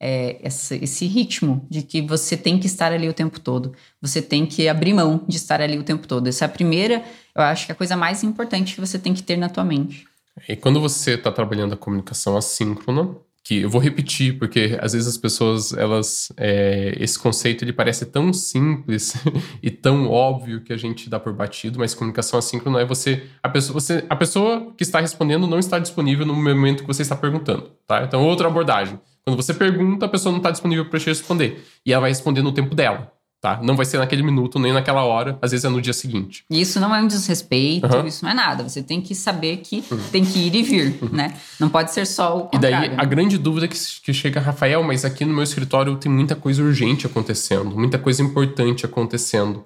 é, 0.00 0.38
esse, 0.46 0.76
esse, 0.82 1.06
ritmo 1.06 1.66
de 1.70 1.82
que 1.82 2.02
você 2.02 2.36
tem 2.36 2.58
que 2.58 2.66
estar 2.66 2.92
ali 2.92 3.08
o 3.08 3.14
tempo 3.14 3.40
todo. 3.40 3.72
Você 4.00 4.20
tem 4.20 4.44
que 4.44 4.68
abrir 4.68 4.92
mão 4.92 5.24
de 5.26 5.36
estar 5.36 5.60
ali 5.60 5.78
o 5.78 5.82
tempo 5.82 6.06
todo. 6.06 6.26
Essa 6.26 6.44
é 6.44 6.46
a 6.46 6.50
primeira, 6.50 7.02
eu 7.34 7.42
acho 7.42 7.66
que 7.66 7.72
é 7.72 7.74
a 7.74 7.76
coisa 7.76 7.96
mais 7.96 8.22
importante 8.22 8.74
que 8.74 8.80
você 8.80 8.98
tem 8.98 9.14
que 9.14 9.22
ter 9.22 9.36
na 9.36 9.48
tua 9.48 9.64
mente. 9.64 10.04
E 10.48 10.54
quando 10.54 10.80
você 10.80 11.12
está 11.12 11.32
trabalhando 11.32 11.72
a 11.72 11.76
comunicação 11.76 12.36
assíncrona, 12.36 13.16
que 13.46 13.62
eu 13.62 13.70
vou 13.70 13.80
repetir, 13.80 14.40
porque 14.40 14.76
às 14.82 14.92
vezes 14.92 15.06
as 15.06 15.16
pessoas, 15.16 15.72
elas. 15.72 16.32
É, 16.36 16.96
esse 16.98 17.16
conceito 17.16 17.64
ele 17.64 17.72
parece 17.72 18.04
tão 18.04 18.32
simples 18.32 19.14
e 19.62 19.70
tão 19.70 20.10
óbvio 20.10 20.62
que 20.62 20.72
a 20.72 20.76
gente 20.76 21.08
dá 21.08 21.20
por 21.20 21.32
batido, 21.32 21.78
mas 21.78 21.94
comunicação 21.94 22.40
assíncrona 22.40 22.80
é 22.80 22.84
você 22.84 23.22
a, 23.40 23.48
pessoa. 23.48 23.80
você. 23.80 24.04
a 24.10 24.16
pessoa 24.16 24.74
que 24.76 24.82
está 24.82 24.98
respondendo 24.98 25.46
não 25.46 25.60
está 25.60 25.78
disponível 25.78 26.26
no 26.26 26.34
momento 26.34 26.80
que 26.80 26.88
você 26.88 27.02
está 27.02 27.14
perguntando. 27.14 27.70
Tá? 27.86 28.02
Então, 28.02 28.24
outra 28.24 28.48
abordagem. 28.48 28.98
Quando 29.26 29.42
você 29.42 29.52
pergunta, 29.52 30.06
a 30.06 30.08
pessoa 30.08 30.30
não 30.30 30.38
está 30.38 30.50
disponível 30.50 30.88
para 30.88 31.00
te 31.00 31.06
responder. 31.06 31.66
E 31.84 31.92
ela 31.92 32.02
vai 32.02 32.10
responder 32.10 32.42
no 32.42 32.52
tempo 32.52 32.74
dela 32.74 33.12
tá? 33.46 33.60
Não 33.62 33.76
vai 33.76 33.86
ser 33.86 33.98
naquele 33.98 34.22
minuto, 34.24 34.58
nem 34.58 34.72
naquela 34.72 35.04
hora, 35.04 35.38
às 35.40 35.52
vezes 35.52 35.64
é 35.64 35.68
no 35.68 35.80
dia 35.80 35.92
seguinte. 35.92 36.44
E 36.50 36.60
isso 36.60 36.80
não 36.80 36.94
é 36.94 37.00
um 37.00 37.06
desrespeito, 37.06 37.86
uhum. 37.86 38.06
isso 38.06 38.24
não 38.24 38.32
é 38.32 38.34
nada. 38.34 38.68
Você 38.68 38.82
tem 38.82 39.00
que 39.00 39.14
saber 39.14 39.58
que 39.58 39.84
uhum. 39.90 39.98
tem 40.10 40.24
que 40.24 40.38
ir 40.38 40.54
e 40.54 40.62
vir, 40.62 40.98
uhum. 41.00 41.10
né? 41.12 41.36
Não 41.60 41.68
pode 41.68 41.92
ser 41.92 42.06
só 42.06 42.38
o 42.38 42.40
contrário. 42.48 42.86
E 42.86 42.88
daí, 42.88 42.98
a 42.98 43.04
grande 43.04 43.38
dúvida 43.38 43.68
que, 43.68 43.78
que 44.02 44.12
chega, 44.12 44.40
Rafael, 44.40 44.82
mas 44.82 45.04
aqui 45.04 45.24
no 45.24 45.32
meu 45.32 45.44
escritório 45.44 45.96
tem 45.96 46.10
muita 46.10 46.34
coisa 46.34 46.62
urgente 46.62 47.06
acontecendo, 47.06 47.76
muita 47.76 47.98
coisa 47.98 48.22
importante 48.22 48.84
acontecendo. 48.84 49.64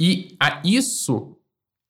E 0.00 0.34
a 0.40 0.60
isso 0.64 1.36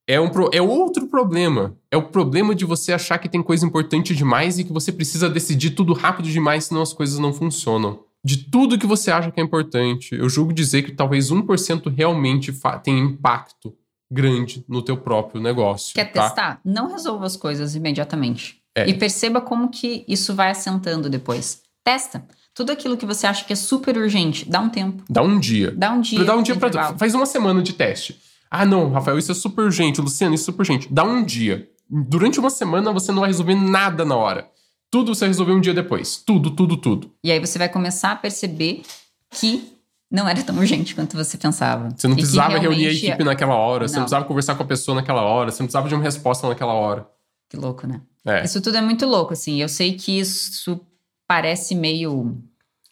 é, 0.07 0.19
um, 0.19 0.29
é 0.51 0.61
outro 0.61 1.07
problema. 1.07 1.75
É 1.91 1.97
o 1.97 2.03
problema 2.03 2.53
de 2.53 2.65
você 2.65 2.93
achar 2.93 3.17
que 3.17 3.29
tem 3.29 3.41
coisa 3.41 3.65
importante 3.65 4.15
demais 4.15 4.59
e 4.59 4.63
que 4.63 4.73
você 4.73 4.91
precisa 4.91 5.29
decidir 5.29 5.71
tudo 5.71 5.93
rápido 5.93 6.29
demais, 6.29 6.65
senão 6.65 6.81
as 6.81 6.93
coisas 6.93 7.19
não 7.19 7.33
funcionam 7.33 8.05
de 8.25 8.37
tudo 8.37 8.79
que 8.79 8.87
você 8.87 9.11
acha 9.11 9.29
que 9.29 9.39
é 9.39 9.43
importante, 9.43 10.15
eu 10.15 10.27
julgo 10.27 10.51
dizer 10.51 10.81
que 10.81 10.91
talvez 10.91 11.31
1% 11.31 11.95
realmente 11.95 12.51
tenha 12.81 12.99
impacto 12.99 13.71
grande 14.11 14.65
no 14.67 14.81
teu 14.81 14.97
próprio 14.97 15.39
negócio. 15.39 15.93
Quer 15.93 16.11
tá? 16.11 16.23
testar? 16.23 16.59
Não 16.65 16.91
resolva 16.91 17.27
as 17.27 17.37
coisas 17.37 17.75
imediatamente. 17.75 18.59
É. 18.75 18.89
E 18.89 18.95
perceba 18.95 19.39
como 19.39 19.69
que 19.69 20.03
isso 20.07 20.33
vai 20.33 20.49
assentando 20.49 21.07
depois. 21.07 21.61
Testa. 21.83 22.25
Tudo 22.55 22.71
aquilo 22.71 22.97
que 22.97 23.05
você 23.05 23.27
acha 23.27 23.45
que 23.45 23.53
é 23.53 23.55
super 23.55 23.95
urgente, 23.95 24.49
dá 24.49 24.59
um 24.59 24.69
tempo. 24.69 25.03
Dá 25.07 25.21
um 25.21 25.39
dia. 25.39 25.71
Dá 25.77 25.91
um 25.91 26.01
dia. 26.01 26.23
Dá 26.23 26.35
um 26.35 26.41
dia 26.41 26.55
para 26.55 26.97
Faz 26.97 27.13
uma 27.13 27.27
semana 27.27 27.61
de 27.61 27.73
teste. 27.73 28.19
Ah, 28.49 28.65
não, 28.65 28.91
Rafael, 28.91 29.17
isso 29.17 29.31
é 29.31 29.35
super 29.35 29.63
urgente. 29.63 30.01
Luciano, 30.01 30.35
isso 30.35 30.43
é 30.43 30.45
super 30.45 30.61
urgente. 30.61 30.87
Dá 30.91 31.03
um 31.03 31.23
dia. 31.23 31.69
Durante 31.89 32.39
uma 32.39 32.49
semana 32.49 32.91
você 32.91 33.11
não 33.11 33.19
vai 33.19 33.29
resolver 33.29 33.55
nada 33.55 34.05
na 34.05 34.15
hora. 34.15 34.49
Tudo 34.89 35.13
você 35.13 35.27
resolveu 35.27 35.55
um 35.55 35.61
dia 35.61 35.73
depois. 35.73 36.17
Tudo, 36.17 36.51
tudo, 36.51 36.77
tudo. 36.77 37.11
E 37.23 37.31
aí 37.31 37.39
você 37.39 37.59
vai 37.59 37.69
começar 37.69 38.11
a 38.11 38.15
perceber 38.15 38.83
que 39.29 39.75
não 40.09 40.27
era 40.27 40.41
tão 40.43 40.57
urgente 40.57 40.95
quanto 40.95 41.17
você 41.17 41.37
pensava. 41.37 41.89
Você 41.95 42.07
não 42.07 42.15
precisava 42.15 42.57
reunir 42.57 42.87
a 42.87 42.91
equipe 42.91 43.23
naquela 43.23 43.55
hora, 43.55 43.81
não. 43.81 43.87
você 43.87 43.95
não 43.95 44.03
precisava 44.03 44.25
conversar 44.25 44.55
com 44.55 44.63
a 44.63 44.65
pessoa 44.65 44.95
naquela 44.95 45.21
hora, 45.23 45.51
você 45.51 45.61
não 45.61 45.67
precisava 45.67 45.89
de 45.89 45.95
uma 45.95 46.03
resposta 46.03 46.47
naquela 46.47 46.73
hora. 46.73 47.07
Que 47.49 47.57
louco, 47.57 47.85
né? 47.85 48.01
É. 48.25 48.43
Isso 48.43 48.61
tudo 48.61 48.77
é 48.77 48.81
muito 48.81 49.05
louco, 49.05 49.33
assim. 49.33 49.61
Eu 49.61 49.69
sei 49.69 49.93
que 49.93 50.19
isso 50.19 50.79
parece 51.27 51.75
meio 51.75 52.37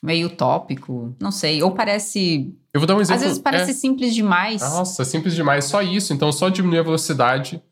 meio 0.03 0.27
utópico, 0.27 1.15
não 1.17 1.31
sei, 1.31 1.63
ou 1.63 1.71
parece 1.71 2.53
Eu 2.73 2.81
vou 2.81 2.85
dar 2.85 2.95
um 2.95 3.01
exemplo. 3.01 3.21
Às 3.21 3.25
vezes 3.25 3.39
parece 3.39 3.71
é... 3.71 3.73
simples 3.73 4.13
demais. 4.13 4.61
Nossa, 4.61 5.05
simples 5.05 5.33
demais, 5.33 5.63
só 5.63 5.81
isso. 5.81 6.11
Então 6.11 6.29
só 6.33 6.49
diminuir 6.49 6.79
a 6.79 6.83
velocidade 6.83 7.63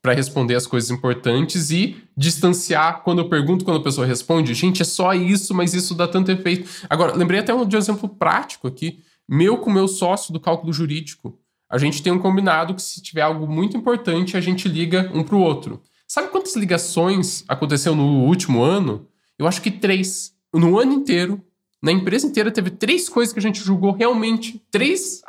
para 0.00 0.14
responder 0.14 0.54
as 0.54 0.66
coisas 0.66 0.90
importantes 0.90 1.70
e 1.70 1.96
distanciar 2.16 3.02
quando 3.02 3.18
eu 3.18 3.28
pergunto, 3.28 3.64
quando 3.64 3.80
a 3.80 3.82
pessoa 3.82 4.06
responde. 4.06 4.54
Gente, 4.54 4.80
é 4.80 4.84
só 4.84 5.12
isso, 5.12 5.52
mas 5.52 5.74
isso 5.74 5.94
dá 5.94 6.06
tanto 6.06 6.30
efeito. 6.30 6.86
Agora, 6.88 7.14
lembrei 7.14 7.40
até 7.40 7.52
de 7.64 7.76
um 7.76 7.78
exemplo 7.78 8.08
prático 8.08 8.68
aqui, 8.68 9.00
meu 9.28 9.58
com 9.58 9.70
meu 9.70 9.88
sócio 9.88 10.32
do 10.32 10.40
cálculo 10.40 10.72
jurídico. 10.72 11.38
A 11.68 11.76
gente 11.76 12.02
tem 12.02 12.12
um 12.12 12.18
combinado 12.18 12.74
que 12.74 12.82
se 12.82 13.02
tiver 13.02 13.22
algo 13.22 13.46
muito 13.46 13.76
importante, 13.76 14.36
a 14.36 14.40
gente 14.40 14.68
liga 14.68 15.10
um 15.12 15.22
para 15.22 15.36
o 15.36 15.40
outro. 15.40 15.82
Sabe 16.06 16.28
quantas 16.28 16.56
ligações 16.56 17.44
aconteceu 17.46 17.94
no 17.94 18.24
último 18.24 18.62
ano? 18.62 19.06
Eu 19.38 19.46
acho 19.46 19.60
que 19.60 19.70
três. 19.70 20.32
No 20.52 20.78
ano 20.78 20.92
inteiro, 20.92 21.40
na 21.82 21.90
empresa 21.90 22.26
inteira 22.26 22.50
teve 22.50 22.70
três 22.70 23.08
coisas 23.08 23.32
que 23.32 23.38
a 23.38 23.42
gente 23.42 23.60
julgou 23.60 23.92
realmente, 23.92 24.62
três 24.70 25.22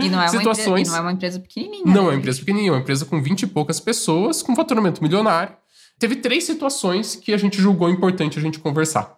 e 0.00 0.08
não 0.08 0.20
é 0.20 0.26
situações. 0.28 0.88
Uma 0.88 0.96
e 0.96 0.96
não 0.96 0.96
é 0.96 1.00
uma 1.00 1.12
empresa 1.12 1.38
pequenininha. 1.38 1.84
Não 1.84 1.92
né? 1.92 1.98
é 1.98 2.02
uma 2.02 2.14
empresa 2.14 2.38
pequenininha, 2.40 2.70
é 2.70 2.72
uma 2.72 2.80
empresa 2.80 3.04
com 3.04 3.22
20 3.22 3.42
e 3.42 3.46
poucas 3.46 3.78
pessoas, 3.78 4.42
com 4.42 4.56
faturamento 4.56 5.02
milionário. 5.02 5.56
Teve 5.98 6.16
três 6.16 6.42
situações 6.44 7.14
que 7.14 7.32
a 7.32 7.36
gente 7.36 7.60
julgou 7.60 7.88
importante 7.88 8.38
a 8.38 8.42
gente 8.42 8.58
conversar. 8.58 9.16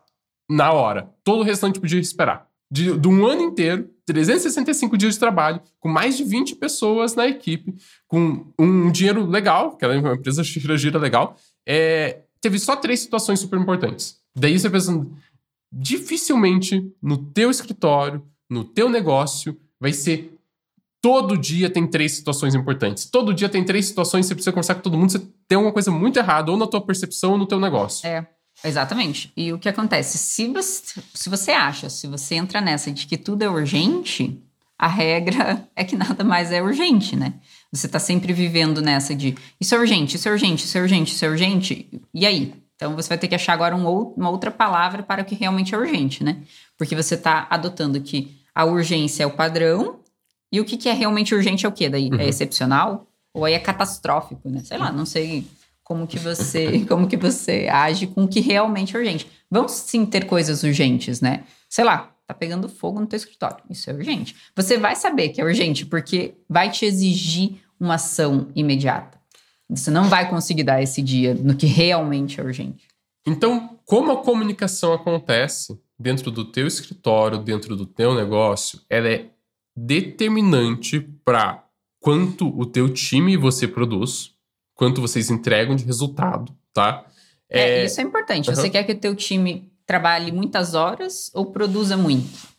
Na 0.50 0.72
hora. 0.72 1.10
Todo 1.24 1.40
o 1.40 1.42
restante 1.42 1.80
podia 1.80 1.98
esperar. 1.98 2.46
De, 2.70 2.98
de 2.98 3.08
um 3.08 3.24
ano 3.24 3.40
inteiro, 3.40 3.88
365 4.04 4.98
dias 4.98 5.14
de 5.14 5.20
trabalho, 5.20 5.60
com 5.80 5.88
mais 5.88 6.16
de 6.16 6.24
20 6.24 6.56
pessoas 6.56 7.14
na 7.14 7.26
equipe, 7.26 7.74
com 8.06 8.44
um 8.58 8.90
dinheiro 8.90 9.24
legal, 9.24 9.76
que 9.76 9.84
era 9.84 9.98
uma 9.98 10.14
empresa 10.14 10.42
gira-gira 10.42 10.98
legal, 10.98 11.36
é, 11.66 12.20
teve 12.40 12.58
só 12.58 12.76
três 12.76 13.00
situações 13.00 13.40
super 13.40 13.58
importantes. 13.58 14.18
Daí 14.36 14.58
você 14.58 14.68
pensa, 14.68 14.92
dificilmente 15.76 16.92
no 17.02 17.16
teu 17.16 17.50
escritório, 17.50 18.22
no 18.48 18.64
teu 18.64 18.88
negócio, 18.88 19.58
vai 19.80 19.92
ser 19.92 20.38
todo 21.02 21.36
dia 21.36 21.68
tem 21.68 21.86
três 21.86 22.12
situações 22.12 22.54
importantes. 22.54 23.04
Todo 23.06 23.34
dia 23.34 23.48
tem 23.48 23.64
três 23.64 23.86
situações, 23.86 24.24
você 24.24 24.34
precisa 24.34 24.52
conversar 24.52 24.76
com 24.76 24.80
todo 24.80 24.96
mundo, 24.96 25.12
você 25.12 25.18
tem 25.48 25.56
alguma 25.56 25.72
coisa 25.72 25.90
muito 25.90 26.18
errada, 26.18 26.50
ou 26.50 26.56
na 26.56 26.66
tua 26.66 26.80
percepção 26.80 27.32
ou 27.32 27.38
no 27.38 27.46
teu 27.46 27.60
negócio. 27.60 28.06
É, 28.06 28.26
exatamente. 28.64 29.32
E 29.36 29.52
o 29.52 29.58
que 29.58 29.68
acontece? 29.68 30.16
Se 30.16 30.48
você, 30.48 31.02
se 31.12 31.28
você 31.28 31.50
acha, 31.50 31.90
se 31.90 32.06
você 32.06 32.36
entra 32.36 32.60
nessa 32.60 32.90
de 32.90 33.06
que 33.06 33.18
tudo 33.18 33.42
é 33.42 33.50
urgente, 33.50 34.40
a 34.78 34.86
regra 34.88 35.68
é 35.76 35.84
que 35.84 35.96
nada 35.96 36.24
mais 36.24 36.52
é 36.52 36.62
urgente, 36.62 37.16
né? 37.16 37.34
Você 37.72 37.88
tá 37.88 37.98
sempre 37.98 38.32
vivendo 38.32 38.80
nessa 38.80 39.14
de 39.14 39.34
isso 39.60 39.74
é 39.74 39.78
urgente, 39.78 40.16
isso 40.16 40.28
é 40.28 40.32
urgente, 40.32 40.64
isso 40.64 40.78
é 40.78 40.80
urgente, 40.80 41.12
isso 41.12 41.24
é 41.24 41.28
urgente. 41.28 42.00
E 42.14 42.24
aí? 42.24 42.54
Então 42.84 42.94
você 42.94 43.08
vai 43.08 43.16
ter 43.16 43.28
que 43.28 43.34
achar 43.34 43.54
agora 43.54 43.74
um, 43.74 43.88
uma 44.14 44.28
outra 44.28 44.50
palavra 44.50 45.02
para 45.02 45.22
o 45.22 45.24
que 45.24 45.34
realmente 45.34 45.74
é 45.74 45.78
urgente, 45.78 46.22
né? 46.22 46.42
Porque 46.76 46.94
você 46.94 47.14
está 47.14 47.46
adotando 47.48 47.98
que 47.98 48.36
a 48.54 48.66
urgência 48.66 49.22
é 49.22 49.26
o 49.26 49.30
padrão 49.30 50.00
e 50.52 50.60
o 50.60 50.66
que, 50.66 50.76
que 50.76 50.90
é 50.90 50.92
realmente 50.92 51.34
urgente 51.34 51.64
é 51.64 51.68
o 51.68 51.72
quê? 51.72 51.88
Daí 51.88 52.08
é 52.08 52.14
uhum. 52.14 52.20
é 52.20 52.28
excepcional 52.28 53.06
ou 53.32 53.46
aí 53.46 53.54
é 53.54 53.58
catastrófico, 53.58 54.50
né? 54.50 54.60
Sei 54.62 54.76
lá, 54.76 54.92
não 54.92 55.06
sei 55.06 55.46
como 55.82 56.06
que 56.06 56.18
você 56.18 56.80
como 56.86 57.08
que 57.08 57.16
você 57.16 57.68
age 57.72 58.06
com 58.06 58.24
o 58.24 58.28
que 58.28 58.40
realmente 58.40 58.94
é 58.94 58.98
urgente. 58.98 59.26
Vamos 59.50 59.72
sim 59.72 60.04
ter 60.04 60.26
coisas 60.26 60.62
urgentes, 60.62 61.22
né? 61.22 61.44
Sei 61.70 61.86
lá, 61.86 62.14
tá 62.26 62.34
pegando 62.34 62.68
fogo 62.68 63.00
no 63.00 63.06
teu 63.06 63.16
escritório. 63.16 63.64
Isso 63.70 63.88
é 63.88 63.94
urgente. 63.94 64.36
Você 64.54 64.76
vai 64.76 64.94
saber 64.94 65.30
que 65.30 65.40
é 65.40 65.44
urgente 65.44 65.86
porque 65.86 66.34
vai 66.46 66.70
te 66.70 66.84
exigir 66.84 67.62
uma 67.80 67.94
ação 67.94 68.48
imediata. 68.54 69.23
Você 69.68 69.90
não 69.90 70.04
vai 70.04 70.28
conseguir 70.28 70.64
dar 70.64 70.82
esse 70.82 71.00
dia 71.00 71.34
no 71.34 71.56
que 71.56 71.66
realmente 71.66 72.40
é 72.40 72.44
urgente. 72.44 72.86
Então, 73.26 73.78
como 73.86 74.12
a 74.12 74.22
comunicação 74.22 74.92
acontece 74.92 75.80
dentro 75.98 76.30
do 76.30 76.44
teu 76.44 76.66
escritório, 76.66 77.38
dentro 77.38 77.74
do 77.76 77.86
teu 77.86 78.14
negócio, 78.14 78.80
ela 78.88 79.08
é 79.08 79.30
determinante 79.76 81.00
para 81.24 81.64
quanto 82.00 82.48
o 82.58 82.66
teu 82.66 82.92
time 82.92 83.36
você 83.36 83.66
produz, 83.66 84.32
quanto 84.74 85.00
vocês 85.00 85.30
entregam 85.30 85.74
de 85.74 85.84
resultado, 85.84 86.54
tá? 86.72 87.06
É, 87.48 87.80
é 87.80 87.84
isso 87.86 88.00
é 88.00 88.04
importante. 88.04 88.50
Uhum. 88.50 88.54
Você 88.54 88.68
quer 88.68 88.84
que 88.84 88.92
o 88.92 88.98
teu 88.98 89.14
time 89.14 89.72
trabalhe 89.86 90.30
muitas 90.30 90.74
horas 90.74 91.30
ou 91.34 91.46
produza 91.46 91.96
muito? 91.96 92.53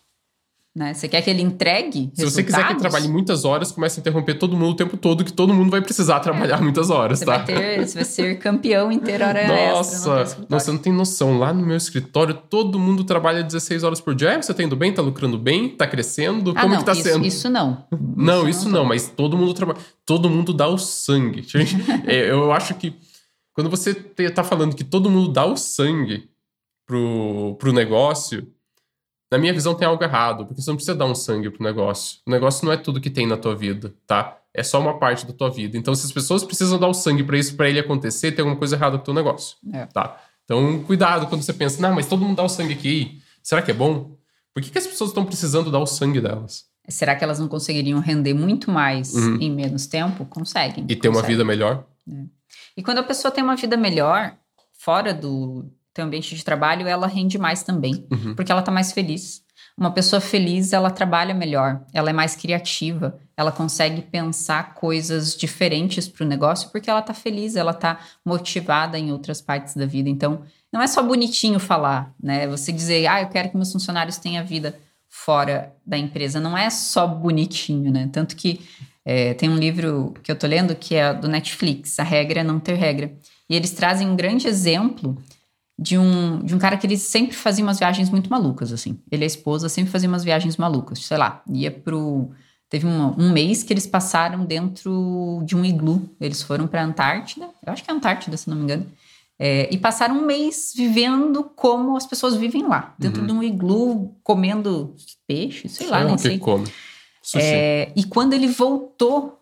Né? 0.76 0.94
Você 0.94 1.08
quer 1.08 1.22
que 1.22 1.30
ele 1.30 1.42
entregue 1.42 2.12
Se 2.14 2.26
você 2.26 2.44
quiser 2.44 2.66
que 2.66 2.74
ele 2.74 2.80
trabalhe 2.80 3.08
muitas 3.08 3.46
horas, 3.46 3.72
comece 3.72 3.98
a 3.98 4.02
interromper 4.02 4.34
todo 4.34 4.58
mundo 4.58 4.72
o 4.72 4.76
tempo 4.76 4.98
todo, 4.98 5.24
que 5.24 5.32
todo 5.32 5.54
mundo 5.54 5.72
vai 5.72 5.82
precisar 5.82 6.20
trabalhar 6.20 6.58
é. 6.58 6.62
muitas 6.62 6.90
horas, 6.90 7.20
você 7.20 7.26
tá? 7.26 7.38
Vai 7.38 7.46
ter, 7.46 7.88
você 7.88 7.96
vai 7.96 8.04
ser 8.04 8.40
campeão 8.40 8.92
inteiro 8.92 9.24
hora 9.24 9.48
Nossa, 9.48 10.22
extra. 10.22 10.46
Nossa, 10.50 10.66
você 10.66 10.72
não 10.72 10.78
tem 10.78 10.92
noção. 10.92 11.40
Lá 11.40 11.54
no 11.54 11.66
meu 11.66 11.78
escritório, 11.78 12.34
todo 12.50 12.78
mundo 12.78 13.06
trabalha 13.06 13.42
16 13.42 13.86
horas 13.86 14.02
por 14.02 14.14
dia. 14.14 14.42
você 14.42 14.54
tá 14.54 14.64
indo 14.64 14.76
bem? 14.76 14.94
Tá 14.94 15.02
lucrando 15.02 15.38
bem? 15.38 15.70
Tá 15.70 15.88
crescendo? 15.88 16.52
Ah, 16.54 16.64
Como 16.64 16.74
não, 16.74 16.80
que 16.82 16.86
tá 16.86 16.92
isso, 16.92 17.04
sendo? 17.04 17.26
Isso 17.26 17.50
não. 17.50 17.88
não, 18.18 18.50
isso, 18.50 18.60
isso 18.60 18.70
não, 18.70 18.80
não, 18.80 18.86
mas 18.86 19.08
todo 19.08 19.38
mundo 19.38 19.54
trabalha. 19.54 19.80
Todo 20.06 20.30
mundo 20.30 20.52
dá 20.52 20.68
o 20.68 20.78
sangue. 20.78 21.46
é, 22.06 22.30
eu 22.30 22.52
acho 22.52 22.76
que 22.76 22.94
quando 23.54 23.70
você 23.70 23.94
tá 23.94 24.44
falando 24.44 24.76
que 24.76 24.84
todo 24.84 25.10
mundo 25.10 25.32
dá 25.32 25.46
o 25.46 25.56
sangue 25.56 26.28
pro, 26.86 27.56
pro 27.58 27.72
negócio 27.72 28.46
na 29.36 29.38
minha 29.40 29.54
visão, 29.54 29.76
tem 29.76 29.86
algo 29.86 30.02
errado, 30.02 30.46
porque 30.46 30.62
você 30.62 30.70
não 30.70 30.78
precisa 30.78 30.96
dar 30.96 31.06
um 31.06 31.14
sangue 31.14 31.50
pro 31.50 31.62
negócio. 31.62 32.20
O 32.26 32.32
negócio 32.32 32.66
não 32.66 32.72
é 32.72 32.78
tudo 32.78 33.02
que 33.02 33.10
tem 33.10 33.28
na 33.28 33.36
tua 33.36 33.54
vida, 33.54 33.94
tá? 34.08 34.38
É 34.54 34.64
só 34.64 34.80
uma 34.80 34.98
parte 34.98 35.26
da 35.26 35.34
tua 35.34 35.50
vida. 35.50 35.78
Então, 35.78 35.94
se 35.94 36.06
as 36.06 36.12
pessoas 36.14 36.42
precisam 36.46 36.80
dar 36.80 36.88
o 36.88 36.94
sangue 36.94 37.22
para 37.22 37.38
isso, 37.38 37.54
para 37.58 37.68
ele 37.68 37.78
acontecer, 37.78 38.32
tem 38.32 38.44
alguma 38.44 38.58
coisa 38.58 38.78
errada 38.78 38.98
com 38.98 39.02
o 39.02 39.06
teu 39.06 39.14
negócio, 39.14 39.58
é. 39.74 39.88
tá? 39.88 40.22
Então, 40.46 40.82
cuidado 40.84 41.28
quando 41.28 41.42
você 41.42 41.52
pensa, 41.52 41.82
não, 41.82 41.94
mas 41.94 42.08
todo 42.08 42.24
mundo 42.24 42.38
dá 42.38 42.44
o 42.44 42.48
sangue 42.48 42.72
aqui, 42.72 43.22
será 43.44 43.62
que 43.62 43.72
é 43.72 43.74
bom? 43.74 44.16
Por 44.54 44.64
que, 44.64 44.72
que 44.72 44.78
as 44.78 44.88
pessoas 44.88 45.10
estão 45.10 45.26
precisando 45.26 45.70
dar 45.70 45.80
o 45.80 45.86
sangue 45.86 46.22
delas? 46.22 46.64
Será 46.88 47.14
que 47.14 47.24
elas 47.26 47.38
não 47.38 47.50
conseguiriam 47.50 48.00
render 48.00 48.34
muito 48.34 48.72
mais 48.72 49.14
uhum. 49.14 49.38
em 49.42 49.52
menos 49.52 49.86
tempo? 49.86 50.24
Conseguem. 50.28 50.86
E 50.88 50.96
ter 50.96 51.10
uma 51.10 51.22
vida 51.22 51.44
melhor? 51.44 51.84
É. 52.10 52.24
E 52.78 52.82
quando 52.82 53.00
a 53.00 53.04
pessoa 53.04 53.34
tem 53.34 53.44
uma 53.44 53.58
vida 53.58 53.76
melhor, 53.76 54.34
fora 54.72 55.14
do, 55.14 55.66
teu 55.96 56.06
ambiente 56.06 56.36
de 56.36 56.44
trabalho, 56.44 56.88
ela 56.88 57.08
rende 57.08 57.40
mais 57.40 57.64
também, 57.64 58.06
uhum. 58.12 58.36
porque 58.36 58.52
ela 58.52 58.60
está 58.60 58.72
mais 58.72 58.92
feliz. 58.92 59.42
Uma 59.78 59.92
pessoa 59.92 60.22
feliz, 60.22 60.74
ela 60.74 60.92
trabalha 60.92 61.34
melhor, 61.34 61.82
ela 61.94 62.10
é 62.10 62.14
mais 62.14 62.36
criativa, 62.36 63.18
ela 63.36 63.52
consegue 63.52 64.02
pensar 64.02 64.74
coisas 64.74 65.36
diferentes 65.36 66.08
para 66.08 66.26
o 66.26 66.28
negócio 66.28 66.70
porque 66.70 66.90
ela 66.90 67.00
está 67.00 67.14
feliz, 67.14 67.56
ela 67.56 67.72
está 67.72 68.00
motivada 68.26 69.00
em 69.00 69.12
outras 69.12 69.42
partes 69.42 69.74
da 69.74 69.86
vida. 69.86 70.10
Então, 70.10 70.44
não 70.72 70.82
é 70.82 70.88
só 70.88 71.02
bonitinho 71.02 71.60
falar, 71.60 72.14
né? 72.22 72.48
Você 72.48 72.72
dizer, 72.72 73.08
ah, 73.08 73.22
eu 73.22 73.30
quero 73.30 73.50
que 73.50 73.56
meus 73.56 73.72
funcionários 73.72 74.18
tenham 74.18 74.46
vida 74.46 74.78
fora 75.10 75.74
da 75.86 75.98
empresa. 75.98 76.40
Não 76.40 76.58
é 76.58 76.70
só 76.70 77.08
bonitinho, 77.08 77.92
né? 77.92 78.10
Tanto 78.12 78.36
que 78.36 78.62
é, 79.06 79.34
tem 79.34 79.50
um 79.50 79.58
livro 79.58 80.14
que 80.24 80.32
eu 80.32 80.36
tô 80.36 80.48
lendo 80.48 80.76
que 80.76 80.96
é 80.96 81.14
do 81.14 81.30
Netflix, 81.30 82.00
A 82.00 82.04
Regra 82.04 82.42
é 82.42 82.44
Não 82.44 82.60
Ter 82.60 82.76
Regra. 82.76 83.14
E 83.50 83.56
eles 83.56 83.72
trazem 83.72 84.08
um 84.08 84.16
grande 84.16 84.48
exemplo 84.48 85.18
de 85.78 85.98
um, 85.98 86.40
de 86.40 86.56
um 86.56 86.60
cara 86.60 86.78
que 86.78 86.88
ele 86.88 86.98
sempre 86.98 87.36
fazia 87.36 87.64
umas 87.64 87.80
viagens 87.80 88.10
muito 88.10 88.30
malucas, 88.30 88.72
assim. 88.72 89.00
Ele 89.12 89.24
e 89.24 89.26
a 89.26 89.28
esposa 89.28 89.68
sempre 89.68 89.92
faziam 89.92 90.12
umas 90.12 90.24
viagens 90.24 90.58
malucas. 90.58 91.00
Sei 91.00 91.18
lá, 91.18 91.44
ia 91.52 91.72
pro. 91.72 92.32
Teve 92.70 92.88
um, 92.88 93.14
um 93.18 93.32
mês 93.32 93.62
que 93.62 93.72
eles 93.72 93.86
passaram 93.86 94.46
dentro 94.46 95.44
de 95.46 95.56
um 95.56 95.64
iglu. 95.64 96.10
Eles 96.20 96.42
foram 96.42 96.66
pra 96.66 96.84
Antártida. 96.84 97.50
Eu 97.66 97.74
acho 97.74 97.84
que 97.84 97.92
é 97.92 97.94
Antártida, 97.94 98.36
se 98.38 98.50
não 98.50 98.58
me 98.58 98.64
engano. 98.64 98.88
É, 99.38 99.68
e 99.70 99.78
passaram 99.78 100.18
um 100.18 100.26
mês 100.26 100.74
vivendo 100.76 101.44
como 101.56 101.98
as 101.98 102.08
pessoas 102.08 102.36
vivem 102.36 102.66
lá, 102.66 102.96
dentro 102.98 103.20
uhum. 103.22 103.28
de 103.28 103.34
um 103.34 103.44
iglu, 103.44 104.16
comendo 104.24 104.96
peixe, 105.28 105.68
sei, 105.68 105.88
sei 105.88 105.88
lá, 105.88 106.06
nem 106.06 106.18
sei. 106.18 106.40
Come. 106.40 106.66
É, 107.36 107.92
e 107.98 108.06
quando 108.06 108.32
ele 108.32 108.48
voltou, 108.48 109.42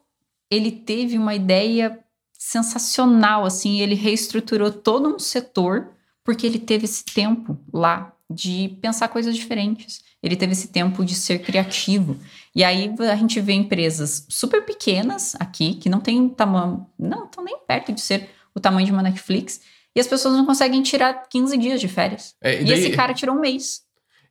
ele 0.49 0.71
teve 0.71 1.15
uma 1.15 1.35
ideia 1.35 1.99
sensacional, 2.33 3.45
assim, 3.45 3.81
ele 3.81 3.93
reestruturou 3.93 4.71
todo 4.71 5.15
um 5.15 5.19
setor 5.19 5.91
porque 6.23 6.45
ele 6.45 6.59
teve 6.59 6.85
esse 6.85 7.03
tempo 7.03 7.59
lá 7.73 8.13
de 8.29 8.77
pensar 8.81 9.07
coisas 9.09 9.35
diferentes. 9.35 10.01
Ele 10.21 10.35
teve 10.35 10.53
esse 10.53 10.69
tempo 10.69 11.03
de 11.03 11.13
ser 11.13 11.39
criativo. 11.39 12.17
E 12.55 12.63
aí 12.63 12.93
a 12.99 13.15
gente 13.15 13.39
vê 13.41 13.53
empresas 13.53 14.25
super 14.29 14.63
pequenas 14.63 15.35
aqui 15.39 15.75
que 15.75 15.89
não 15.89 15.99
tem 15.99 16.29
tamanho, 16.29 16.85
não 16.97 17.25
estão 17.25 17.43
nem 17.43 17.57
perto 17.67 17.91
de 17.91 17.99
ser 17.99 18.29
o 18.55 18.59
tamanho 18.59 18.85
de 18.85 18.93
uma 18.93 19.01
Netflix, 19.01 19.61
e 19.95 19.99
as 19.99 20.07
pessoas 20.07 20.35
não 20.35 20.45
conseguem 20.45 20.81
tirar 20.81 21.27
15 21.29 21.57
dias 21.57 21.81
de 21.81 21.87
férias. 21.87 22.35
É, 22.41 22.61
e, 22.61 22.65
daí, 22.65 22.79
e, 22.79 22.85
esse 22.85 22.89
cara 22.91 23.13
tirou 23.13 23.35
um 23.35 23.39
mês. 23.39 23.81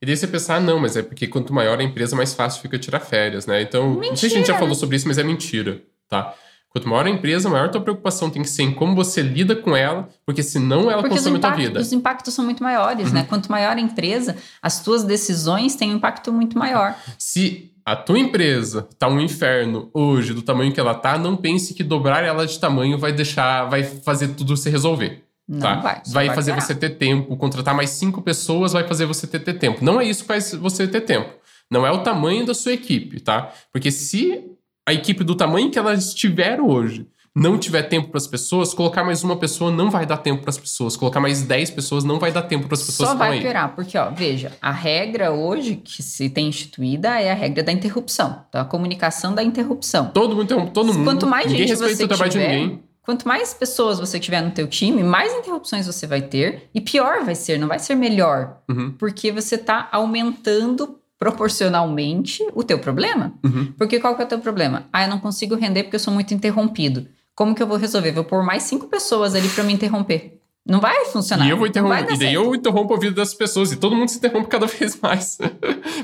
E 0.01 0.07
daí 0.07 0.17
você 0.17 0.27
pensar, 0.27 0.57
ah, 0.57 0.61
não, 0.61 0.81
mas 0.81 0.97
é 0.97 1.03
porque 1.03 1.29
quanto 1.29 1.53
maior 1.53 1.79
a 1.79 1.83
empresa, 1.83 2.17
mais 2.17 2.35
fácil 2.35 2.61
fica 2.63 2.79
tirar 2.79 3.01
férias, 3.01 3.47
né? 3.47 3.63
Então, 3.63 3.91
mentira, 3.91 4.11
não 4.11 4.17
sei 4.17 4.29
se 4.31 4.35
a 4.35 4.39
gente 4.39 4.49
já 4.49 4.55
falou 4.55 4.71
né? 4.71 4.75
sobre 4.75 4.97
isso, 4.97 5.07
mas 5.07 5.19
é 5.19 5.23
mentira, 5.23 5.83
tá? 6.09 6.35
Quanto 6.73 6.89
maior 6.89 7.07
a 7.07 7.11
empresa, 7.11 7.51
maior 7.51 7.67
a 7.67 7.69
tua 7.69 7.83
preocupação 7.83 8.31
tem 8.31 8.41
que 8.41 8.49
ser 8.49 8.63
em 8.63 8.73
como 8.73 8.95
você 8.95 9.21
lida 9.21 9.55
com 9.55 9.77
ela, 9.77 10.09
porque 10.25 10.43
senão 10.43 10.91
ela 10.91 11.03
porque 11.03 11.17
consome 11.17 11.37
a 11.37 11.41
tua 11.41 11.51
vida. 11.51 11.79
Os 11.79 11.93
impactos 11.93 12.33
são 12.33 12.45
muito 12.45 12.63
maiores, 12.63 13.09
uhum. 13.09 13.15
né? 13.15 13.27
Quanto 13.29 13.51
maior 13.51 13.77
a 13.77 13.81
empresa, 13.81 14.37
as 14.63 14.83
tuas 14.83 15.05
decisões 15.05 15.77
têm 15.77 15.93
um 15.93 15.97
impacto 15.97 16.33
muito 16.33 16.57
maior. 16.59 16.97
Se 17.19 17.71
a 17.85 17.95
tua 17.95 18.19
empresa 18.19 18.89
tá 18.99 19.07
um 19.07 19.21
inferno 19.21 19.91
hoje, 19.93 20.33
do 20.33 20.41
tamanho 20.41 20.73
que 20.73 20.81
ela 20.81 20.95
tá, 20.95 21.19
não 21.19 21.37
pense 21.37 21.75
que 21.75 21.85
dobrar 21.85 22.25
ela 22.25 22.47
de 22.47 22.59
tamanho 22.59 22.97
vai 22.97 23.13
deixar, 23.13 23.67
vai 23.67 23.83
fazer 23.83 24.29
tudo 24.29 24.57
se 24.57 24.71
resolver. 24.71 25.23
Não 25.47 25.61
tá? 25.61 25.75
vai. 25.75 26.03
Vai, 26.07 26.27
vai 26.29 26.35
fazer 26.35 26.55
você 26.55 26.75
ter 26.75 26.91
tempo. 26.91 27.37
Contratar 27.37 27.75
mais 27.75 27.91
cinco 27.91 28.23
pessoas 28.23 28.73
vai 28.73 28.89
fazer 28.89 29.05
você 29.05 29.27
ter, 29.27 29.41
ter 29.41 29.55
tempo. 29.55 29.85
Não 29.85 30.01
é 30.01 30.05
isso 30.07 30.23
que 30.23 30.29
faz 30.29 30.55
você 30.55 30.89
ter 30.89 31.03
tempo. 31.03 31.29
Não 31.71 31.87
é 31.87 31.91
o 31.91 32.03
tamanho 32.03 32.47
da 32.47 32.55
sua 32.55 32.73
equipe, 32.73 33.21
tá? 33.21 33.53
Porque 33.73 33.91
se 33.91 34.52
a 34.87 34.93
equipe 34.93 35.23
do 35.25 35.35
tamanho 35.35 35.71
que 35.71 35.79
ela 35.79 35.95
estiver 35.95 36.61
hoje 36.61 37.07
não 37.35 37.57
tiver 37.59 37.83
tempo 37.85 38.09
para 38.09 38.19
as 38.19 38.27
pessoas, 38.27 38.75
colocar 38.75 39.03
mais 39.03 39.25
uma 39.25 39.37
pessoa 39.37 39.71
não 39.71 39.91
vai 39.91 40.05
dar 40.05 40.19
tempo 40.19 40.43
para 40.43 40.51
as 40.51 40.59
pessoas. 40.59 40.97
Colocar 40.97 41.19
mais 41.19 41.43
10 41.43 41.71
pessoas 41.71 42.05
não 42.05 42.19
vai 42.19 42.31
dar 42.31 42.43
tempo 42.43 42.67
para 42.67 42.75
as 42.75 42.83
pessoas 42.83 43.09
Só 43.09 43.15
vai 43.15 43.41
piorar, 43.41 43.75
porque, 43.75 43.97
ó, 43.97 44.11
veja, 44.11 44.53
a 44.61 44.71
regra 44.71 45.33
hoje 45.33 45.77
que 45.77 46.03
se 46.03 46.29
tem 46.29 46.49
instituída 46.49 47.21
é 47.21 47.31
a 47.31 47.35
regra 47.35 47.63
da 47.63 47.73
interrupção. 47.73 48.45
Então, 48.49 48.61
a 48.61 48.65
comunicação 48.65 49.35
da 49.35 49.43
interrupção. 49.43 50.11
Todo 50.13 50.37
mundo 50.37 50.45
interrompe 50.45 50.73
todo 50.73 50.93
mundo. 50.93 51.05
Quanto 51.05 51.27
mais 51.27 51.47
ninguém 51.47 51.69
gente 51.69 51.79
você 51.79 52.05
o 52.05 52.09
trabalho 52.09 52.31
tiver, 52.31 52.51
de 52.51 52.57
ninguém. 52.57 52.83
Quanto 53.03 53.27
mais 53.27 53.55
pessoas 53.55 53.99
você 53.99 54.21
tiver 54.21 54.43
no 54.43 54.51
teu 54.51 54.69
time, 54.69 55.03
mais 55.03 55.33
interrupções 55.33 55.87
você 55.87 56.07
vai 56.07 56.23
ter 56.23 56.69
e 56.75 56.81
pior 56.81 57.25
vai 57.25 57.35
ser, 57.35 57.59
não 57.59 57.67
vai 57.67 57.79
ser 57.79 57.95
melhor, 57.95 58.59
uhum. 58.71 58.93
porque 58.93 59.33
você 59.33 59.55
está 59.55 59.89
aumentando 59.91 60.99
proporcionalmente 61.23 62.45
o 62.53 62.65
teu 62.65 62.81
problema. 62.81 63.33
Uhum. 63.45 63.73
Porque 63.79 64.01
qual 64.01 64.17
que 64.17 64.23
é 64.23 64.25
o 64.25 64.29
teu 64.29 64.41
problema? 64.41 64.89
Ah, 64.93 65.05
eu 65.05 65.09
não 65.09 65.21
consigo 65.21 65.55
render 65.55 65.85
porque 65.85 65.95
eu 65.95 66.01
sou 66.01 66.13
muito 66.13 66.35
interrompido. 66.35 67.07
Como 67.33 67.55
que 67.55 67.63
eu 67.63 67.67
vou 67.67 67.77
resolver? 67.77 68.11
Vou 68.11 68.25
pôr 68.25 68.45
mais 68.45 68.65
cinco 68.65 68.89
pessoas 68.89 69.37
ali 69.37 69.49
para 69.49 69.63
me 69.63 69.73
interromper. 69.73 70.41
Não 70.67 70.81
vai 70.81 71.05
funcionar. 71.07 71.47
E 71.47 71.51
eu 71.51 71.57
vou 71.57 71.69
interromper. 71.69 72.13
E 72.13 72.19
daí 72.19 72.35
eu 72.35 72.53
interrompo 72.57 72.93
a 72.93 72.99
vida 72.99 73.15
das 73.15 73.35
pessoas. 73.35 73.71
E 73.71 73.77
todo 73.77 73.95
mundo 73.95 74.09
se 74.09 74.19
interrompe 74.19 74.49
cada 74.49 74.67
vez 74.69 74.99
mais. 75.01 75.39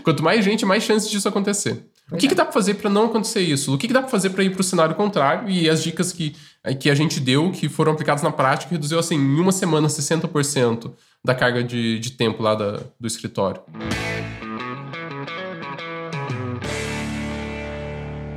Quanto 0.04 0.22
mais 0.22 0.44
gente, 0.44 0.64
mais 0.64 0.84
chances 0.84 1.10
disso 1.10 1.28
acontecer. 1.28 1.84
Pois 2.08 2.18
o 2.18 2.20
que, 2.20 2.28
que 2.28 2.34
dá 2.34 2.44
pra 2.44 2.52
fazer 2.52 2.74
para 2.74 2.88
não 2.88 3.06
acontecer 3.06 3.40
isso? 3.40 3.74
O 3.74 3.78
que, 3.78 3.88
que 3.88 3.92
dá 3.92 4.00
pra 4.00 4.08
fazer 4.08 4.30
para 4.30 4.44
ir 4.44 4.50
pro 4.50 4.62
cenário 4.62 4.94
contrário? 4.94 5.50
E 5.50 5.68
as 5.68 5.82
dicas 5.82 6.12
que, 6.12 6.36
que 6.78 6.88
a 6.88 6.94
gente 6.94 7.18
deu, 7.18 7.50
que 7.50 7.68
foram 7.68 7.92
aplicadas 7.92 8.22
na 8.22 8.30
prática, 8.30 8.70
reduziu 8.70 9.00
assim, 9.00 9.16
em 9.16 9.40
uma 9.40 9.52
semana 9.52 9.88
60% 9.88 10.92
da 11.24 11.34
carga 11.34 11.62
de, 11.64 11.98
de 11.98 12.12
tempo 12.12 12.40
lá 12.40 12.54
da, 12.54 12.80
do 12.98 13.06
escritório. 13.06 13.60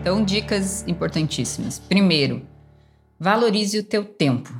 Então, 0.02 0.26
dicas 0.26 0.84
importantíssimas. 0.88 1.78
Primeiro, 1.78 2.42
valorize 3.20 3.78
o 3.78 3.84
teu 3.84 4.04
tempo. 4.04 4.52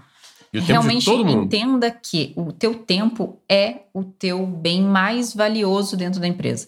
E 0.54 0.60
o 0.60 0.62
Realmente 0.62 1.04
tempo 1.06 1.26
mundo. 1.26 1.46
entenda 1.46 1.90
que 1.90 2.32
o 2.36 2.52
teu 2.52 2.76
tempo 2.76 3.42
é 3.50 3.86
o 3.92 4.04
teu 4.04 4.46
bem 4.46 4.84
mais 4.84 5.34
valioso 5.34 5.98
dentro 5.98 6.20
da 6.22 6.28
empresa. 6.28 6.68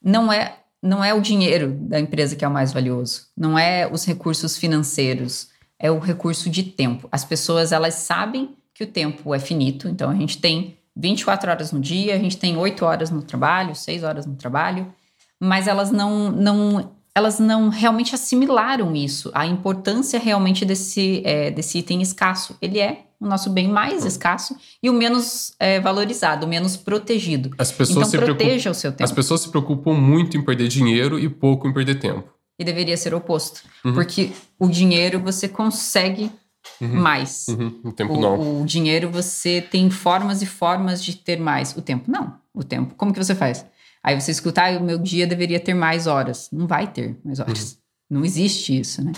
Não 0.00 0.32
é 0.32 0.56
não 0.80 1.02
é 1.02 1.12
o 1.12 1.20
dinheiro 1.20 1.72
da 1.72 1.98
empresa 1.98 2.36
que 2.36 2.44
é 2.44 2.48
o 2.48 2.50
mais 2.50 2.72
valioso, 2.72 3.26
não 3.36 3.56
é 3.56 3.88
os 3.90 4.04
recursos 4.04 4.56
financeiros, 4.56 5.48
é 5.78 5.90
o 5.90 6.00
recurso 6.00 6.50
de 6.50 6.62
tempo. 6.64 7.08
As 7.10 7.24
pessoas 7.24 7.70
elas 7.70 7.94
sabem 7.94 8.56
que 8.74 8.82
o 8.82 8.86
tempo 8.86 9.32
é 9.32 9.38
finito, 9.38 9.88
então 9.88 10.10
a 10.10 10.14
gente 10.14 10.38
tem 10.38 10.76
24 10.96 11.50
horas 11.50 11.70
no 11.72 11.80
dia, 11.80 12.14
a 12.14 12.18
gente 12.18 12.36
tem 12.36 12.56
8 12.56 12.84
horas 12.84 13.10
no 13.10 13.22
trabalho, 13.22 13.74
6 13.76 14.02
horas 14.02 14.26
no 14.26 14.34
trabalho, 14.34 14.92
mas 15.40 15.66
elas 15.68 15.90
não 15.90 16.30
não 16.32 16.92
elas 17.14 17.38
não 17.38 17.68
realmente 17.68 18.14
assimilaram 18.14 18.94
isso, 18.96 19.30
a 19.34 19.46
importância 19.46 20.18
realmente 20.18 20.64
desse, 20.64 21.22
é, 21.24 21.50
desse 21.50 21.78
item 21.78 22.00
escasso. 22.00 22.56
Ele 22.60 22.78
é 22.78 23.04
o 23.20 23.26
nosso 23.26 23.50
bem 23.50 23.68
mais 23.68 24.04
escasso 24.04 24.56
e 24.82 24.90
o 24.90 24.92
menos 24.92 25.54
é, 25.58 25.78
valorizado, 25.78 26.46
o 26.46 26.48
menos 26.48 26.76
protegido. 26.76 27.50
As 27.58 27.70
pessoas 27.70 28.12
então, 28.12 28.26
proteja 28.26 28.70
o 28.70 28.74
seu 28.74 28.90
tempo. 28.90 29.04
As 29.04 29.12
pessoas 29.12 29.42
se 29.42 29.48
preocupam 29.48 29.92
muito 29.92 30.36
em 30.36 30.44
perder 30.44 30.68
dinheiro 30.68 31.18
e 31.18 31.28
pouco 31.28 31.68
em 31.68 31.72
perder 31.72 32.00
tempo. 32.00 32.28
E 32.58 32.64
deveria 32.64 32.96
ser 32.96 33.14
o 33.14 33.18
oposto. 33.18 33.62
Uhum. 33.84 33.94
Porque 33.94 34.32
o 34.58 34.68
dinheiro 34.68 35.20
você 35.20 35.48
consegue 35.48 36.30
uhum. 36.80 37.00
mais. 37.00 37.46
Uhum. 37.48 37.80
O 37.84 37.92
tempo 37.92 38.14
o, 38.14 38.20
não. 38.20 38.62
O 38.62 38.66
dinheiro 38.66 39.10
você 39.10 39.60
tem 39.60 39.90
formas 39.90 40.42
e 40.42 40.46
formas 40.46 41.02
de 41.02 41.16
ter 41.16 41.38
mais. 41.38 41.76
O 41.76 41.82
tempo 41.82 42.10
não. 42.10 42.34
O 42.54 42.64
tempo, 42.64 42.94
como 42.96 43.12
que 43.12 43.22
você 43.22 43.34
faz? 43.34 43.64
Aí 44.02 44.20
você 44.20 44.30
escuta, 44.30 44.62
ah, 44.62 44.78
o 44.78 44.82
meu 44.82 44.98
dia 44.98 45.26
deveria 45.26 45.60
ter 45.60 45.74
mais 45.74 46.06
horas. 46.06 46.48
Não 46.52 46.66
vai 46.66 46.90
ter 46.90 47.16
mais 47.24 47.38
horas. 47.38 47.72
Uhum. 47.72 48.18
Não 48.18 48.24
existe 48.24 48.78
isso, 48.78 49.02
né? 49.02 49.12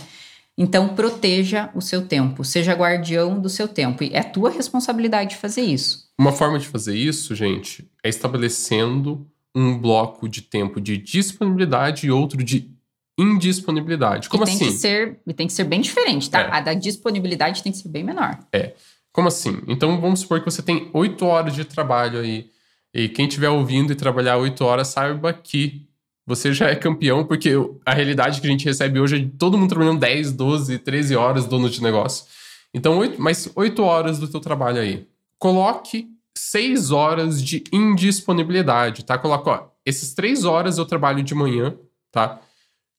Então, 0.57 0.95
proteja 0.95 1.71
o 1.75 1.81
seu 1.81 2.07
tempo, 2.07 2.45
seja 2.45 2.75
guardião 2.75 3.41
do 3.41 3.49
seu 3.49 3.67
tempo. 3.67 4.05
E 4.05 4.11
é 4.13 4.23
tua 4.23 4.51
responsabilidade 4.51 5.37
fazer 5.37 5.63
isso. 5.63 6.05
Uma 6.17 6.31
forma 6.33 6.59
de 6.59 6.69
fazer 6.69 6.97
isso, 6.97 7.35
gente, 7.35 7.91
é 8.05 8.09
estabelecendo 8.09 9.27
um 9.55 9.77
bloco 9.77 10.29
de 10.29 10.43
tempo 10.43 10.81
de 10.81 10.97
disponibilidade 10.97 12.07
e 12.07 12.11
outro 12.11 12.43
de 12.43 12.71
indisponibilidade. 13.19 14.29
Como 14.29 14.45
e 14.45 14.47
tem 14.47 14.55
assim? 14.55 14.67
Que 14.67 14.73
ser, 14.73 15.21
e 15.27 15.33
tem 15.33 15.47
que 15.47 15.53
ser 15.53 15.65
bem 15.65 15.81
diferente, 15.81 16.31
tá? 16.31 16.41
É. 16.41 16.51
A 16.53 16.61
da 16.61 16.75
disponibilidade 16.75 17.63
tem 17.63 17.73
que 17.73 17.79
ser 17.79 17.89
bem 17.89 18.05
menor. 18.05 18.39
É. 18.53 18.75
Como 19.13 19.29
assim? 19.29 19.61
Então, 19.67 20.01
vamos 20.01 20.21
supor 20.21 20.41
que 20.41 20.51
você 20.51 20.63
tem 20.63 20.91
oito 20.93 21.25
horas 21.25 21.55
de 21.55 21.65
trabalho 21.65 22.21
aí 22.21 22.51
e 22.95 23.09
quem 23.09 23.27
estiver 23.27 23.51
ouvindo 23.51 23.93
e 23.93 23.97
trabalhar 23.97 24.37
oito 24.37 24.65
horas, 24.65 24.89
saiba 24.89 25.33
que 25.33 25.85
você 26.27 26.53
já 26.53 26.69
é 26.69 26.77
campeão, 26.77 27.25
porque 27.25 27.51
a 27.85 27.93
realidade 27.93 28.41
que 28.41 28.47
a 28.47 28.51
gente 28.51 28.65
recebe 28.65 29.01
hoje 29.01 29.17
é 29.17 29.19
de 29.19 29.31
todo 29.31 29.59
mundo 29.59 29.69
trabalhando 29.69 29.99
10, 29.99 30.33
12, 30.33 30.79
13 30.79 31.17
horas 31.17 31.47
dono 31.47 31.69
de 31.69 31.83
negócio. 31.83 32.25
Então, 32.73 32.99
8, 32.99 33.21
mais 33.21 33.51
8 33.55 33.83
horas 33.83 34.19
do 34.19 34.29
teu 34.29 34.41
trabalho 34.41 34.81
aí. 34.81 35.07
Coloque 35.39 36.09
6 36.37 36.93
horas 36.93 37.43
de 37.43 37.65
indisponibilidade, 37.73 39.05
tá? 39.05 39.19
Coloca, 39.19 39.51
ó, 39.51 39.67
esses 39.85 40.15
3 40.15 40.45
horas 40.45 40.79
eu 40.79 40.87
trabalho 40.87 41.23
de 41.23 41.35
manhã, 41.35 41.77
tá? 42.11 42.41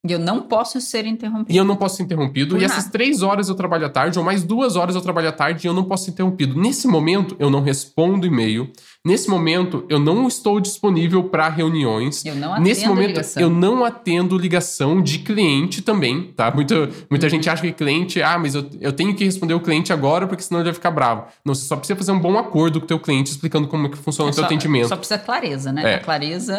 E 0.07 0.13
eu 0.13 0.19
não 0.19 0.41
posso 0.41 0.79
ser 0.81 1.05
interrompido. 1.05 1.53
E 1.53 1.57
eu 1.57 1.65
não 1.65 1.75
posso 1.75 1.97
ser 1.97 2.03
interrompido. 2.03 2.55
Por 2.55 2.61
e 2.61 2.67
nada. 2.67 2.73
essas 2.73 2.89
três 2.89 3.21
horas 3.21 3.49
eu 3.49 3.55
trabalho 3.55 3.85
à 3.85 3.89
tarde, 3.89 4.17
ou 4.17 4.25
mais 4.25 4.43
duas 4.43 4.75
horas 4.75 4.95
eu 4.95 5.01
trabalho 5.01 5.29
à 5.29 5.31
tarde 5.31 5.65
e 5.65 5.69
eu 5.69 5.73
não 5.73 5.83
posso 5.83 6.05
ser 6.05 6.11
interrompido. 6.11 6.59
Nesse 6.59 6.87
momento, 6.87 7.35
eu 7.39 7.49
não 7.49 7.61
respondo 7.61 8.25
e-mail. 8.25 8.69
Nesse 9.05 9.29
momento, 9.29 9.85
eu 9.87 9.99
não 9.99 10.27
estou 10.27 10.59
disponível 10.59 11.25
para 11.25 11.47
reuniões. 11.47 12.25
Eu 12.25 12.35
não 12.35 12.53
atendo 12.53 12.67
Nesse 12.67 12.87
momento, 12.87 13.07
ligação. 13.09 13.43
eu 13.43 13.49
não 13.51 13.85
atendo 13.85 14.35
ligação 14.35 14.99
de 14.99 15.19
cliente 15.19 15.83
também, 15.83 16.33
tá? 16.35 16.49
Muita, 16.49 16.89
muita 17.07 17.29
gente 17.29 17.47
acha 17.47 17.61
que 17.61 17.71
cliente, 17.71 18.21
ah, 18.21 18.39
mas 18.39 18.55
eu, 18.55 18.67
eu 18.81 18.91
tenho 18.91 19.13
que 19.15 19.23
responder 19.23 19.53
o 19.53 19.59
cliente 19.59 19.93
agora, 19.93 20.25
porque 20.25 20.41
senão 20.41 20.59
ele 20.59 20.69
vai 20.69 20.73
ficar 20.73 20.89
bravo. 20.89 21.25
Não, 21.45 21.53
você 21.53 21.65
só 21.65 21.75
precisa 21.75 21.95
fazer 21.95 22.11
um 22.11 22.19
bom 22.19 22.37
acordo 22.37 22.79
com 22.79 22.85
o 22.85 22.87
teu 22.87 22.99
cliente, 22.99 23.29
explicando 23.29 23.67
como 23.67 23.85
é 23.85 23.89
que 23.89 23.97
funciona 23.97 24.29
é 24.29 24.31
o 24.31 24.33
teu 24.33 24.41
só, 24.41 24.47
atendimento. 24.47 24.87
Só 24.87 24.97
precisa 24.97 25.19
clareza, 25.19 25.71
né? 25.71 25.93
É. 25.93 25.95
A 25.95 25.99
clareza 25.99 26.57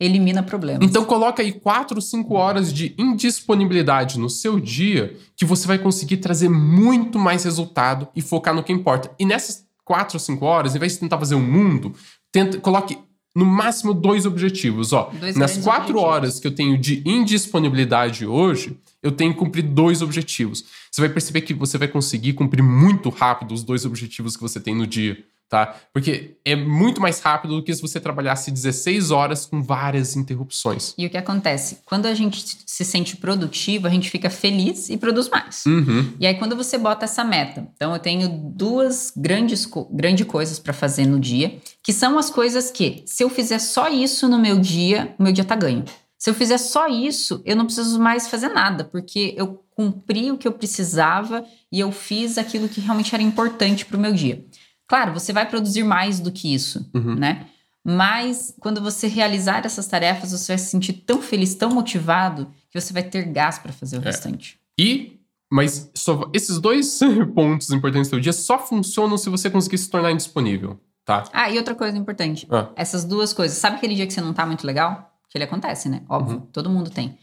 elimina 0.00 0.42
problemas. 0.42 0.86
Então 0.88 1.04
coloca 1.04 1.42
aí 1.42 1.52
4, 1.52 2.00
5 2.00 2.34
horas 2.34 2.72
de 2.72 2.94
indisponibilidade 2.98 4.18
no 4.18 4.30
seu 4.30 4.60
dia 4.60 5.16
que 5.36 5.44
você 5.44 5.66
vai 5.66 5.78
conseguir 5.78 6.18
trazer 6.18 6.48
muito 6.48 7.18
mais 7.18 7.44
resultado 7.44 8.08
e 8.14 8.20
focar 8.20 8.54
no 8.54 8.62
que 8.62 8.72
importa. 8.72 9.10
E 9.18 9.24
nessas 9.24 9.66
quatro 9.84 10.16
ou 10.16 10.20
cinco 10.20 10.44
horas, 10.44 10.76
em 10.76 10.78
vez 10.78 10.92
de 10.92 10.98
tentar 10.98 11.18
fazer 11.18 11.34
um 11.34 11.40
mundo, 11.40 11.94
tenta, 12.30 12.60
coloque 12.60 12.98
no 13.34 13.46
máximo 13.46 13.94
dois 13.94 14.26
objetivos. 14.26 14.92
Ó, 14.92 15.10
Dois 15.18 15.34
nas 15.34 15.56
quatro 15.56 15.94
objetivos. 15.94 16.02
horas 16.02 16.40
que 16.40 16.46
eu 16.46 16.54
tenho 16.54 16.76
de 16.76 17.02
indisponibilidade 17.06 18.26
hoje, 18.26 18.76
eu 19.02 19.12
tenho 19.12 19.32
que 19.32 19.38
cumprir 19.38 19.62
dois 19.62 20.02
objetivos. 20.02 20.64
Você 20.90 21.00
vai 21.00 21.08
perceber 21.08 21.40
que 21.42 21.54
você 21.54 21.78
vai 21.78 21.88
conseguir 21.88 22.34
cumprir 22.34 22.62
muito 22.62 23.08
rápido 23.08 23.52
os 23.54 23.62
dois 23.62 23.84
objetivos 23.86 24.36
que 24.36 24.42
você 24.42 24.60
tem 24.60 24.74
no 24.74 24.86
dia, 24.86 25.24
tá? 25.48 25.74
Porque 25.92 26.36
é 26.44 26.54
muito 26.54 27.00
mais 27.00 27.20
rápido 27.20 27.56
do 27.56 27.62
que 27.62 27.74
se 27.74 27.80
você 27.80 27.98
trabalhasse 27.98 28.50
16 28.50 29.10
horas 29.10 29.46
com 29.46 29.62
várias 29.62 30.14
interrupções. 30.14 30.94
E 30.98 31.06
o 31.06 31.10
que 31.10 31.16
acontece? 31.16 31.78
Quando 31.86 32.06
a 32.06 32.14
gente 32.14 32.58
se 32.66 32.84
sente 32.84 33.16
produtivo, 33.16 33.86
a 33.86 33.90
gente 33.90 34.10
fica 34.10 34.28
feliz 34.28 34.90
e 34.90 34.96
produz 34.96 35.28
mais. 35.28 35.64
Uhum. 35.66 36.12
E 36.20 36.26
aí, 36.26 36.34
quando 36.34 36.54
você 36.54 36.76
bota 36.76 37.04
essa 37.04 37.24
meta, 37.24 37.66
então 37.74 37.92
eu 37.92 37.98
tenho 37.98 38.28
duas 38.28 39.12
grandes, 39.16 39.64
co 39.64 39.84
grandes 39.90 40.26
coisas 40.26 40.58
para 40.58 40.72
fazer 40.72 41.06
no 41.06 41.18
dia, 41.18 41.58
que 41.82 41.92
são 41.92 42.18
as 42.18 42.28
coisas 42.28 42.70
que, 42.70 43.02
se 43.06 43.24
eu 43.24 43.30
fizer 43.30 43.58
só 43.58 43.88
isso 43.88 44.28
no 44.28 44.38
meu 44.38 44.58
dia, 44.58 45.14
o 45.18 45.22
meu 45.22 45.32
dia 45.32 45.44
tá 45.44 45.56
ganho. 45.56 45.84
Se 46.18 46.28
eu 46.28 46.34
fizer 46.34 46.58
só 46.58 46.88
isso, 46.88 47.40
eu 47.44 47.54
não 47.54 47.64
preciso 47.64 47.98
mais 48.00 48.28
fazer 48.28 48.48
nada, 48.48 48.84
porque 48.84 49.34
eu 49.36 49.62
cumpri 49.70 50.32
o 50.32 50.36
que 50.36 50.48
eu 50.48 50.52
precisava 50.52 51.44
e 51.70 51.78
eu 51.78 51.92
fiz 51.92 52.36
aquilo 52.36 52.68
que 52.68 52.80
realmente 52.80 53.14
era 53.14 53.22
importante 53.22 53.86
para 53.86 53.96
o 53.96 54.00
meu 54.00 54.12
dia. 54.12 54.44
Claro, 54.88 55.12
você 55.12 55.32
vai 55.32 55.46
produzir 55.48 55.84
mais 55.84 56.18
do 56.18 56.32
que 56.32 56.52
isso, 56.52 56.90
Uhum. 56.94 57.14
né? 57.14 57.46
Mas 57.84 58.54
quando 58.60 58.80
você 58.82 59.06
realizar 59.06 59.64
essas 59.64 59.86
tarefas, 59.86 60.32
você 60.32 60.52
vai 60.52 60.58
se 60.58 60.66
sentir 60.70 60.92
tão 60.94 61.22
feliz, 61.22 61.54
tão 61.54 61.70
motivado, 61.70 62.50
que 62.70 62.78
você 62.80 62.92
vai 62.92 63.02
ter 63.02 63.22
gás 63.24 63.58
para 63.58 63.72
fazer 63.72 63.96
o 63.98 64.00
restante. 64.00 64.58
E, 64.78 65.20
mas 65.50 65.90
só- 65.94 66.30
esses 66.34 66.58
dois 66.58 66.98
pontos 67.34 67.70
importantes 67.70 68.08
do 68.08 68.14
seu 68.14 68.20
dia 68.20 68.32
só 68.32 68.58
funcionam 68.58 69.16
se 69.16 69.30
você 69.30 69.48
conseguir 69.48 69.78
se 69.78 69.88
tornar 69.88 70.10
indisponível, 70.12 70.78
tá? 71.04 71.24
Ah, 71.32 71.50
e 71.50 71.56
outra 71.56 71.74
coisa 71.74 71.96
importante. 71.96 72.46
Ah. 72.50 72.68
Essas 72.76 73.04
duas 73.04 73.32
coisas. 73.32 73.56
Sabe 73.56 73.76
aquele 73.76 73.94
dia 73.94 74.06
que 74.06 74.12
você 74.12 74.20
não 74.20 74.34
tá 74.34 74.44
muito 74.44 74.66
legal? 74.66 75.14
Que 75.30 75.38
ele 75.38 75.44
acontece, 75.44 75.88
né? 75.88 76.02
Óbvio, 76.08 76.46
todo 76.52 76.68
mundo 76.70 76.90
tem. 76.90 77.16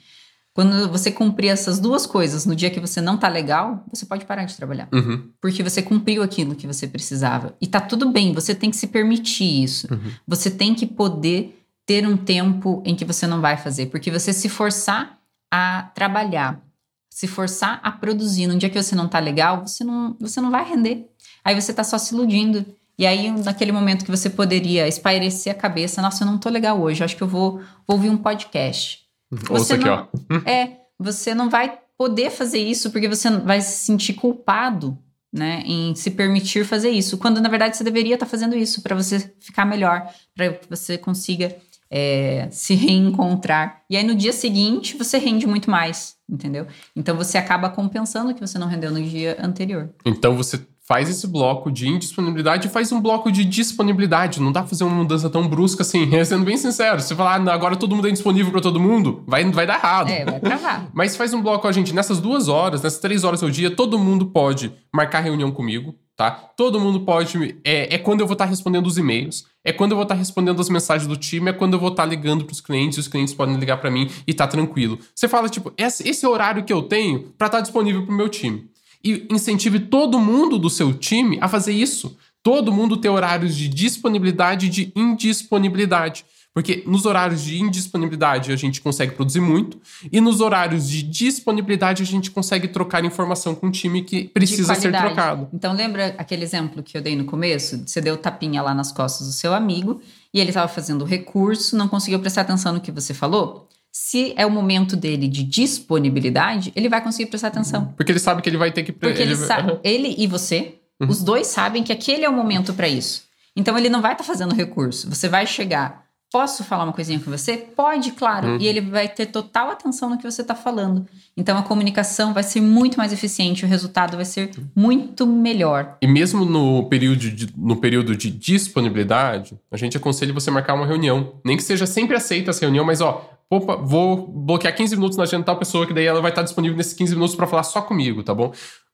Quando 0.55 0.89
você 0.89 1.11
cumprir 1.11 1.49
essas 1.49 1.79
duas 1.79 2.05
coisas 2.05 2.45
no 2.45 2.55
dia 2.55 2.69
que 2.69 2.79
você 2.79 3.01
não 3.01 3.17
tá 3.17 3.27
legal, 3.27 3.83
você 3.91 4.05
pode 4.05 4.23
parar 4.23 4.45
de 4.45 4.55
trabalhar. 4.55 4.87
Uhum. 4.93 5.29
Porque 5.41 5.61
você 5.61 5.81
cumpriu 5.81 6.23
aquilo 6.23 6.55
que 6.55 6.65
você 6.65 6.87
precisava. 6.87 7.53
E 7.59 7.67
tá 7.67 7.81
tudo 7.81 8.09
bem, 8.09 8.31
você 8.31 8.55
tem 8.55 8.69
que 8.69 8.77
se 8.77 8.87
permitir 8.87 9.63
isso. 9.63 9.93
Uhum. 9.93 10.11
Você 10.25 10.49
tem 10.49 10.73
que 10.73 10.85
poder 10.85 11.61
ter 11.85 12.07
um 12.07 12.15
tempo 12.15 12.81
em 12.85 12.95
que 12.95 13.03
você 13.03 13.27
não 13.27 13.41
vai 13.41 13.57
fazer. 13.57 13.87
Porque 13.87 14.09
você 14.09 14.31
se 14.31 14.47
forçar 14.47 15.19
a 15.51 15.91
trabalhar, 15.93 16.61
se 17.09 17.27
forçar 17.27 17.81
a 17.83 17.91
produzir 17.91 18.47
num 18.47 18.57
dia 18.57 18.69
que 18.69 18.81
você 18.81 18.95
não 18.95 19.09
tá 19.09 19.19
legal, 19.19 19.67
você 19.67 19.83
não, 19.83 20.15
você 20.21 20.39
não 20.39 20.51
vai 20.51 20.63
render. 20.63 21.05
Aí 21.43 21.53
você 21.53 21.73
tá 21.73 21.83
só 21.83 21.97
se 21.97 22.15
iludindo. 22.15 22.65
E 22.97 23.05
aí, 23.05 23.29
naquele 23.29 23.73
momento 23.73 24.05
que 24.05 24.11
você 24.11 24.29
poderia 24.29 24.87
espairecer 24.87 25.51
a 25.51 25.55
cabeça, 25.55 26.01
nossa, 26.01 26.23
eu 26.23 26.27
não 26.27 26.37
tô 26.37 26.49
legal 26.49 26.79
hoje, 26.79 27.03
acho 27.03 27.17
que 27.17 27.23
eu 27.23 27.27
vou, 27.27 27.57
vou 27.85 27.97
ouvir 27.97 28.09
um 28.09 28.15
podcast. 28.15 29.04
Ouça 29.49 29.75
aqui, 29.75 29.87
ó. 29.87 30.07
É, 30.45 30.77
você 30.99 31.33
não 31.33 31.49
vai 31.49 31.79
poder 31.97 32.29
fazer 32.29 32.59
isso 32.59 32.91
porque 32.91 33.07
você 33.07 33.29
vai 33.29 33.61
se 33.61 33.85
sentir 33.85 34.13
culpado, 34.13 34.97
né, 35.33 35.63
em 35.65 35.93
se 35.95 36.11
permitir 36.11 36.65
fazer 36.65 36.89
isso, 36.89 37.17
quando 37.17 37.41
na 37.41 37.49
verdade 37.49 37.75
você 37.75 37.83
deveria 37.83 38.13
estar 38.13 38.25
fazendo 38.25 38.55
isso 38.55 38.81
para 38.81 38.95
você 38.95 39.33
ficar 39.39 39.65
melhor, 39.65 40.09
para 40.33 40.53
que 40.53 40.69
você 40.69 40.97
consiga 40.97 41.55
é, 41.89 42.47
se 42.51 42.73
reencontrar. 42.75 43.83
E 43.89 43.97
aí 43.97 44.03
no 44.03 44.15
dia 44.15 44.31
seguinte 44.31 44.97
você 44.97 45.17
rende 45.17 45.45
muito 45.45 45.69
mais, 45.69 46.15
entendeu? 46.29 46.67
Então 46.95 47.15
você 47.17 47.37
acaba 47.37 47.69
compensando 47.69 48.31
o 48.31 48.33
que 48.33 48.41
você 48.41 48.57
não 48.57 48.67
rendeu 48.67 48.91
no 48.91 49.01
dia 49.01 49.37
anterior. 49.39 49.89
Então 50.05 50.35
você 50.35 50.65
faz 50.87 51.09
esse 51.09 51.27
bloco 51.27 51.71
de 51.71 51.87
indisponibilidade 51.87 52.67
e 52.67 52.69
faz 52.69 52.91
um 52.91 53.01
bloco 53.01 53.31
de 53.31 53.43
disponibilidade. 53.43 54.39
Não 54.39 54.51
dá 54.51 54.61
pra 54.61 54.69
fazer 54.69 54.83
uma 54.83 54.95
mudança 54.95 55.29
tão 55.29 55.47
brusca 55.47 55.81
assim. 55.81 56.09
Sendo 56.23 56.45
bem 56.45 56.57
sincero, 56.57 57.01
se 57.01 57.07
você 57.07 57.15
falar, 57.15 57.41
ah, 57.41 57.53
agora 57.53 57.75
todo 57.75 57.95
mundo 57.95 58.07
é 58.07 58.11
indisponível 58.11 58.51
pra 58.51 58.61
todo 58.61 58.79
mundo, 58.79 59.23
vai, 59.27 59.43
vai 59.51 59.65
dar 59.65 59.79
errado. 59.79 60.09
É, 60.09 60.23
vai 60.23 60.39
travar. 60.39 60.89
Mas 60.93 61.15
faz 61.17 61.33
um 61.33 61.41
bloco, 61.41 61.67
ó, 61.67 61.71
gente, 61.71 61.93
nessas 61.93 62.19
duas 62.19 62.47
horas, 62.47 62.83
nessas 62.83 62.99
três 62.99 63.23
horas 63.23 63.41
do 63.41 63.51
dia, 63.51 63.71
todo 63.71 63.97
mundo 63.97 64.27
pode 64.27 64.71
marcar 64.93 65.21
reunião 65.21 65.51
comigo, 65.51 65.95
tá? 66.15 66.31
Todo 66.55 66.79
mundo 66.79 66.99
pode. 67.01 67.57
É, 67.63 67.95
é 67.95 67.97
quando 67.97 68.21
eu 68.21 68.27
vou 68.27 68.33
estar 68.33 68.45
respondendo 68.45 68.85
os 68.85 68.97
e-mails, 68.97 69.45
é 69.63 69.73
quando 69.73 69.91
eu 69.91 69.97
vou 69.97 70.03
estar 70.03 70.15
respondendo 70.15 70.61
as 70.61 70.69
mensagens 70.69 71.07
do 71.07 71.17
time, 71.17 71.49
é 71.49 71.53
quando 71.53 71.73
eu 71.73 71.79
vou 71.79 71.89
estar 71.89 72.05
ligando 72.05 72.45
pros 72.45 72.61
clientes, 72.61 72.99
os 72.99 73.07
clientes 73.07 73.33
podem 73.33 73.55
ligar 73.57 73.77
pra 73.77 73.89
mim 73.89 74.07
e 74.27 74.33
tá 74.33 74.45
tranquilo. 74.45 74.99
Você 75.15 75.27
fala, 75.27 75.49
tipo, 75.49 75.73
esse, 75.75 76.07
esse 76.07 76.27
horário 76.27 76.63
que 76.63 76.71
eu 76.71 76.83
tenho 76.83 77.33
pra 77.37 77.47
estar 77.47 77.61
disponível 77.61 78.05
pro 78.05 78.15
meu 78.15 78.29
time. 78.29 78.69
E 79.05 79.27
incentive 79.29 79.79
todo 79.79 80.19
mundo 80.19 80.57
do 80.57 80.69
seu 80.69 80.91
time 80.91 81.37
a 81.39 81.47
fazer 81.47 81.73
isso. 81.73 82.17
Todo 82.41 82.71
mundo 82.71 82.97
ter 82.97 83.09
horários 83.09 83.55
de 83.55 83.67
disponibilidade 83.67 84.65
e 84.65 84.69
de 84.69 84.91
indisponibilidade. 84.95 86.25
Porque 86.55 86.83
nos 86.87 87.05
horários 87.05 87.43
de 87.43 87.61
indisponibilidade 87.61 88.49
a 88.49 88.55
gente 88.55 88.79
consegue 88.79 89.11
produzir 89.13 89.41
muito, 89.41 89.77
e 90.09 90.21
nos 90.21 90.39
horários 90.39 90.87
de 90.87 91.03
disponibilidade 91.03 92.01
a 92.01 92.05
gente 92.05 92.31
consegue 92.31 92.69
trocar 92.69 93.03
informação 93.03 93.53
com 93.53 93.67
o 93.67 93.71
time 93.71 94.01
que 94.01 94.29
precisa 94.29 94.73
ser 94.73 94.93
trocado. 94.93 95.49
Então, 95.53 95.73
lembra 95.73 96.15
aquele 96.17 96.45
exemplo 96.45 96.81
que 96.81 96.97
eu 96.97 97.01
dei 97.01 97.13
no 97.13 97.25
começo? 97.25 97.83
Você 97.85 97.99
deu 97.99 98.15
tapinha 98.15 98.61
lá 98.61 98.73
nas 98.73 98.89
costas 98.89 99.27
do 99.27 99.33
seu 99.33 99.53
amigo 99.53 100.01
e 100.33 100.39
ele 100.39 100.51
estava 100.51 100.69
fazendo 100.69 101.03
recurso, 101.03 101.75
não 101.75 101.89
conseguiu 101.89 102.19
prestar 102.19 102.41
atenção 102.41 102.71
no 102.71 102.79
que 102.79 102.91
você 102.91 103.13
falou? 103.13 103.67
Se 103.97 104.33
é 104.35 104.45
o 104.45 104.51
momento 104.51 104.93
dele 104.97 105.25
de 105.25 105.41
disponibilidade, 105.41 106.73
ele 106.75 106.89
vai 106.89 107.01
conseguir 107.01 107.29
prestar 107.29 107.47
atenção. 107.47 107.93
Porque 107.95 108.11
ele 108.11 108.19
sabe 108.19 108.41
que 108.41 108.49
ele 108.49 108.57
vai 108.57 108.69
ter 108.69 108.83
que. 108.83 108.91
Porque 108.91 109.21
ele, 109.21 109.35
vai- 109.35 109.47
sabe, 109.47 109.79
ele 109.85 110.13
e 110.17 110.27
você, 110.27 110.75
Uhum. 111.01 111.07
os 111.09 111.23
dois 111.23 111.47
sabem 111.47 111.81
que 111.81 111.93
aquele 111.93 112.25
é 112.25 112.29
o 112.29 112.33
momento 112.33 112.73
para 112.73 112.89
isso. 112.89 113.23
Então, 113.55 113.77
ele 113.77 113.87
não 113.87 114.01
vai 114.01 114.11
estar 114.11 114.25
fazendo 114.25 114.53
recurso. 114.53 115.09
Você 115.09 115.29
vai 115.29 115.47
chegar. 115.47 116.03
Posso 116.29 116.65
falar 116.65 116.83
uma 116.83 116.91
coisinha 116.91 117.19
com 117.19 117.31
você? 117.31 117.55
Pode, 117.55 118.11
claro. 118.11 118.49
Uhum. 118.49 118.57
E 118.59 118.67
ele 118.67 118.81
vai 118.81 119.07
ter 119.07 119.27
total 119.27 119.69
atenção 119.69 120.09
no 120.09 120.17
que 120.17 120.29
você 120.29 120.41
está 120.41 120.53
falando. 120.55 121.07
Então 121.37 121.57
a 121.57 121.63
comunicação 121.63 122.33
vai 122.33 122.43
ser 122.43 122.59
muito 122.59 122.97
mais 122.97 123.13
eficiente, 123.13 123.63
o 123.63 123.67
resultado 123.67 124.17
vai 124.17 124.25
ser 124.25 124.51
muito 124.75 125.25
melhor. 125.25 125.97
E 126.01 126.07
mesmo 126.07 126.43
no 126.43 126.89
período, 126.89 127.17
de, 127.31 127.47
no 127.55 127.77
período 127.77 128.13
de 128.17 128.29
disponibilidade, 128.29 129.57
a 129.71 129.77
gente 129.77 129.95
aconselha 129.95 130.33
você 130.33 130.51
marcar 130.51 130.73
uma 130.73 130.85
reunião. 130.85 131.35
Nem 131.45 131.55
que 131.55 131.63
seja 131.63 131.85
sempre 131.85 132.17
aceita 132.17 132.49
essa 132.49 132.61
reunião, 132.61 132.83
mas 132.83 132.99
ó, 132.99 133.29
opa, 133.49 133.75
vou 133.75 134.27
bloquear 134.27 134.75
15 134.75 134.95
minutos 134.95 135.17
na 135.17 135.23
agenda 135.23 135.41
de 135.41 135.45
tal 135.45 135.57
pessoa, 135.57 135.85
que 135.85 135.93
daí 135.93 136.05
ela 136.05 136.21
vai 136.21 136.31
estar 136.31 136.41
disponível 136.43 136.77
nesses 136.77 136.93
15 136.93 137.13
minutos 137.15 137.35
para 137.35 137.47
falar 137.47 137.63
só 137.63 137.81
comigo, 137.81 138.23
tá 138.23 138.33
bom? 138.33 138.51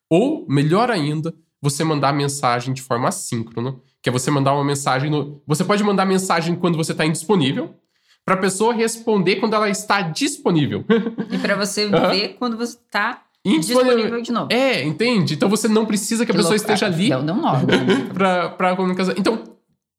Ou, 0.09 0.45
melhor 0.49 0.89
ainda, 0.91 1.33
você 1.61 1.83
mandar 1.83 2.11
mensagem 2.13 2.73
de 2.73 2.81
forma 2.81 3.07
assíncrona, 3.09 3.75
que 4.01 4.09
é 4.09 4.11
você 4.11 4.29
mandar 4.31 4.53
uma 4.53 4.63
mensagem 4.63 5.09
no. 5.09 5.41
Você 5.47 5.63
pode 5.63 5.83
mandar 5.83 6.05
mensagem 6.05 6.55
quando 6.55 6.75
você 6.77 6.91
está 6.91 7.05
indisponível, 7.05 7.73
para 8.25 8.35
a 8.35 8.37
pessoa 8.37 8.73
responder 8.73 9.37
quando 9.37 9.53
ela 9.55 9.69
está 9.69 10.01
disponível. 10.01 10.83
E 11.31 11.37
para 11.37 11.55
você 11.55 11.85
Aham. 11.93 12.09
ver 12.09 12.35
quando 12.37 12.57
você 12.57 12.77
está 12.77 13.23
Indisponível. 13.43 13.95
disponível 13.95 14.21
de 14.21 14.31
novo. 14.31 14.47
É, 14.51 14.83
entende? 14.83 15.33
Então 15.33 15.49
você 15.49 15.67
não 15.67 15.85
precisa 15.85 16.25
que 16.25 16.31
a 16.31 16.33
Que 16.33 16.37
pessoa 16.37 16.55
louco. 16.55 16.61
esteja 16.71 16.85
ali 16.85 17.09
Deu, 17.09 17.23
deu 17.23 17.33
um 17.35 17.41
nó. 17.41 17.53
pra, 18.13 18.49
pra 18.49 18.75
comunicação. 18.75 19.15
Então, 19.17 19.41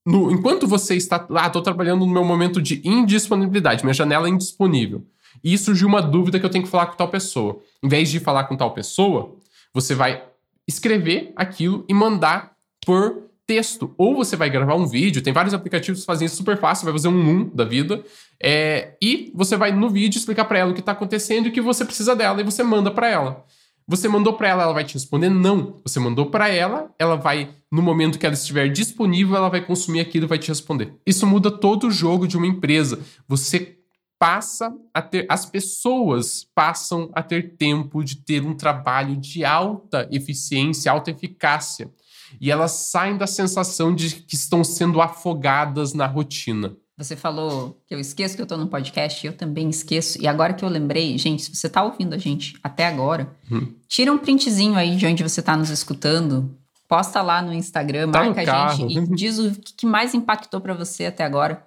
no- 0.06 0.30
enquanto 0.30 0.66
você 0.66 0.96
está 0.96 1.24
lá, 1.28 1.48
tô 1.50 1.62
trabalhando 1.62 2.06
no 2.06 2.12
meu 2.12 2.24
momento 2.24 2.60
de 2.60 2.80
indisponibilidade, 2.84 3.84
minha 3.84 3.94
janela 3.94 4.26
é 4.26 4.30
indisponível. 4.30 5.04
E 5.42 5.56
surgiu 5.56 5.88
uma 5.88 6.02
dúvida 6.02 6.38
que 6.38 6.44
eu 6.46 6.50
tenho 6.50 6.64
que 6.64 6.70
falar 6.70 6.86
com 6.86 6.96
tal 6.96 7.08
pessoa. 7.08 7.58
Em 7.82 7.88
vez 7.88 8.10
de 8.10 8.20
falar 8.20 8.44
com 8.44 8.56
tal 8.56 8.72
pessoa, 8.72 9.34
você 9.72 9.94
vai 9.94 10.22
escrever 10.68 11.32
aquilo 11.34 11.84
e 11.88 11.94
mandar 11.94 12.52
por 12.84 13.22
texto. 13.46 13.94
Ou 13.98 14.14
você 14.14 14.36
vai 14.36 14.48
gravar 14.50 14.74
um 14.74 14.86
vídeo, 14.86 15.22
tem 15.22 15.32
vários 15.32 15.54
aplicativos 15.54 16.00
que 16.00 16.06
fazem 16.06 16.26
isso 16.26 16.36
super 16.36 16.56
fácil, 16.58 16.84
vai 16.84 16.92
fazer 16.92 17.08
um 17.08 17.12
num 17.12 17.48
da 17.48 17.64
vida. 17.64 18.04
é, 18.44 18.94
e 19.00 19.30
você 19.34 19.56
vai 19.56 19.70
no 19.72 19.88
vídeo 19.88 20.18
explicar 20.18 20.44
pra 20.46 20.58
ela 20.58 20.72
o 20.72 20.74
que 20.74 20.82
tá 20.82 20.90
acontecendo 20.92 21.46
e 21.46 21.48
o 21.48 21.52
que 21.52 21.60
você 21.60 21.84
precisa 21.84 22.14
dela, 22.16 22.40
e 22.40 22.44
você 22.44 22.62
manda 22.64 22.90
pra 22.90 23.08
ela. 23.08 23.44
Você 23.92 24.08
mandou 24.08 24.32
pra 24.32 24.48
ela, 24.48 24.62
ela 24.62 24.72
vai 24.72 24.84
te 24.84 24.94
responder 24.94 25.28
não. 25.28 25.76
Você 25.84 26.00
mandou 26.00 26.30
pra 26.30 26.48
ela, 26.48 26.90
ela 26.98 27.14
vai 27.14 27.50
no 27.70 27.82
momento 27.82 28.18
que 28.18 28.24
ela 28.24 28.34
estiver 28.34 28.70
disponível, 28.70 29.36
ela 29.36 29.50
vai 29.50 29.60
consumir 29.62 30.00
aquilo 30.00 30.24
e 30.24 30.28
vai 30.28 30.38
te 30.38 30.48
responder. 30.48 30.94
Isso 31.06 31.26
muda 31.26 31.50
todo 31.50 31.88
o 31.88 31.90
jogo 31.90 32.26
de 32.26 32.38
uma 32.38 32.46
empresa. 32.46 33.00
Você 33.28 33.76
passa 34.18 34.74
a 34.94 35.02
ter 35.02 35.26
as 35.28 35.44
pessoas 35.44 36.46
passam 36.54 37.10
a 37.12 37.22
ter 37.22 37.54
tempo 37.58 38.02
de 38.02 38.16
ter 38.16 38.42
um 38.42 38.54
trabalho 38.54 39.14
de 39.14 39.44
alta 39.44 40.08
eficiência, 40.10 40.90
alta 40.90 41.10
eficácia. 41.10 41.92
E 42.40 42.50
elas 42.50 42.70
saem 42.70 43.18
da 43.18 43.26
sensação 43.26 43.94
de 43.94 44.08
que 44.22 44.36
estão 44.36 44.64
sendo 44.64 45.02
afogadas 45.02 45.92
na 45.92 46.06
rotina. 46.06 46.74
Você 47.02 47.16
falou 47.16 47.80
que 47.86 47.94
eu 47.94 47.98
esqueço 48.00 48.36
que 48.36 48.42
eu 48.42 48.46
tô 48.46 48.56
no 48.56 48.68
podcast, 48.68 49.26
eu 49.26 49.32
também 49.32 49.68
esqueço. 49.70 50.20
E 50.22 50.26
agora 50.28 50.52
que 50.54 50.64
eu 50.64 50.68
lembrei, 50.68 51.16
gente, 51.18 51.42
se 51.42 51.54
você 51.56 51.68
tá 51.68 51.82
ouvindo 51.82 52.14
a 52.14 52.18
gente 52.18 52.58
até 52.62 52.86
agora, 52.86 53.34
Hum. 53.50 53.66
tira 53.88 54.12
um 54.12 54.18
printzinho 54.18 54.76
aí 54.76 54.96
de 54.96 55.06
onde 55.06 55.22
você 55.22 55.42
tá 55.42 55.56
nos 55.56 55.70
escutando, 55.70 56.56
posta 56.88 57.20
lá 57.22 57.40
no 57.42 57.52
Instagram, 57.52 58.10
Tá 58.10 58.20
no 58.20 58.26
marca 58.26 58.42
a 58.42 58.44
carro. 58.46 58.76
gente 58.88 58.98
e 58.98 59.14
diz 59.14 59.38
o 59.38 59.50
que 59.52 59.86
mais 59.86 60.14
impactou 60.14 60.60
pra 60.60 60.74
você 60.74 61.06
até 61.06 61.24
agora. 61.24 61.64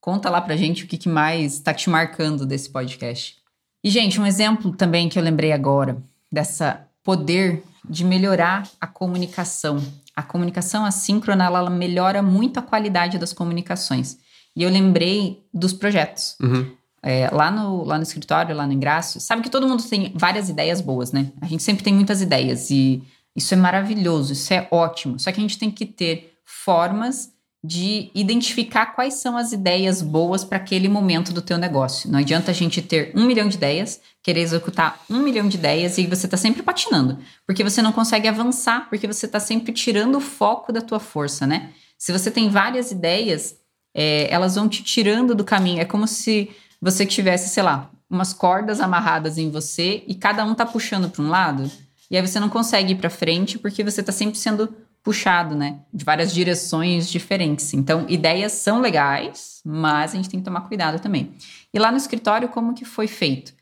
Conta 0.00 0.30
lá 0.30 0.40
pra 0.40 0.56
gente 0.56 0.84
o 0.84 0.86
que 0.86 0.96
que 0.96 1.08
mais 1.08 1.58
tá 1.60 1.74
te 1.74 1.90
marcando 1.90 2.46
desse 2.46 2.70
podcast. 2.70 3.36
E, 3.82 3.90
gente, 3.90 4.20
um 4.20 4.26
exemplo 4.26 4.72
também 4.74 5.08
que 5.08 5.18
eu 5.18 5.22
lembrei 5.22 5.52
agora, 5.52 5.98
dessa 6.32 6.86
poder 7.04 7.62
de 7.88 8.04
melhorar 8.04 8.68
a 8.80 8.86
comunicação. 8.86 9.82
A 10.14 10.22
comunicação 10.22 10.84
assíncrona 10.84 11.44
ela 11.46 11.68
melhora 11.70 12.22
muito 12.22 12.58
a 12.58 12.62
qualidade 12.62 13.18
das 13.18 13.32
comunicações. 13.32 14.18
E 14.58 14.64
eu 14.64 14.70
lembrei 14.70 15.44
dos 15.54 15.72
projetos. 15.72 16.34
Uhum. 16.42 16.68
É, 17.00 17.30
lá, 17.30 17.48
no, 17.48 17.84
lá 17.84 17.96
no 17.96 18.02
escritório, 18.02 18.56
lá 18.56 18.66
no 18.66 18.72
Ingrácio, 18.72 19.20
sabe 19.20 19.40
que 19.40 19.48
todo 19.48 19.68
mundo 19.68 19.84
tem 19.84 20.12
várias 20.16 20.48
ideias 20.48 20.80
boas, 20.80 21.12
né? 21.12 21.30
A 21.40 21.46
gente 21.46 21.62
sempre 21.62 21.84
tem 21.84 21.94
muitas 21.94 22.20
ideias 22.20 22.68
e 22.68 23.00
isso 23.36 23.54
é 23.54 23.56
maravilhoso, 23.56 24.32
isso 24.32 24.52
é 24.52 24.66
ótimo. 24.72 25.16
Só 25.16 25.30
que 25.30 25.38
a 25.38 25.40
gente 25.40 25.56
tem 25.56 25.70
que 25.70 25.86
ter 25.86 26.34
formas 26.44 27.30
de 27.62 28.10
identificar 28.12 28.86
quais 28.86 29.14
são 29.14 29.36
as 29.36 29.52
ideias 29.52 30.02
boas 30.02 30.42
para 30.42 30.56
aquele 30.56 30.88
momento 30.88 31.32
do 31.32 31.40
teu 31.40 31.56
negócio. 31.56 32.10
Não 32.10 32.18
adianta 32.18 32.50
a 32.50 32.54
gente 32.54 32.82
ter 32.82 33.12
um 33.14 33.26
milhão 33.26 33.48
de 33.48 33.56
ideias, 33.56 34.00
querer 34.24 34.40
executar 34.40 35.00
um 35.08 35.20
milhão 35.20 35.48
de 35.48 35.56
ideias 35.56 35.98
e 35.98 36.06
você 36.06 36.26
está 36.26 36.36
sempre 36.36 36.62
patinando, 36.62 37.16
porque 37.46 37.62
você 37.62 37.80
não 37.80 37.92
consegue 37.92 38.26
avançar, 38.26 38.88
porque 38.88 39.06
você 39.06 39.26
está 39.26 39.38
sempre 39.38 39.72
tirando 39.72 40.16
o 40.16 40.20
foco 40.20 40.72
da 40.72 40.80
tua 40.80 40.98
força, 40.98 41.46
né? 41.46 41.70
Se 41.96 42.12
você 42.12 42.28
tem 42.28 42.48
várias 42.48 42.90
ideias, 42.90 43.56
é, 44.00 44.32
elas 44.32 44.54
vão 44.54 44.68
te 44.68 44.80
tirando 44.84 45.34
do 45.34 45.42
caminho. 45.42 45.80
É 45.80 45.84
como 45.84 46.06
se 46.06 46.50
você 46.80 47.04
tivesse, 47.04 47.48
sei 47.48 47.64
lá, 47.64 47.90
umas 48.08 48.32
cordas 48.32 48.80
amarradas 48.80 49.38
em 49.38 49.50
você 49.50 50.04
e 50.06 50.14
cada 50.14 50.44
um 50.44 50.54
tá 50.54 50.64
puxando 50.64 51.10
para 51.10 51.20
um 51.20 51.28
lado. 51.28 51.68
E 52.08 52.16
aí 52.16 52.24
você 52.24 52.38
não 52.38 52.48
consegue 52.48 52.92
ir 52.92 52.94
para 52.94 53.10
frente 53.10 53.58
porque 53.58 53.82
você 53.82 54.00
está 54.00 54.12
sempre 54.12 54.38
sendo 54.38 54.72
puxado, 55.02 55.56
né? 55.56 55.80
De 55.92 56.04
várias 56.04 56.32
direções 56.32 57.10
diferentes. 57.10 57.74
Então, 57.74 58.06
ideias 58.08 58.52
são 58.52 58.80
legais, 58.80 59.60
mas 59.64 60.12
a 60.12 60.16
gente 60.16 60.30
tem 60.30 60.38
que 60.38 60.44
tomar 60.44 60.60
cuidado 60.60 61.00
também. 61.00 61.32
E 61.74 61.78
lá 61.80 61.90
no 61.90 61.96
escritório, 61.96 62.48
como 62.50 62.74
que 62.74 62.84
foi 62.84 63.08
feito? 63.08 63.52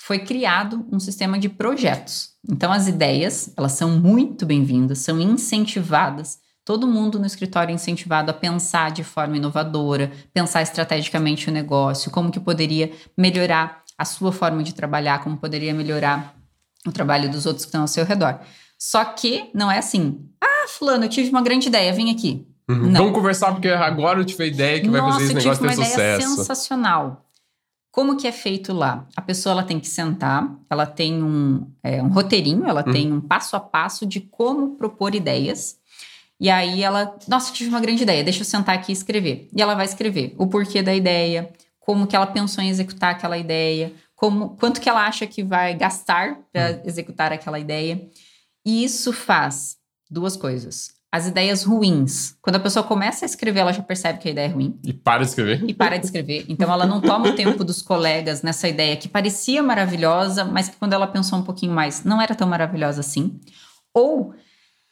Foi 0.00 0.18
criado 0.18 0.86
um 0.90 0.98
sistema 0.98 1.38
de 1.38 1.50
projetos. 1.50 2.30
Então, 2.48 2.72
as 2.72 2.88
ideias, 2.88 3.52
elas 3.54 3.72
são 3.72 3.90
muito 4.00 4.46
bem-vindas, 4.46 5.00
são 5.00 5.20
incentivadas. 5.20 6.38
Todo 6.64 6.86
mundo 6.88 7.18
no 7.18 7.26
escritório 7.26 7.70
é 7.72 7.74
incentivado 7.74 8.30
a 8.30 8.34
pensar 8.34 8.90
de 8.90 9.04
forma 9.04 9.36
inovadora, 9.36 10.10
pensar 10.32 10.62
estrategicamente 10.62 11.48
o 11.48 11.52
negócio, 11.52 12.10
como 12.10 12.30
que 12.30 12.40
poderia 12.40 12.90
melhorar 13.16 13.82
a 13.98 14.04
sua 14.04 14.32
forma 14.32 14.62
de 14.62 14.72
trabalhar, 14.74 15.22
como 15.22 15.36
poderia 15.36 15.74
melhorar 15.74 16.34
o 16.86 16.90
trabalho 16.92 17.30
dos 17.30 17.44
outros 17.46 17.64
que 17.64 17.68
estão 17.68 17.82
ao 17.82 17.86
seu 17.88 18.04
redor. 18.04 18.40
Só 18.78 19.04
que 19.04 19.50
não 19.54 19.70
é 19.70 19.78
assim, 19.78 20.26
ah, 20.42 20.66
fulano, 20.68 21.04
eu 21.04 21.08
tive 21.08 21.28
uma 21.30 21.42
grande 21.42 21.68
ideia, 21.68 21.92
vem 21.92 22.10
aqui. 22.10 22.46
Uhum. 22.68 22.92
Vamos 22.92 23.12
conversar, 23.12 23.52
porque 23.52 23.68
agora 23.68 24.18
eu 24.20 24.24
tive 24.24 24.44
a 24.44 24.46
ideia 24.46 24.80
que 24.80 24.88
Nossa, 24.88 25.02
vai 25.02 25.12
fazer 25.12 25.24
esse 25.24 25.34
negócio 25.34 25.62
ter 25.62 25.66
eu 25.66 25.70
tive 25.70 25.80
uma 25.82 25.86
sucesso. 25.86 26.00
ideia 26.00 26.20
sensacional. 26.20 27.20
Como 27.90 28.16
que 28.16 28.26
é 28.26 28.32
feito 28.32 28.72
lá? 28.72 29.06
A 29.14 29.22
pessoa 29.22 29.52
ela 29.52 29.62
tem 29.62 29.78
que 29.78 29.86
sentar, 29.86 30.50
ela 30.68 30.84
tem 30.86 31.22
um, 31.22 31.70
é, 31.82 32.02
um 32.02 32.08
roteirinho, 32.08 32.66
ela 32.66 32.82
Uhum. 32.84 32.92
tem 32.92 33.12
um 33.12 33.20
passo 33.20 33.54
a 33.54 33.60
passo 33.60 34.04
de 34.04 34.20
como 34.20 34.76
propor 34.76 35.14
ideias. 35.14 35.76
E 36.40 36.50
aí 36.50 36.82
ela, 36.82 37.16
nossa, 37.28 37.52
tive 37.52 37.70
uma 37.70 37.80
grande 37.80 38.02
ideia, 38.02 38.24
deixa 38.24 38.40
eu 38.40 38.44
sentar 38.44 38.74
aqui 38.74 38.90
e 38.90 38.92
escrever. 38.92 39.48
E 39.54 39.62
ela 39.62 39.74
vai 39.74 39.84
escrever 39.84 40.34
o 40.38 40.46
porquê 40.46 40.82
da 40.82 40.94
ideia, 40.94 41.50
como 41.78 42.06
que 42.06 42.16
ela 42.16 42.26
pensou 42.26 42.62
em 42.62 42.68
executar 42.68 43.12
aquela 43.12 43.38
ideia, 43.38 43.92
como 44.16 44.56
quanto 44.56 44.80
que 44.80 44.88
ela 44.88 45.06
acha 45.06 45.26
que 45.26 45.42
vai 45.42 45.74
gastar 45.74 46.38
para 46.52 46.70
Uhum. 46.72 46.80
executar 46.84 47.32
aquela 47.32 47.58
ideia. 47.58 48.08
E 48.66 48.84
isso 48.84 49.12
faz 49.12 49.76
duas 50.10 50.36
coisas. 50.36 50.92
As 51.12 51.28
ideias 51.28 51.62
ruins. 51.62 52.34
Quando 52.42 52.56
a 52.56 52.60
pessoa 52.60 52.82
começa 52.84 53.24
a 53.24 53.26
escrever, 53.26 53.60
ela 53.60 53.72
já 53.72 53.82
percebe 53.82 54.18
que 54.18 54.26
a 54.28 54.32
ideia 54.32 54.46
é 54.46 54.50
ruim 54.50 54.76
E 54.82 54.92
para 54.92 55.22
de 55.22 55.28
escrever. 55.28 55.62
e 55.68 55.72
para 55.72 55.96
de 55.96 56.06
escrever. 56.06 56.44
Então 56.48 56.72
ela 56.72 56.84
não 56.86 57.00
toma 57.00 57.28
o 57.28 57.36
tempo 57.36 57.62
dos 57.62 57.80
colegas 57.80 58.42
nessa 58.42 58.66
ideia 58.68 58.96
que 58.96 59.06
parecia 59.08 59.62
maravilhosa, 59.62 60.44
mas 60.44 60.68
que 60.68 60.76
quando 60.76 60.92
ela 60.94 61.06
pensou 61.06 61.38
um 61.38 61.42
pouquinho 61.44 61.72
mais, 61.72 62.02
não 62.02 62.20
era 62.20 62.34
tão 62.34 62.48
maravilhosa 62.48 62.98
assim. 63.00 63.38
Ou 63.94 64.34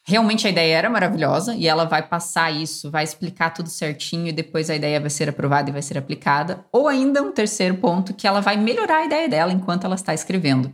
realmente 0.05 0.47
a 0.47 0.51
ideia 0.51 0.77
era 0.77 0.91
maravilhosa 0.91 1.55
e 1.55 1.67
ela 1.67 1.85
vai 1.85 2.03
passar 2.03 2.51
isso, 2.51 2.91
vai 2.91 3.05
explicar 3.05 3.51
tudo 3.51 3.69
certinho 3.69 4.29
e 4.29 4.33
depois 4.33 4.69
a 4.69 4.77
ideia 4.77 5.01
vai 5.01 5.11
ser 5.11 5.29
aprovada 5.29 5.71
e 5.71 5.73
vai 5.73 5.83
ser 5.83 5.97
aplicada. 5.97 6.65
Ou 6.73 6.89
ainda 6.89 7.23
um 7.23 7.33
terceiro 7.33 7.77
ponto 7.77 8.15
que 8.15 8.27
ela 8.27 8.41
vai 8.41 8.57
melhorar 8.57 8.99
a 8.99 9.05
ideia 9.05 9.29
dela 9.29 9.53
enquanto 9.53 9.85
ela 9.85 9.95
está 9.95 10.13
escrevendo. 10.13 10.73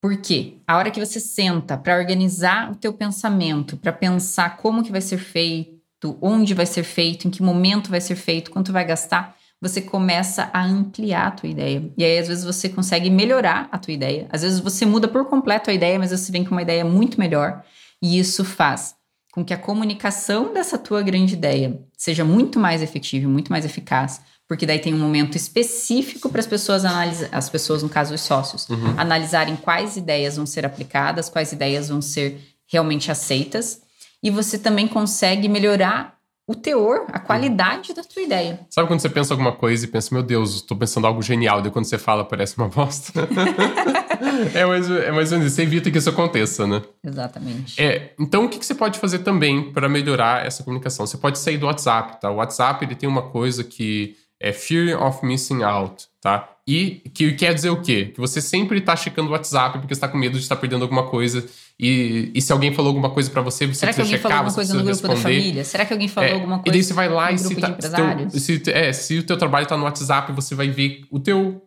Por 0.00 0.16
quê? 0.16 0.54
A 0.66 0.78
hora 0.78 0.90
que 0.90 1.04
você 1.04 1.20
senta 1.20 1.76
para 1.76 1.98
organizar 1.98 2.70
o 2.70 2.74
teu 2.74 2.92
pensamento, 2.92 3.76
para 3.76 3.92
pensar 3.92 4.56
como 4.56 4.82
que 4.82 4.90
vai 4.90 5.02
ser 5.02 5.18
feito, 5.18 6.16
onde 6.22 6.54
vai 6.54 6.64
ser 6.64 6.84
feito, 6.84 7.28
em 7.28 7.30
que 7.30 7.42
momento 7.42 7.90
vai 7.90 8.00
ser 8.00 8.16
feito, 8.16 8.50
quanto 8.50 8.72
vai 8.72 8.84
gastar, 8.84 9.36
você 9.60 9.82
começa 9.82 10.48
a 10.54 10.64
ampliar 10.64 11.26
a 11.26 11.30
tua 11.32 11.50
ideia. 11.50 11.92
E 11.98 12.02
aí, 12.02 12.18
às 12.18 12.28
vezes, 12.28 12.44
você 12.44 12.66
consegue 12.66 13.10
melhorar 13.10 13.68
a 13.70 13.76
tua 13.76 13.92
ideia. 13.92 14.26
Às 14.30 14.40
vezes, 14.40 14.58
você 14.58 14.86
muda 14.86 15.06
por 15.06 15.26
completo 15.26 15.68
a 15.68 15.74
ideia, 15.74 15.98
mas 15.98 16.10
você 16.10 16.32
vem 16.32 16.44
com 16.44 16.52
uma 16.52 16.62
ideia 16.62 16.82
muito 16.82 17.20
melhor. 17.20 17.62
E 18.02 18.18
isso 18.18 18.44
faz 18.44 18.94
com 19.32 19.44
que 19.44 19.54
a 19.54 19.58
comunicação 19.58 20.52
dessa 20.52 20.76
tua 20.76 21.02
grande 21.02 21.34
ideia 21.34 21.80
seja 21.96 22.24
muito 22.24 22.58
mais 22.58 22.82
efetiva, 22.82 23.24
e 23.24 23.28
muito 23.28 23.50
mais 23.52 23.64
eficaz, 23.64 24.20
porque 24.48 24.66
daí 24.66 24.80
tem 24.80 24.92
um 24.92 24.98
momento 24.98 25.36
específico 25.36 26.28
para 26.28 26.40
as 26.40 26.46
pessoas 26.46 26.84
analisar, 26.84 27.28
as 27.30 27.48
pessoas, 27.48 27.82
no 27.82 27.88
caso, 27.88 28.12
os 28.14 28.20
sócios, 28.22 28.68
Uhum. 28.68 28.98
analisarem 28.98 29.54
quais 29.54 29.96
ideias 29.96 30.36
vão 30.36 30.46
ser 30.46 30.66
aplicadas, 30.66 31.28
quais 31.28 31.52
ideias 31.52 31.88
vão 31.88 32.02
ser 32.02 32.40
realmente 32.66 33.10
aceitas, 33.10 33.80
e 34.22 34.30
você 34.30 34.58
também 34.58 34.88
consegue 34.88 35.48
melhorar 35.48 36.18
o 36.50 36.54
teor, 36.56 37.06
a 37.12 37.20
qualidade 37.20 37.94
da 37.94 38.02
tua 38.02 38.22
ideia. 38.22 38.58
Sabe 38.68 38.88
quando 38.88 38.98
você 38.98 39.08
pensa 39.08 39.32
alguma 39.32 39.52
coisa 39.52 39.84
e 39.84 39.88
pensa, 39.88 40.12
meu 40.12 40.20
Deus, 40.20 40.60
tô 40.62 40.74
pensando 40.74 41.06
algo 41.06 41.22
genial, 41.22 41.62
daí 41.62 41.70
quando 41.70 41.84
você 41.84 41.96
fala 41.96 42.24
parece 42.24 42.58
uma 42.58 42.66
bosta? 42.66 43.28
é, 44.52 44.66
mais, 44.66 44.90
é 44.90 45.12
mais 45.12 45.30
ou 45.30 45.38
menos 45.38 45.52
isso. 45.52 45.56
Você 45.56 45.62
evita 45.62 45.92
que 45.92 45.98
isso 45.98 46.10
aconteça, 46.10 46.66
né? 46.66 46.82
Exatamente. 47.04 47.80
É, 47.80 48.14
então 48.18 48.46
o 48.46 48.48
que, 48.48 48.58
que 48.58 48.66
você 48.66 48.74
pode 48.74 48.98
fazer 48.98 49.20
também 49.20 49.70
para 49.72 49.88
melhorar 49.88 50.44
essa 50.44 50.64
comunicação? 50.64 51.06
Você 51.06 51.16
pode 51.16 51.38
sair 51.38 51.56
do 51.56 51.66
WhatsApp, 51.66 52.20
tá? 52.20 52.28
O 52.28 52.36
WhatsApp 52.36 52.84
ele 52.84 52.96
tem 52.96 53.08
uma 53.08 53.22
coisa 53.22 53.62
que 53.62 54.16
é 54.40 54.52
fear 54.52 55.00
of 55.02 55.24
missing 55.24 55.62
out, 55.62 56.04
tá? 56.20 56.48
E 56.66 57.02
que 57.12 57.32
quer 57.32 57.52
dizer 57.52 57.70
o 57.70 57.80
quê? 57.82 58.06
Que 58.14 58.20
você 58.20 58.40
sempre 58.40 58.80
tá 58.80 58.94
checando 58.96 59.28
o 59.28 59.32
WhatsApp 59.32 59.78
porque 59.78 59.92
está 59.92 60.06
com 60.08 60.16
medo 60.16 60.36
de 60.36 60.42
estar 60.42 60.56
perdendo 60.56 60.82
alguma 60.82 61.04
coisa 61.08 61.44
e, 61.78 62.30
e 62.34 62.40
se 62.40 62.52
alguém 62.52 62.72
falou 62.72 62.90
alguma 62.90 63.10
coisa 63.10 63.28
para 63.30 63.42
você, 63.42 63.66
você 63.66 63.80
Será 63.80 63.92
que 63.92 63.96
precisa 63.96 64.16
alguém 64.16 64.16
checar, 64.18 64.30
falou 64.30 64.36
alguma 64.38 64.50
você 64.50 64.56
coisa 64.56 64.74
no 64.74 64.84
grupo 64.84 65.02
da 65.02 65.08
responder. 65.14 65.22
família? 65.40 65.64
Será 65.64 65.84
que 65.84 65.92
alguém 65.92 66.08
falou 66.08 66.28
É, 66.30 66.32
alguma 66.34 66.56
E 66.56 66.58
coisa 66.60 66.72
daí 66.72 66.82
você 66.84 66.92
vai 66.94 67.08
lá 67.08 67.28
no 67.30 67.34
e 67.34 67.38
se, 67.38 67.54
tá, 67.56 67.70
teu- 67.72 68.30
se, 68.40 68.62
é, 68.70 68.92
se 68.92 69.18
o 69.18 69.22
teu 69.24 69.36
trabalho 69.36 69.66
tá 69.66 69.76
no 69.76 69.84
WhatsApp, 69.84 70.32
você 70.32 70.54
vai 70.54 70.68
ver 70.70 71.02
o 71.10 71.18
teu 71.18 71.62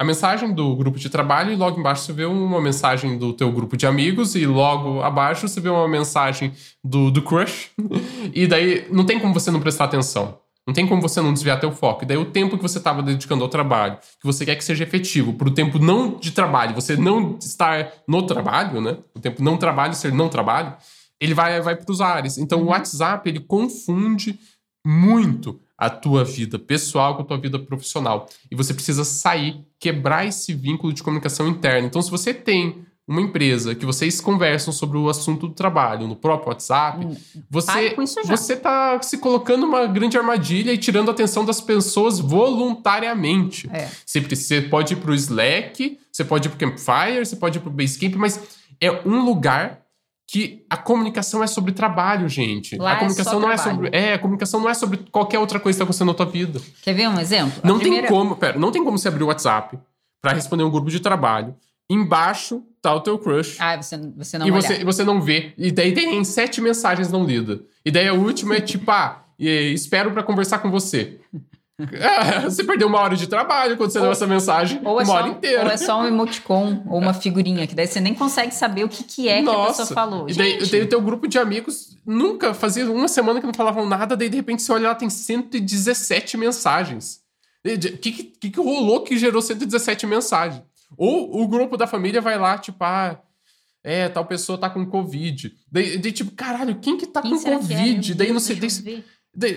a 0.00 0.04
mensagem 0.04 0.52
do 0.52 0.74
grupo 0.74 0.98
de 0.98 1.08
trabalho 1.08 1.52
e 1.52 1.56
logo 1.56 1.78
embaixo 1.78 2.02
você 2.02 2.12
vê 2.12 2.24
uma 2.24 2.60
mensagem 2.60 3.16
do 3.16 3.32
teu 3.32 3.52
grupo 3.52 3.76
de 3.76 3.86
amigos 3.86 4.34
e 4.34 4.44
logo 4.44 5.00
abaixo 5.00 5.46
você 5.46 5.60
vê 5.60 5.68
uma 5.68 5.86
mensagem 5.86 6.52
do, 6.82 7.08
do 7.12 7.22
crush 7.22 7.70
e 8.34 8.48
daí 8.48 8.84
não 8.90 9.06
tem 9.06 9.20
como 9.20 9.32
você 9.32 9.52
não 9.52 9.60
prestar 9.60 9.84
atenção. 9.84 10.41
Não 10.66 10.72
tem 10.72 10.86
como 10.86 11.02
você 11.02 11.20
não 11.20 11.32
desviar 11.32 11.58
teu 11.58 11.72
foco. 11.72 12.04
E 12.04 12.06
daí 12.06 12.16
o 12.16 12.24
tempo 12.24 12.56
que 12.56 12.62
você 12.62 12.78
estava 12.78 13.02
dedicando 13.02 13.42
ao 13.42 13.50
trabalho, 13.50 13.98
que 14.20 14.26
você 14.26 14.44
quer 14.44 14.54
que 14.54 14.64
seja 14.64 14.84
efetivo, 14.84 15.32
pro 15.34 15.50
tempo 15.50 15.78
não 15.78 16.16
de 16.18 16.30
trabalho, 16.30 16.74
você 16.74 16.96
não 16.96 17.36
estar 17.40 17.92
no 18.06 18.24
trabalho, 18.24 18.80
né? 18.80 18.98
O 19.14 19.20
tempo 19.20 19.42
não 19.42 19.56
trabalho 19.56 19.94
ser 19.94 20.12
não 20.12 20.28
trabalho, 20.28 20.74
ele 21.20 21.34
vai, 21.34 21.60
vai 21.60 21.74
pros 21.76 22.00
ares. 22.00 22.38
Então 22.38 22.62
o 22.62 22.66
WhatsApp, 22.66 23.28
ele 23.28 23.40
confunde 23.40 24.38
muito 24.86 25.60
a 25.76 25.90
tua 25.90 26.24
vida 26.24 26.60
pessoal 26.60 27.16
com 27.16 27.22
a 27.22 27.24
tua 27.24 27.38
vida 27.38 27.58
profissional. 27.58 28.28
E 28.50 28.54
você 28.54 28.72
precisa 28.72 29.04
sair, 29.04 29.64
quebrar 29.80 30.26
esse 30.26 30.54
vínculo 30.54 30.92
de 30.92 31.02
comunicação 31.02 31.48
interna. 31.48 31.88
Então, 31.88 32.00
se 32.00 32.10
você 32.10 32.32
tem 32.32 32.86
uma 33.08 33.20
empresa 33.20 33.74
que 33.74 33.84
vocês 33.84 34.20
conversam 34.20 34.72
sobre 34.72 34.96
o 34.96 35.08
assunto 35.08 35.48
do 35.48 35.54
trabalho 35.54 36.06
no 36.06 36.14
próprio 36.16 36.50
WhatsApp, 36.50 37.04
Hum, 37.04 37.16
você 37.50 37.94
você 38.24 38.56
tá 38.56 39.02
se 39.02 39.18
colocando 39.18 39.62
numa 39.62 39.86
grande 39.86 40.16
armadilha 40.16 40.72
e 40.72 40.78
tirando 40.78 41.08
a 41.08 41.12
atenção 41.12 41.44
das 41.44 41.60
pessoas 41.60 42.20
voluntariamente. 42.20 43.68
É. 43.72 43.88
Você, 44.06 44.20
você 44.20 44.60
pode 44.62 44.94
ir 44.94 44.96
pro 44.96 45.14
Slack, 45.14 45.98
você 46.10 46.24
pode 46.24 46.48
ir 46.48 46.50
pro 46.50 46.58
Campfire, 46.58 47.24
você 47.24 47.36
pode 47.36 47.58
ir 47.58 47.60
pro 47.60 47.70
Basecamp, 47.70 48.14
mas 48.16 48.40
é 48.80 48.90
um 49.06 49.24
lugar 49.24 49.80
que 50.28 50.64
a 50.70 50.76
comunicação 50.76 51.42
é 51.42 51.46
sobre 51.46 51.72
trabalho, 51.72 52.28
gente. 52.28 52.76
Lá 52.76 52.92
a 52.92 52.94
é 52.94 52.98
comunicação 53.00 53.32
só 53.34 53.40
não 53.40 53.50
é 53.50 53.56
trabalho. 53.56 53.76
sobre, 53.84 53.96
é, 53.98 54.14
a 54.14 54.18
comunicação 54.18 54.60
não 54.60 54.68
é 54.70 54.74
sobre 54.74 54.98
qualquer 55.10 55.38
outra 55.38 55.60
coisa 55.60 55.76
que 55.76 55.78
tá 55.80 55.84
acontecendo 55.84 56.08
na 56.08 56.14
tua 56.14 56.24
vida. 56.26 56.60
Quer 56.82 56.94
ver 56.94 57.08
um 57.08 57.20
exemplo? 57.20 57.60
A 57.62 57.66
Não 57.68 57.78
primeira- 57.78 58.06
tem 58.06 58.16
como, 58.16 58.36
pera, 58.36 58.58
não 58.58 58.70
tem 58.70 58.82
como 58.82 58.96
você 58.96 59.08
abrir 59.08 59.24
o 59.24 59.26
WhatsApp 59.26 59.78
pra 60.22 60.32
responder 60.32 60.62
um 60.62 60.70
grupo 60.70 60.88
de 60.90 61.00
trabalho. 61.00 61.54
Embaixo 61.90 62.62
tá 62.82 62.92
o 62.94 63.00
teu 63.00 63.16
crush. 63.16 63.56
Ah, 63.60 63.80
você, 63.80 63.96
você 63.96 64.36
não 64.36 64.46
e 64.46 64.50
olhar. 64.50 64.60
você, 64.60 64.80
e 64.80 64.84
você 64.84 65.04
não 65.04 65.22
vê. 65.22 65.54
E 65.56 65.70
daí 65.70 65.92
tem 65.92 66.22
sete 66.24 66.60
mensagens 66.60 67.10
não 67.10 67.24
lidas. 67.24 67.60
E 67.84 67.90
daí 67.90 68.08
a 68.08 68.12
última 68.12 68.56
é 68.56 68.60
tipo, 68.60 68.90
ah, 68.90 69.24
espero 69.38 70.10
pra 70.10 70.22
conversar 70.22 70.58
com 70.58 70.70
você. 70.70 71.20
Ah, 71.80 72.40
você 72.50 72.64
perdeu 72.64 72.88
uma 72.88 72.98
hora 72.98 73.16
de 73.16 73.28
trabalho 73.28 73.76
quando 73.76 73.90
você 73.90 74.00
deu 74.00 74.10
essa 74.10 74.26
mensagem. 74.26 74.80
Ou 74.84 75.00
é, 75.00 75.04
uma 75.04 75.14
hora 75.14 75.28
inteira. 75.28 75.64
ou 75.64 75.70
é 75.70 75.76
só 75.76 76.00
um 76.00 76.06
emoticon 76.06 76.82
ou 76.88 76.98
uma 76.98 77.14
figurinha, 77.14 77.66
que 77.66 77.74
daí 77.74 77.86
você 77.86 78.00
nem 78.00 78.14
consegue 78.14 78.52
saber 78.52 78.84
o 78.84 78.88
que, 78.88 79.04
que 79.04 79.28
é 79.28 79.42
que 79.42 79.48
a 79.48 79.66
pessoa 79.66 79.86
falou. 79.86 80.28
E 80.28 80.34
daí, 80.34 80.68
daí 80.68 80.82
o 80.82 80.88
teu 80.88 81.00
grupo 81.00 81.28
de 81.28 81.38
amigos 81.38 81.96
nunca 82.04 82.52
fazia 82.52 82.90
uma 82.90 83.08
semana 83.08 83.40
que 83.40 83.46
não 83.46 83.54
falavam 83.54 83.86
nada, 83.86 84.16
daí 84.16 84.28
de 84.28 84.36
repente 84.36 84.62
você 84.62 84.72
olha 84.72 84.88
lá, 84.88 84.94
tem 84.94 85.08
117 85.08 86.36
mensagens. 86.36 87.20
O 87.64 87.98
que, 87.98 88.12
que 88.12 88.50
que 88.50 88.60
rolou 88.60 89.02
que 89.02 89.16
gerou 89.16 89.40
117 89.40 90.04
mensagens? 90.04 90.62
Ou 90.96 91.42
o 91.42 91.48
grupo 91.48 91.76
da 91.76 91.86
família 91.86 92.20
vai 92.20 92.38
lá, 92.38 92.58
tipo, 92.58 92.82
ah, 92.84 93.20
é, 93.82 94.08
tal 94.08 94.24
pessoa 94.24 94.58
tá 94.58 94.70
com 94.70 94.86
Covid. 94.86 95.52
Daí, 95.70 95.98
daí 95.98 96.12
tipo, 96.12 96.30
caralho, 96.32 96.78
quem 96.80 96.96
que 96.96 97.06
tá 97.06 97.20
Quem 97.22 97.30
com 97.38 97.48
é? 97.48 97.56
Covid? 97.56 98.08
Meu 98.08 98.18
daí 98.18 98.32
não 98.32 98.40
sei. 98.40 98.56
daí 98.56 99.04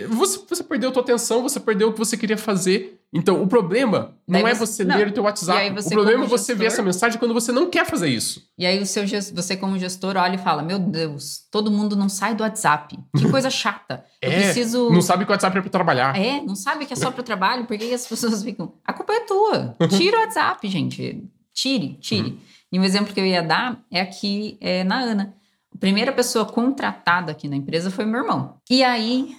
você, 0.10 0.40
você 0.50 0.64
perdeu 0.64 0.90
a 0.90 0.92
tua 0.94 1.02
atenção, 1.04 1.42
você 1.44 1.60
perdeu 1.60 1.90
o 1.90 1.94
que 1.94 2.00
você 2.00 2.16
queria 2.16 2.38
fazer. 2.38 3.02
Então, 3.14 3.42
o 3.42 3.48
problema 3.48 4.18
não 4.28 4.46
é 4.48 4.54
você- 4.54 4.66
você 4.78 4.84
não. 4.84 4.98
ler 4.98 5.08
o 5.08 5.12
teu 5.12 5.24
WhatsApp. 5.24 5.70
você, 5.72 5.88
o 5.88 5.92
problema 5.92 6.26
é 6.26 6.28
você 6.28 6.54
ver 6.54 6.66
gestor- 6.66 6.74
essa 6.74 6.84
mensagem 6.84 7.20
quando 7.20 7.34
você 7.34 7.52
não 7.52 7.70
quer 7.70 7.86
fazer 7.86 8.10
isso. 8.10 8.42
E 8.58 8.66
aí 8.66 8.82
o 8.82 8.86
seu, 8.86 9.04
você 9.34 9.56
como 9.56 9.78
gestor 9.80 10.18
olha 10.18 10.36
e 10.36 10.38
fala, 10.38 10.62
meu 10.62 10.80
Deus, 10.80 11.42
todo 11.52 11.70
mundo 11.72 11.96
não 11.96 12.10
sai 12.10 12.36
do 12.36 12.42
WhatsApp. 12.44 12.98
Que 13.18 13.30
coisa 13.30 13.50
chata. 13.52 14.04
Eu 14.22 14.32
É, 14.32 14.36
preciso... 14.44 14.90
Não 14.90 15.02
sabe 15.02 15.24
que 15.26 15.32
o 15.32 15.34
WhatsApp 15.34 15.58
é 15.58 15.62
pra 15.62 15.70
trabalhar. 15.70 16.18
É, 16.18 16.42
não 16.42 16.56
sabe 16.56 16.86
que 16.86 16.94
é 16.94 16.96
só 16.96 17.10
para 17.12 17.22
o 17.22 17.24
trabalho? 17.24 17.66
Por 17.66 17.78
que 17.78 17.88
que 17.88 17.94
as 17.94 18.08
pessoas 18.08 18.44
ficam? 18.44 18.74
A 18.84 18.92
culpa 18.94 19.14
é 19.14 19.20
tua. 19.22 19.76
Tira 19.90 20.18
o 20.18 20.22
WhatsApp, 20.22 20.68
gente. 20.68 21.24
Tire, 21.54 21.98
tire. 22.02 22.30
Uhum. 22.32 22.38
E 22.74 22.80
um 22.80 22.84
exemplo 22.84 23.14
que 23.14 23.20
eu 23.20 23.26
ia 23.26 23.42
dar 23.42 23.80
é 23.92 24.02
aqui 24.02 24.58
é, 24.60 24.84
na 24.84 25.00
Ana. 25.00 25.34
A 25.74 25.78
primeira 25.78 26.12
pessoa 26.12 26.44
contratada 26.46 27.32
aqui 27.32 27.48
na 27.48 27.56
empresa 27.56 27.90
foi 27.92 28.04
meu 28.06 28.22
irmão. 28.22 28.56
E 28.70 28.84
aí, 28.84 29.36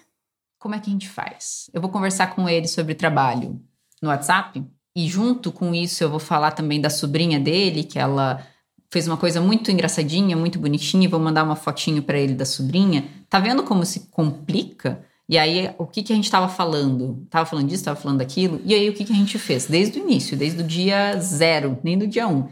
como 0.66 0.74
é 0.74 0.80
que 0.80 0.90
a 0.90 0.92
gente 0.92 1.08
faz? 1.08 1.70
Eu 1.72 1.80
vou 1.80 1.88
conversar 1.88 2.34
com 2.34 2.48
ele 2.48 2.66
sobre 2.66 2.92
trabalho 2.92 3.60
no 4.02 4.08
WhatsApp. 4.08 4.64
E 4.96 5.06
junto 5.06 5.52
com 5.52 5.72
isso, 5.72 6.02
eu 6.02 6.10
vou 6.10 6.18
falar 6.18 6.50
também 6.50 6.80
da 6.80 6.90
sobrinha 6.90 7.38
dele, 7.38 7.84
que 7.84 8.00
ela 8.00 8.44
fez 8.90 9.06
uma 9.06 9.16
coisa 9.16 9.40
muito 9.40 9.70
engraçadinha, 9.70 10.36
muito 10.36 10.58
bonitinha. 10.58 11.08
Vou 11.08 11.20
mandar 11.20 11.44
uma 11.44 11.54
fotinho 11.54 12.02
para 12.02 12.18
ele 12.18 12.34
da 12.34 12.44
sobrinha. 12.44 13.04
Tá 13.30 13.38
vendo 13.38 13.62
como 13.62 13.86
se 13.86 14.08
complica? 14.10 15.04
E 15.28 15.38
aí, 15.38 15.72
o 15.78 15.86
que, 15.86 16.02
que 16.02 16.12
a 16.12 16.16
gente 16.16 16.24
estava 16.24 16.48
falando? 16.48 17.24
Tava 17.30 17.46
falando 17.46 17.68
disso, 17.68 17.84
tava 17.84 18.00
falando 18.00 18.18
daquilo. 18.18 18.60
E 18.64 18.74
aí, 18.74 18.90
o 18.90 18.92
que, 18.92 19.04
que 19.04 19.12
a 19.12 19.16
gente 19.16 19.38
fez? 19.38 19.66
Desde 19.66 20.00
o 20.00 20.02
início, 20.02 20.36
desde 20.36 20.62
o 20.62 20.66
dia 20.66 21.16
zero, 21.20 21.78
nem 21.84 21.96
do 21.96 22.08
dia 22.08 22.26
um. 22.26 22.48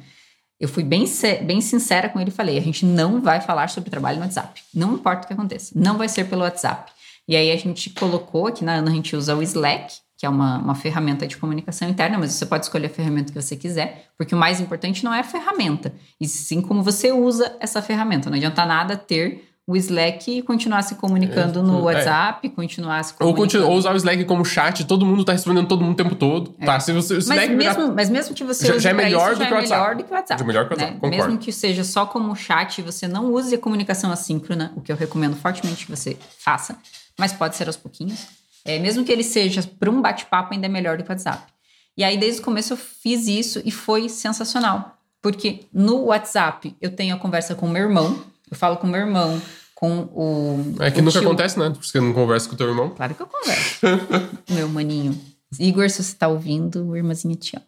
Eu 0.60 0.68
fui 0.68 0.84
bem, 0.84 1.04
bem 1.44 1.60
sincera 1.60 2.08
com 2.08 2.20
ele 2.20 2.30
e 2.30 2.32
falei: 2.32 2.58
a 2.58 2.62
gente 2.62 2.86
não 2.86 3.20
vai 3.20 3.40
falar 3.40 3.68
sobre 3.70 3.90
trabalho 3.90 4.18
no 4.18 4.22
WhatsApp. 4.22 4.62
Não 4.72 4.94
importa 4.94 5.24
o 5.24 5.26
que 5.26 5.32
aconteça. 5.32 5.72
Não 5.74 5.98
vai 5.98 6.08
ser 6.08 6.26
pelo 6.26 6.42
WhatsApp. 6.42 6.93
E 7.28 7.36
aí, 7.36 7.50
a 7.50 7.56
gente 7.56 7.90
colocou 7.90 8.46
aqui 8.48 8.64
na 8.64 8.74
Ana, 8.74 8.90
a 8.90 8.94
gente 8.94 9.16
usa 9.16 9.34
o 9.34 9.42
Slack, 9.42 9.94
que 10.16 10.26
é 10.26 10.28
uma, 10.28 10.58
uma 10.58 10.74
ferramenta 10.74 11.26
de 11.26 11.36
comunicação 11.36 11.88
interna, 11.88 12.18
mas 12.18 12.32
você 12.32 12.46
pode 12.46 12.64
escolher 12.66 12.86
a 12.86 12.90
ferramenta 12.90 13.32
que 13.32 13.40
você 13.40 13.56
quiser, 13.56 14.08
porque 14.16 14.34
o 14.34 14.38
mais 14.38 14.60
importante 14.60 15.04
não 15.04 15.12
é 15.12 15.20
a 15.20 15.24
ferramenta, 15.24 15.92
e 16.20 16.28
sim 16.28 16.60
como 16.60 16.82
você 16.82 17.10
usa 17.12 17.56
essa 17.60 17.80
ferramenta. 17.82 18.28
Não 18.30 18.36
adianta 18.36 18.64
nada 18.66 18.96
ter 18.96 19.48
o 19.66 19.74
Slack 19.76 20.30
e 20.30 20.42
continuar 20.42 20.82
se 20.82 20.94
comunicando 20.96 21.62
no 21.62 21.78
É. 21.78 21.94
WhatsApp, 21.94 22.48
continuar 22.50 23.02
se 23.02 23.12
Ou, 23.14 23.18
comunicando. 23.18 23.42
continua, 23.42 23.68
ou 23.70 23.76
usar 23.78 23.94
o 23.94 23.96
Slack 23.96 24.22
como 24.26 24.44
chat, 24.44 24.84
todo 24.84 25.06
mundo 25.06 25.24
tá 25.24 25.32
respondendo 25.32 25.66
todo 25.66 25.82
mundo 25.82 25.94
o 25.94 25.96
tempo 25.96 26.14
todo. 26.14 26.54
É. 26.60 26.66
Tá, 26.66 26.78
se 26.78 26.92
você, 26.92 27.14
Mas 27.14 27.24
Slack 27.24 27.54
mesmo, 27.54 27.94
mas 27.94 28.10
mesmo 28.10 28.34
que 28.34 28.44
você 28.44 28.66
Já- 28.66 28.74
use 28.74 28.82
já 28.84 28.90
é 28.90 28.92
melhor 28.92 29.30
isso, 29.30 29.38
do 29.38 29.42
já 29.42 29.46
que 29.48 29.52
é 29.52 29.56
WhatsApp. 29.56 29.80
melhor 29.80 29.96
do 29.96 30.04
que 30.04 30.10
o 30.10 30.14
WhatsApp. 30.14 30.38
Já 30.38 30.44
é 30.44 30.46
melhor 30.46 30.68
que 30.68 30.74
o 30.74 30.76
né? 30.76 30.82
WhatsApp, 30.84 31.00
concordo. 31.00 31.24
Mesmo 31.26 31.38
que 31.38 31.50
seja 31.50 31.82
só 31.82 32.04
como 32.04 32.36
chat, 32.36 32.82
você 32.82 33.08
não 33.08 33.32
use 33.32 33.54
a 33.54 33.58
comunicação 33.58 34.12
assíncrona, 34.12 34.70
o 34.76 34.82
que 34.82 34.92
eu 34.92 34.96
recomendo 34.96 35.34
fortemente 35.34 35.86
que 35.86 35.90
você 35.90 36.18
faça, 36.38 36.76
mas 37.18 37.32
pode 37.32 37.56
ser 37.56 37.66
aos 37.66 37.76
pouquinhos. 37.76 38.26
É, 38.64 38.78
mesmo 38.78 39.04
que 39.04 39.12
ele 39.12 39.22
seja 39.24 39.62
para 39.78 39.90
um 39.90 40.00
bate-papo, 40.00 40.54
ainda 40.54 40.66
é 40.66 40.68
melhor 40.68 40.96
do 40.96 41.04
que 41.04 41.10
o 41.10 41.12
WhatsApp. 41.12 41.52
E 41.96 42.02
aí, 42.02 42.16
desde 42.16 42.40
o 42.40 42.44
começo, 42.44 42.72
eu 42.72 42.76
fiz 42.76 43.26
isso 43.28 43.60
e 43.64 43.70
foi 43.70 44.08
sensacional. 44.08 44.98
Porque 45.22 45.66
no 45.72 46.04
WhatsApp 46.06 46.74
eu 46.80 46.90
tenho 46.94 47.14
a 47.14 47.18
conversa 47.18 47.54
com 47.54 47.66
o 47.66 47.70
meu 47.70 47.82
irmão, 47.82 48.22
eu 48.50 48.56
falo 48.56 48.76
com 48.76 48.86
o 48.86 48.90
meu 48.90 49.00
irmão, 49.00 49.40
com 49.74 50.00
o. 50.12 50.74
É 50.80 50.90
que 50.90 51.00
o 51.00 51.02
nunca 51.02 51.18
tio- 51.18 51.28
acontece, 51.28 51.58
né? 51.58 51.70
Porque 51.70 51.86
você 51.86 52.00
não 52.00 52.12
conversa 52.12 52.48
com 52.48 52.54
o 52.54 52.58
teu 52.58 52.68
irmão. 52.68 52.90
Claro 52.90 53.14
que 53.14 53.22
eu 53.22 53.26
converso. 53.26 53.80
meu 54.50 54.68
maninho. 54.68 55.18
Igor, 55.58 55.88
se 55.88 56.02
você 56.02 56.14
tá 56.16 56.26
ouvindo, 56.28 56.96
irmãzinha 56.96 57.34
te 57.36 57.56
amo. 57.56 57.64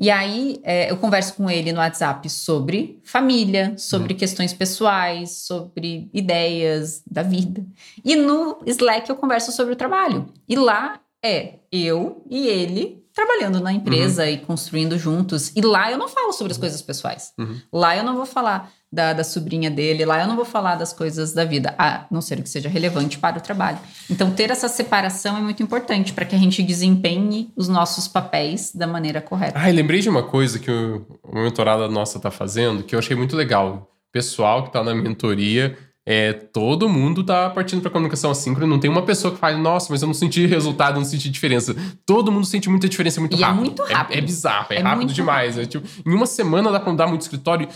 E 0.00 0.10
aí, 0.10 0.58
é, 0.64 0.90
eu 0.90 0.96
converso 0.96 1.34
com 1.34 1.50
ele 1.50 1.72
no 1.72 1.78
WhatsApp 1.78 2.26
sobre 2.30 2.98
família, 3.04 3.76
sobre 3.76 4.14
questões 4.14 4.50
pessoais, 4.50 5.30
sobre 5.42 6.08
ideias 6.14 7.02
da 7.06 7.22
vida. 7.22 7.62
E 8.02 8.16
no 8.16 8.62
Slack 8.64 9.10
eu 9.10 9.16
converso 9.16 9.52
sobre 9.52 9.74
o 9.74 9.76
trabalho. 9.76 10.26
E 10.48 10.56
lá 10.56 10.98
é 11.24 11.54
eu 11.70 12.24
e 12.28 12.46
ele 12.46 13.00
trabalhando 13.14 13.60
na 13.60 13.72
empresa 13.72 14.28
e 14.28 14.38
construindo 14.38 14.96
juntos. 14.98 15.52
E 15.54 15.60
lá 15.60 15.90
eu 15.90 15.98
não 15.98 16.08
falo 16.08 16.32
sobre 16.32 16.52
as 16.52 16.58
coisas 16.58 16.80
pessoais. 16.80 17.32
Uhum. 17.38 17.60
Lá 17.72 17.96
eu 17.96 18.04
não 18.04 18.16
vou 18.16 18.24
falar 18.24 18.70
da, 18.92 19.12
da 19.12 19.22
sobrinha 19.22 19.70
dele, 19.70 20.04
lá 20.04 20.20
eu 20.20 20.26
não 20.26 20.36
vou 20.36 20.44
falar 20.44 20.74
das 20.74 20.92
coisas 20.92 21.32
da 21.32 21.44
vida, 21.44 21.74
a 21.78 22.06
não 22.10 22.20
ser 22.20 22.42
que 22.42 22.48
seja 22.48 22.68
relevante 22.68 23.18
para 23.18 23.38
o 23.38 23.40
trabalho. 23.40 23.78
Então, 24.08 24.30
ter 24.30 24.50
essa 24.50 24.68
separação 24.68 25.36
é 25.36 25.40
muito 25.40 25.62
importante 25.62 26.12
para 26.12 26.24
que 26.24 26.34
a 26.34 26.38
gente 26.38 26.62
desempenhe 26.62 27.52
os 27.54 27.68
nossos 27.68 28.08
papéis 28.08 28.72
da 28.74 28.86
maneira 28.86 29.20
correta. 29.20 29.58
Ai, 29.58 29.72
lembrei 29.72 30.00
de 30.00 30.08
uma 30.08 30.22
coisa 30.22 30.58
que 30.58 30.70
o, 30.70 31.06
uma 31.22 31.44
mentorada 31.44 31.88
nossa 31.88 32.18
tá 32.18 32.30
fazendo, 32.30 32.82
que 32.82 32.94
eu 32.94 32.98
achei 32.98 33.16
muito 33.16 33.36
legal. 33.36 33.90
O 34.08 34.12
pessoal 34.12 34.64
que 34.64 34.72
tá 34.72 34.82
na 34.82 34.94
mentoria, 34.94 35.76
é, 36.06 36.32
todo 36.32 36.88
mundo 36.88 37.22
tá 37.22 37.50
partindo 37.50 37.80
pra 37.82 37.90
comunicação 37.90 38.30
assíncrona. 38.30 38.66
Não 38.66 38.80
tem 38.80 38.90
uma 38.90 39.02
pessoa 39.02 39.32
que 39.32 39.38
fale, 39.38 39.60
nossa, 39.60 39.88
mas 39.90 40.02
eu 40.02 40.06
não 40.06 40.14
senti 40.14 40.46
resultado, 40.46 40.96
eu 40.96 41.00
não 41.00 41.04
senti 41.08 41.28
diferença. 41.30 41.74
Todo 42.06 42.32
mundo 42.32 42.46
sente 42.46 42.68
muita 42.70 42.88
diferença 42.88 43.20
muito 43.20 43.36
E 43.36 43.42
é 43.42 43.46
rápido. 43.46 43.60
muito 43.60 43.82
rápido. 43.82 44.16
É, 44.16 44.20
bizarro, 44.20 44.66
é, 44.70 44.76
É 44.76 44.80
rápido 44.80 45.12
demais. 45.12 45.58
É, 45.58 45.64
tipo, 45.66 45.86
em 46.06 46.12
uma 46.14 46.26
semana 46.26 46.70
dá 46.72 46.80
pra 46.80 46.90
mudar 46.90 47.06
muito 47.06 47.22
escritório. 47.22 47.68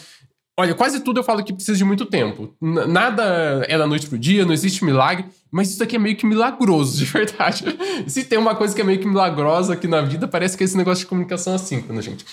Olha, 0.57 0.72
quase 0.72 1.01
tudo 1.01 1.18
eu 1.18 1.25
falo 1.25 1.43
que 1.43 1.53
precisa 1.53 1.77
de 1.77 1.85
muito 1.85 2.07
tempo. 2.07 2.55
Nada 2.61 3.64
é 3.68 3.77
da 3.77 3.89
noite 3.89 4.07
pro 4.07 4.16
dia, 4.16 4.45
não 4.45 4.53
existe 4.53 4.85
milagre, 4.85 5.25
mas 5.51 5.68
isso 5.70 5.83
aqui 5.83 5.97
é 5.97 5.99
meio 5.99 6.14
que 6.16 6.25
milagroso, 6.25 6.97
de 7.05 7.05
verdade. 7.05 7.64
Se 8.07 8.22
tem 8.25 8.39
uma 8.39 8.55
coisa 8.55 8.72
que 8.72 8.81
é 8.81 8.85
meio 8.85 9.01
que 9.01 9.07
milagrosa 9.07 9.72
aqui 9.72 9.89
na 9.89 10.01
vida, 10.01 10.29
parece 10.29 10.57
que 10.57 10.62
é 10.62 10.66
esse 10.66 10.77
negócio 10.77 11.03
de 11.03 11.09
comunicação 11.09 11.55
assíncrona, 11.57 12.01
gente. 12.01 12.25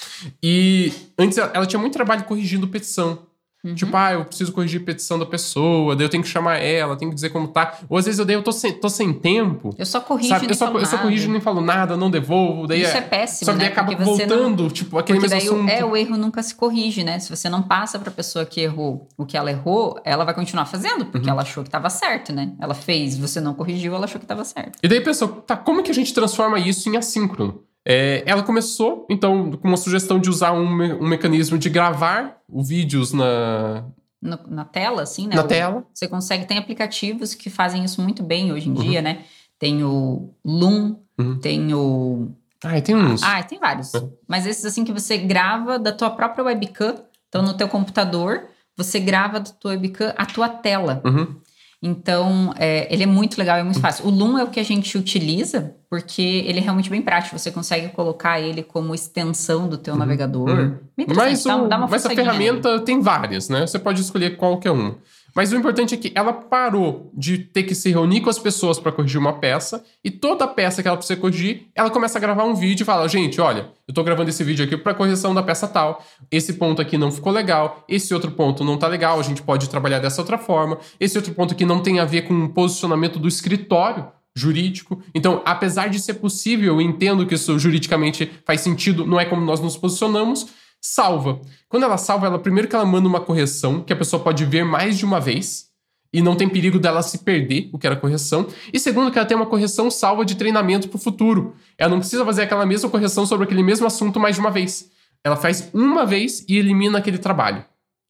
E 0.41 0.93
antes 1.17 1.37
ela 1.39 1.65
tinha 1.65 1.79
muito 1.79 1.93
trabalho 1.93 2.23
corrigindo 2.25 2.67
petição. 2.67 3.19
Uhum. 3.63 3.75
Tipo, 3.75 3.95
ah, 3.95 4.13
eu 4.13 4.25
preciso 4.25 4.51
corrigir 4.51 4.83
petição 4.83 5.19
da 5.19 5.25
pessoa, 5.25 5.95
daí 5.95 6.03
eu 6.05 6.09
tenho 6.09 6.23
que 6.23 6.29
chamar 6.29 6.57
ela, 6.57 6.95
tenho 6.97 7.11
que 7.11 7.15
dizer 7.15 7.29
como 7.29 7.47
tá. 7.47 7.77
Ou 7.87 7.95
às 7.97 8.05
vezes 8.05 8.17
eu, 8.19 8.25
daí 8.25 8.35
eu 8.35 8.41
tô, 8.41 8.51
sem, 8.51 8.73
tô 8.73 8.89
sem 8.89 9.13
tempo. 9.13 9.69
Eu 9.77 9.85
só 9.85 10.01
corrijo 10.01 10.29
Sabe? 10.29 10.41
e 10.41 10.45
Eu 10.45 10.49
nem 10.49 10.57
só, 10.57 10.65
falo 10.65 10.79
eu 10.79 10.85
só 10.87 10.97
corrijo 10.97 11.29
e 11.29 11.31
nem 11.31 11.39
falo 11.39 11.61
nada, 11.61 11.95
não 11.95 12.09
devolvo. 12.09 12.65
Daí 12.65 12.81
Isso 12.81 12.95
é, 12.95 12.97
é 12.97 13.01
péssimo, 13.01 13.45
Só 13.45 13.51
que 13.51 13.59
daí 13.59 13.67
né? 13.67 13.71
acaba 13.71 13.91
você 13.95 14.25
não- 14.25 14.35
voltando, 14.37 14.69
tipo, 14.71 14.97
aquele 14.97 15.19
Porque 15.19 15.35
mesmo 15.35 15.49
daí 15.53 15.59
assunto. 15.67 15.69
é, 15.71 15.85
o 15.85 15.95
erro 15.95 16.17
nunca 16.17 16.41
se 16.41 16.55
corrige, 16.55 17.03
né? 17.03 17.19
Se 17.19 17.29
você 17.29 17.49
não 17.49 17.61
passa 17.61 17.99
pra 17.99 18.09
pessoa 18.11 18.45
que 18.45 18.61
errou 18.61 19.07
o 19.15 19.25
que 19.27 19.37
ela 19.37 19.51
errou, 19.51 19.99
ela 20.03 20.25
vai 20.25 20.33
continuar 20.33 20.65
fazendo, 20.65 21.05
porque 21.05 21.27
Uhum. 21.27 21.33
ela 21.33 21.43
achou 21.43 21.61
que 21.63 21.67
estava 21.69 21.89
certo, 21.89 22.33
né? 22.33 22.53
Ela 22.59 22.73
fez, 22.73 23.15
você 23.15 23.39
não 23.39 23.53
corrigiu, 23.53 23.93
ela 23.93 24.05
achou 24.05 24.17
que 24.17 24.25
estava 24.25 24.43
certo. 24.43 24.79
E 24.81 24.87
daí 24.87 25.01
pensou, 25.01 25.27
tá, 25.27 25.55
como 25.55 25.83
que 25.83 25.91
a 25.91 25.93
gente 25.93 26.11
transforma 26.15 26.57
isso 26.59 26.89
em 26.89 26.97
assíncrono? 26.97 27.61
É, 27.85 28.23
ela 28.25 28.43
começou, 28.43 29.07
então, 29.09 29.51
com 29.53 29.67
uma 29.67 29.77
sugestão 29.77 30.19
de 30.19 30.29
usar 30.29 30.51
um, 30.53 30.69
me- 30.69 30.93
um 30.93 31.07
mecanismo 31.07 31.57
de 31.57 31.69
gravar 31.69 32.37
o 32.47 32.63
vídeos 32.63 33.11
na, 33.11 33.85
No- 34.21 34.39
na 34.47 34.65
tela, 34.65 35.01
assim, 35.01 35.27
né? 35.27 35.35
na 35.35 35.43
O- 35.43 35.47
tela. 35.47 35.83
Você 35.93 36.07
consegue, 36.07 36.45
tem 36.45 36.57
aplicativos 36.59 37.33
que 37.33 37.49
fazem 37.49 37.83
isso 37.83 37.99
muito 38.01 38.21
bem 38.21 38.51
hoje 38.53 38.69
em 38.69 38.73
Uhum. 38.73 38.81
dia, 38.83 39.01
né? 39.01 39.23
Tem 39.57 39.83
o 39.83 40.29
Loom, 40.45 40.95
Uhum. 41.19 41.39
tem 41.39 41.73
o. 41.73 42.31
Ah, 42.63 42.79
tem 42.79 42.95
uns. 42.95 43.23
Ah, 43.23 43.41
tem 43.41 43.57
vários. 43.59 43.91
Uhum. 43.95 44.11
Mas 44.27 44.45
esses 44.45 44.63
assim 44.65 44.83
que 44.83 44.93
você 44.93 45.17
grava 45.17 45.79
da 45.79 45.91
tua 45.91 46.11
própria 46.11 46.43
webcam, 46.45 46.95
então 47.29 47.41
no 47.41 47.55
teu 47.55 47.67
computador, 47.67 48.47
você 48.77 48.99
grava 48.99 49.39
da 49.39 49.49
tua 49.51 49.71
webcam 49.71 50.13
a 50.15 50.25
tua 50.25 50.47
tela. 50.49 51.01
Uhum. 51.03 51.35
Então, 51.83 52.53
é, 52.59 52.87
ele 52.93 53.01
é 53.03 53.07
muito 53.07 53.37
legal, 53.39 53.57
é 53.57 53.63
muito 53.63 53.79
fácil. 53.79 54.05
O 54.05 54.09
Loom 54.11 54.37
é 54.37 54.43
o 54.43 54.47
que 54.49 54.59
a 54.59 54.63
gente 54.63 54.97
utiliza 54.97 55.73
porque 55.89 56.21
ele 56.45 56.59
é 56.59 56.61
realmente 56.61 56.89
bem 56.89 57.01
prático. 57.01 57.37
Você 57.37 57.49
consegue 57.51 57.89
colocar 57.89 58.39
ele 58.39 58.61
como 58.61 58.93
extensão 58.93 59.67
do 59.67 59.77
teu 59.77 59.95
navegador. 59.95 60.47
uhum. 60.49 60.77
Bem 60.95 61.05
interessante, 61.05 61.31
Mas, 61.31 61.43
dá- 61.43 61.57
o- 61.57 61.67
dá 61.67 61.77
uma 61.77 61.87
mas 61.87 62.05
a 62.05 62.09
ferramenta 62.11 62.79
tem 62.81 63.01
várias, 63.01 63.49
né? 63.49 63.65
Você 63.65 63.79
pode 63.79 63.99
escolher 64.01 64.37
qualquer 64.37 64.71
uma. 64.71 64.95
Mas 65.35 65.51
o 65.51 65.55
importante 65.55 65.93
é 65.93 65.97
que 65.97 66.11
ela 66.13 66.33
parou 66.33 67.11
de 67.13 67.37
ter 67.37 67.63
que 67.63 67.73
se 67.73 67.89
reunir 67.89 68.21
com 68.21 68.29
as 68.29 68.39
pessoas 68.39 68.79
para 68.79 68.91
corrigir 68.91 69.19
uma 69.19 69.33
peça 69.33 69.83
e 70.03 70.11
toda 70.11 70.47
peça 70.47 70.81
que 70.81 70.87
ela 70.87 70.97
precisa 70.97 71.19
corrigir, 71.19 71.67
ela 71.75 71.89
começa 71.89 72.17
a 72.17 72.21
gravar 72.21 72.43
um 72.43 72.55
vídeo 72.55 72.83
e 72.83 72.85
fala: 72.85 73.07
"Gente, 73.07 73.39
olha, 73.39 73.69
eu 73.87 73.93
tô 73.93 74.03
gravando 74.03 74.29
esse 74.29 74.43
vídeo 74.43 74.65
aqui 74.65 74.77
para 74.77 74.93
correção 74.93 75.33
da 75.33 75.43
peça 75.43 75.67
tal. 75.67 76.03
Esse 76.29 76.53
ponto 76.53 76.81
aqui 76.81 76.97
não 76.97 77.11
ficou 77.11 77.31
legal, 77.31 77.83
esse 77.87 78.13
outro 78.13 78.31
ponto 78.31 78.63
não 78.63 78.77
tá 78.77 78.87
legal, 78.87 79.19
a 79.19 79.23
gente 79.23 79.41
pode 79.41 79.69
trabalhar 79.69 79.99
dessa 79.99 80.21
outra 80.21 80.37
forma. 80.37 80.77
Esse 80.99 81.17
outro 81.17 81.33
ponto 81.33 81.53
aqui 81.53 81.65
não 81.65 81.81
tem 81.81 81.99
a 81.99 82.05
ver 82.05 82.23
com 82.23 82.45
o 82.45 82.49
posicionamento 82.49 83.19
do 83.19 83.27
escritório 83.27 84.07
jurídico. 84.35 85.01
Então, 85.13 85.41
apesar 85.45 85.89
de 85.89 85.99
ser 85.99 86.15
possível, 86.15 86.75
eu 86.75 86.81
entendo 86.81 87.25
que 87.25 87.35
isso 87.35 87.57
juridicamente 87.59 88.31
faz 88.45 88.61
sentido, 88.61 89.05
não 89.05 89.19
é 89.19 89.25
como 89.25 89.45
nós 89.45 89.59
nos 89.59 89.75
posicionamos, 89.75 90.47
salva. 90.81 91.39
Quando 91.69 91.83
ela 91.83 91.97
salva, 91.97 92.25
ela 92.25 92.39
primeiro 92.39 92.67
que 92.67 92.75
ela 92.75 92.85
manda 92.85 93.07
uma 93.07 93.21
correção 93.21 93.81
que 93.81 93.93
a 93.93 93.95
pessoa 93.95 94.21
pode 94.21 94.43
ver 94.45 94.65
mais 94.65 94.97
de 94.97 95.05
uma 95.05 95.19
vez 95.19 95.69
e 96.13 96.21
não 96.21 96.35
tem 96.35 96.49
perigo 96.49 96.77
dela 96.77 97.01
se 97.01 97.19
perder 97.19 97.69
o 97.71 97.79
que 97.79 97.87
era 97.87 97.95
correção. 97.95 98.47
E 98.73 98.79
segundo 98.79 99.11
que 99.11 99.17
ela 99.17 99.27
tem 99.27 99.37
uma 99.37 99.45
correção 99.45 99.89
salva 99.89 100.25
de 100.25 100.35
treinamento 100.35 100.89
para 100.89 100.97
o 100.97 100.99
futuro. 100.99 101.55
Ela 101.77 101.91
não 101.91 101.99
precisa 101.99 102.25
fazer 102.25 102.41
aquela 102.43 102.65
mesma 102.65 102.89
correção 102.89 103.25
sobre 103.25 103.45
aquele 103.45 103.63
mesmo 103.63 103.87
assunto 103.87 104.19
mais 104.19 104.35
de 104.35 104.41
uma 104.41 104.51
vez. 104.51 104.89
Ela 105.23 105.35
faz 105.35 105.69
uma 105.73 106.05
vez 106.05 106.43
e 106.49 106.57
elimina 106.57 106.97
aquele 106.97 107.17
trabalho. 107.17 107.63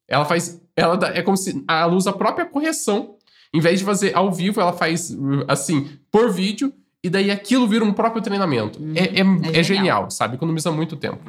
Ela 0.08 0.26
faz, 0.26 0.62
ela 0.76 0.98
é 1.14 1.22
como 1.22 1.38
se 1.38 1.64
ela 1.70 1.94
usa 1.94 2.10
a 2.10 2.14
própria 2.14 2.46
correção, 2.46 3.16
em 3.54 3.60
vez 3.60 3.80
de 3.80 3.86
fazer 3.86 4.16
ao 4.16 4.32
vivo, 4.32 4.62
ela 4.62 4.74
faz 4.74 5.12
uh, 5.12 5.44
assim 5.48 5.90
por 6.10 6.32
vídeo. 6.32 6.74
E 7.04 7.10
daí 7.10 7.32
aquilo 7.32 7.68
vira 7.68 7.84
um 7.84 7.94
próprio 7.94 8.22
treinamento. 8.22 8.80
é, 8.96 9.20
é, 9.20 9.60
é 9.60 9.64
genial. 9.64 9.64
genial, 9.64 10.12
sabe? 10.12 10.36
Economiza 10.36 10.72
muito 10.72 10.96
tempo. 10.96 11.20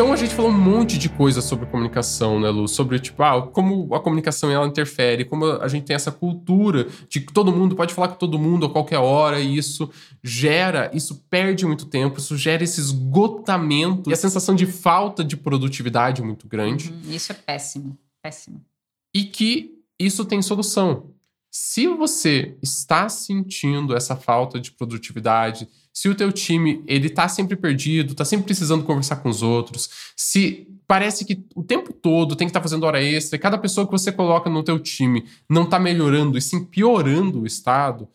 Então 0.00 0.14
a 0.14 0.16
gente 0.16 0.34
falou 0.34 0.50
um 0.50 0.58
monte 0.58 0.96
de 0.96 1.10
coisa 1.10 1.42
sobre 1.42 1.66
comunicação, 1.66 2.40
né, 2.40 2.48
Lu? 2.48 2.66
Sobre, 2.66 2.98
tipo, 2.98 3.22
ah, 3.22 3.46
como 3.48 3.94
a 3.94 4.00
comunicação 4.00 4.50
ela 4.50 4.66
interfere, 4.66 5.26
como 5.26 5.44
a 5.44 5.68
gente 5.68 5.84
tem 5.84 5.94
essa 5.94 6.10
cultura 6.10 6.88
de 7.06 7.20
que 7.20 7.30
todo 7.30 7.52
mundo 7.52 7.76
pode 7.76 7.92
falar 7.92 8.08
com 8.08 8.14
todo 8.14 8.38
mundo 8.38 8.64
a 8.64 8.70
qualquer 8.70 8.96
hora, 8.96 9.38
e 9.38 9.58
isso 9.58 9.90
gera, 10.24 10.90
isso 10.94 11.22
perde 11.28 11.66
muito 11.66 11.84
tempo, 11.84 12.18
isso 12.18 12.34
gera 12.34 12.64
esse 12.64 12.80
esgotamento 12.80 14.08
e 14.08 14.14
a 14.14 14.16
sensação 14.16 14.54
de 14.54 14.64
falta 14.64 15.22
de 15.22 15.36
produtividade 15.36 16.22
muito 16.22 16.48
grande. 16.48 16.90
Uhum, 16.90 17.14
isso 17.14 17.30
é 17.32 17.34
péssimo, 17.34 17.98
péssimo. 18.22 18.64
E 19.14 19.24
que 19.24 19.82
isso 19.98 20.24
tem 20.24 20.40
solução. 20.40 21.10
Se 21.50 21.86
você 21.88 22.56
está 22.62 23.06
sentindo 23.10 23.94
essa 23.94 24.16
falta 24.16 24.58
de 24.58 24.72
produtividade, 24.72 25.68
se 25.92 26.08
o 26.08 26.14
teu 26.14 26.32
time 26.32 26.82
ele 26.86 27.08
está 27.08 27.28
sempre 27.28 27.56
perdido, 27.56 28.12
está 28.12 28.24
sempre 28.24 28.46
precisando 28.46 28.84
conversar 28.84 29.16
com 29.16 29.28
os 29.28 29.42
outros, 29.42 29.88
se 30.16 30.66
parece 30.86 31.24
que 31.24 31.44
o 31.54 31.62
tempo 31.62 31.92
todo 31.92 32.34
tem 32.34 32.46
que 32.46 32.50
estar 32.50 32.60
tá 32.60 32.64
fazendo 32.64 32.84
hora 32.84 33.02
extra, 33.02 33.36
e 33.36 33.40
cada 33.40 33.58
pessoa 33.58 33.86
que 33.86 33.92
você 33.92 34.10
coloca 34.10 34.50
no 34.50 34.62
teu 34.62 34.78
time 34.78 35.24
não 35.48 35.64
está 35.64 35.78
melhorando 35.78 36.36
e 36.36 36.42
sim 36.42 36.64
piorando 36.64 37.42
o 37.42 37.46
estado, 37.46 38.08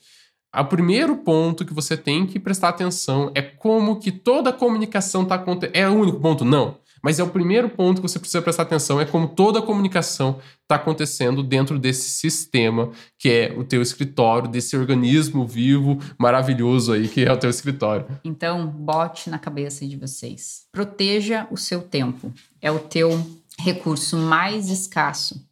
o 0.61 0.65
primeiro 0.65 1.17
ponto 1.17 1.65
que 1.65 1.73
você 1.73 1.97
tem 1.97 2.25
que 2.25 2.39
prestar 2.39 2.69
atenção 2.69 3.31
é 3.35 3.41
como 3.41 3.99
que 3.99 4.11
toda 4.11 4.51
a 4.51 4.53
comunicação 4.53 5.23
está 5.23 5.35
acontecendo. 5.35 5.75
É 5.75 5.89
o 5.89 5.93
único 5.93 6.19
ponto? 6.19 6.45
Não. 6.45 6.77
Mas 7.05 7.19
é 7.19 7.23
o 7.23 7.29
primeiro 7.29 7.69
ponto 7.69 8.01
que 8.01 8.09
você 8.09 8.17
precisa 8.17 8.41
prestar 8.41 8.63
atenção, 8.63 8.99
é 8.99 9.05
como 9.05 9.27
toda 9.27 9.59
a 9.59 9.61
comunicação 9.61 10.39
está 10.63 10.73
acontecendo 10.73 11.43
dentro 11.43 11.77
desse 11.77 12.09
sistema 12.09 12.89
que 13.19 13.29
é 13.29 13.53
o 13.55 13.63
teu 13.63 13.79
escritório, 13.79 14.49
desse 14.49 14.75
organismo 14.75 15.45
vivo 15.45 15.99
maravilhoso 16.17 16.93
aí 16.93 17.07
que 17.07 17.23
é 17.23 17.31
o 17.31 17.37
teu 17.37 17.51
escritório. 17.51 18.07
Então, 18.23 18.65
bote 18.65 19.29
na 19.29 19.37
cabeça 19.37 19.85
de 19.85 19.95
vocês. 19.95 20.63
Proteja 20.71 21.45
o 21.51 21.57
seu 21.57 21.83
tempo. 21.83 22.33
É 22.59 22.71
o 22.71 22.79
teu 22.79 23.11
recurso 23.59 24.17
mais 24.17 24.71
escasso. 24.71 25.47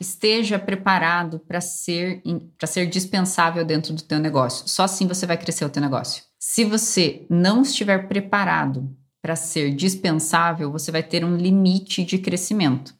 Esteja 0.00 0.60
preparado 0.60 1.40
para 1.40 1.60
ser, 1.60 2.22
para 2.56 2.68
ser 2.68 2.86
dispensável 2.86 3.64
dentro 3.64 3.92
do 3.92 4.02
teu 4.02 4.20
negócio. 4.20 4.68
Só 4.68 4.84
assim 4.84 5.08
você 5.08 5.26
vai 5.26 5.36
crescer 5.36 5.64
o 5.64 5.70
teu 5.70 5.82
negócio. 5.82 6.22
Se 6.38 6.64
você 6.64 7.26
não 7.28 7.62
estiver 7.62 8.06
preparado 8.06 8.96
para 9.24 9.36
ser 9.36 9.74
dispensável, 9.74 10.70
você 10.70 10.92
vai 10.92 11.02
ter 11.02 11.24
um 11.24 11.34
limite 11.34 12.04
de 12.04 12.18
crescimento. 12.18 12.94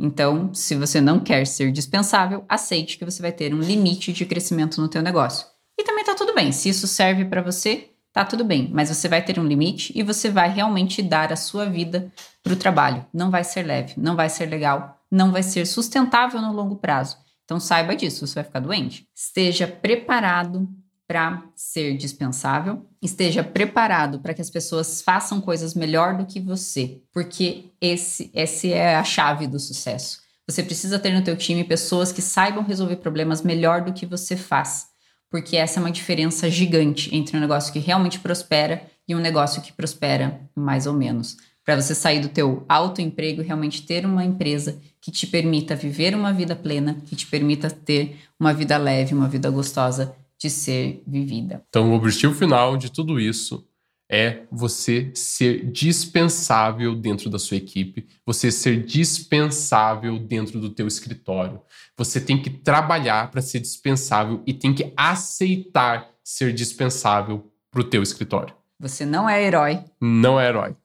Então, 0.00 0.54
se 0.54 0.74
você 0.74 1.02
não 1.02 1.20
quer 1.20 1.46
ser 1.46 1.70
dispensável, 1.70 2.46
aceite 2.48 2.96
que 2.96 3.04
você 3.04 3.20
vai 3.20 3.30
ter 3.30 3.52
um 3.52 3.60
limite 3.60 4.10
de 4.10 4.24
crescimento 4.24 4.80
no 4.80 4.88
teu 4.88 5.02
negócio. 5.02 5.46
E 5.78 5.84
também 5.84 6.02
tá 6.02 6.14
tudo 6.14 6.34
bem. 6.34 6.50
Se 6.50 6.70
isso 6.70 6.86
serve 6.86 7.26
para 7.26 7.42
você, 7.42 7.90
tá 8.10 8.24
tudo 8.24 8.42
bem, 8.42 8.70
mas 8.72 8.88
você 8.88 9.06
vai 9.06 9.22
ter 9.22 9.38
um 9.38 9.46
limite 9.46 9.92
e 9.94 10.02
você 10.02 10.30
vai 10.30 10.48
realmente 10.48 11.02
dar 11.02 11.30
a 11.30 11.36
sua 11.36 11.66
vida 11.66 12.10
para 12.42 12.54
o 12.54 12.56
trabalho. 12.56 13.04
Não 13.12 13.30
vai 13.30 13.44
ser 13.44 13.62
leve, 13.62 13.92
não 13.98 14.16
vai 14.16 14.30
ser 14.30 14.46
legal, 14.46 14.98
não 15.10 15.30
vai 15.30 15.42
ser 15.42 15.66
sustentável 15.66 16.40
no 16.40 16.54
longo 16.54 16.76
prazo. 16.76 17.18
Então 17.44 17.60
saiba 17.60 17.94
disso, 17.94 18.26
você 18.26 18.36
vai 18.36 18.44
ficar 18.44 18.60
doente. 18.60 19.06
Esteja 19.14 19.66
preparado 19.66 20.66
para 21.06 21.44
ser 21.54 21.96
dispensável, 21.96 22.84
esteja 23.00 23.44
preparado 23.44 24.18
para 24.18 24.34
que 24.34 24.42
as 24.42 24.50
pessoas 24.50 25.00
façam 25.00 25.40
coisas 25.40 25.74
melhor 25.74 26.16
do 26.16 26.26
que 26.26 26.40
você, 26.40 27.00
porque 27.12 27.66
esse, 27.80 28.30
esse 28.34 28.72
é 28.72 28.96
a 28.96 29.04
chave 29.04 29.46
do 29.46 29.60
sucesso. 29.60 30.20
Você 30.48 30.62
precisa 30.62 30.98
ter 30.98 31.12
no 31.12 31.22
teu 31.22 31.36
time 31.36 31.64
pessoas 31.64 32.12
que 32.12 32.22
saibam 32.22 32.64
resolver 32.64 32.96
problemas 32.96 33.42
melhor 33.42 33.82
do 33.82 33.92
que 33.92 34.06
você 34.06 34.36
faz, 34.36 34.88
porque 35.30 35.56
essa 35.56 35.78
é 35.78 35.82
uma 35.82 35.90
diferença 35.90 36.50
gigante 36.50 37.14
entre 37.14 37.36
um 37.36 37.40
negócio 37.40 37.72
que 37.72 37.78
realmente 37.78 38.18
prospera 38.18 38.82
e 39.08 39.14
um 39.14 39.20
negócio 39.20 39.62
que 39.62 39.72
prospera 39.72 40.40
mais 40.54 40.86
ou 40.86 40.92
menos. 40.92 41.36
Para 41.64 41.80
você 41.80 41.96
sair 41.96 42.20
do 42.20 42.28
teu 42.28 42.64
autoemprego 42.68 43.42
e 43.42 43.44
realmente 43.44 43.82
ter 43.82 44.06
uma 44.06 44.24
empresa 44.24 44.78
que 45.00 45.10
te 45.10 45.26
permita 45.26 45.74
viver 45.74 46.14
uma 46.14 46.32
vida 46.32 46.54
plena, 46.54 46.96
que 47.06 47.16
te 47.16 47.26
permita 47.26 47.68
ter 47.68 48.16
uma 48.38 48.54
vida 48.54 48.76
leve, 48.76 49.14
uma 49.14 49.28
vida 49.28 49.50
gostosa 49.50 50.14
de 50.38 50.50
ser 50.50 51.02
vivida. 51.06 51.64
Então, 51.68 51.92
o 51.92 51.94
objetivo 51.94 52.34
final 52.34 52.76
de 52.76 52.90
tudo 52.90 53.18
isso 53.18 53.66
é 54.08 54.42
você 54.52 55.10
ser 55.14 55.70
dispensável 55.70 56.94
dentro 56.94 57.28
da 57.28 57.38
sua 57.38 57.56
equipe, 57.56 58.06
você 58.24 58.52
ser 58.52 58.84
dispensável 58.84 60.18
dentro 60.18 60.60
do 60.60 60.70
teu 60.70 60.86
escritório. 60.86 61.60
Você 61.96 62.20
tem 62.20 62.40
que 62.40 62.50
trabalhar 62.50 63.30
para 63.30 63.42
ser 63.42 63.60
dispensável 63.60 64.42
e 64.46 64.54
tem 64.54 64.72
que 64.72 64.92
aceitar 64.96 66.08
ser 66.22 66.52
dispensável 66.52 67.50
para 67.70 67.80
o 67.80 67.84
teu 67.84 68.02
escritório. 68.02 68.54
Você 68.78 69.06
não 69.06 69.28
é 69.28 69.42
herói. 69.42 69.82
Não 70.00 70.38
é 70.38 70.48
herói. 70.48 70.76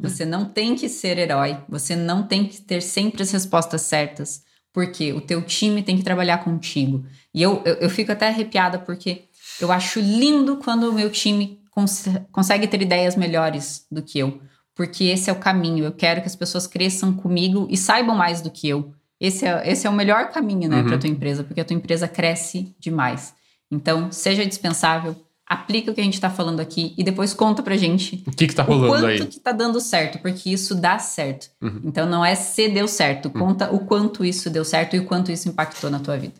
você 0.00 0.24
não 0.24 0.44
tem 0.44 0.74
que 0.76 0.88
ser 0.88 1.18
herói. 1.18 1.56
Você 1.68 1.96
não 1.96 2.26
tem 2.26 2.46
que 2.46 2.60
ter 2.60 2.82
sempre 2.82 3.22
as 3.22 3.30
respostas 3.30 3.82
certas 3.82 4.42
porque 4.72 5.12
o 5.12 5.20
teu 5.20 5.42
time 5.42 5.82
tem 5.82 5.96
que 5.96 6.02
trabalhar 6.02 6.38
contigo. 6.38 7.04
E 7.34 7.42
eu, 7.42 7.62
eu, 7.64 7.74
eu 7.74 7.90
fico 7.90 8.12
até 8.12 8.28
arrepiada 8.28 8.78
porque 8.78 9.24
eu 9.60 9.72
acho 9.72 10.00
lindo 10.00 10.56
quando 10.58 10.88
o 10.90 10.92
meu 10.92 11.10
time 11.10 11.60
cons 11.70 12.04
consegue 12.32 12.66
ter 12.66 12.82
ideias 12.82 13.16
melhores 13.16 13.86
do 13.90 14.02
que 14.02 14.18
eu. 14.18 14.40
Porque 14.74 15.04
esse 15.04 15.28
é 15.28 15.32
o 15.32 15.36
caminho. 15.36 15.84
Eu 15.84 15.92
quero 15.92 16.20
que 16.20 16.28
as 16.28 16.36
pessoas 16.36 16.66
cresçam 16.66 17.12
comigo 17.12 17.66
e 17.70 17.76
saibam 17.76 18.14
mais 18.14 18.40
do 18.40 18.50
que 18.50 18.68
eu. 18.68 18.92
Esse 19.20 19.44
é, 19.44 19.68
esse 19.68 19.86
é 19.86 19.90
o 19.90 19.92
melhor 19.92 20.30
caminho, 20.30 20.68
né, 20.68 20.80
uhum. 20.80 20.86
para 20.86 20.98
tua 20.98 21.10
empresa, 21.10 21.42
porque 21.42 21.60
a 21.60 21.64
tua 21.64 21.74
empresa 21.74 22.06
cresce 22.06 22.74
demais. 22.78 23.34
Então, 23.70 24.12
seja 24.12 24.46
dispensável, 24.46 25.16
aplica 25.48 25.90
o 25.90 25.94
que 25.94 26.00
a 26.00 26.04
gente 26.04 26.14
está 26.14 26.28
falando 26.28 26.60
aqui 26.60 26.94
e 26.96 27.02
depois 27.02 27.32
conta 27.32 27.62
pra 27.62 27.76
gente 27.76 28.22
o 28.26 28.30
que, 28.30 28.46
que 28.46 28.54
tá 28.54 28.62
rolando 28.62 28.86
o 28.86 28.88
quanto 28.88 29.06
aí. 29.06 29.26
que 29.26 29.40
tá 29.40 29.52
dando 29.52 29.80
certo, 29.80 30.18
porque 30.18 30.50
isso 30.50 30.74
dá 30.74 30.98
certo. 30.98 31.48
Uhum. 31.62 31.80
Então 31.84 32.06
não 32.06 32.24
é 32.24 32.34
se 32.34 32.68
deu 32.68 32.86
certo, 32.86 33.26
uhum. 33.26 33.32
conta 33.32 33.72
o 33.72 33.80
quanto 33.80 34.24
isso 34.24 34.50
deu 34.50 34.64
certo 34.64 34.94
e 34.94 34.98
o 34.98 35.04
quanto 35.04 35.32
isso 35.32 35.48
impactou 35.48 35.90
na 35.90 35.98
tua 35.98 36.18
vida. 36.18 36.34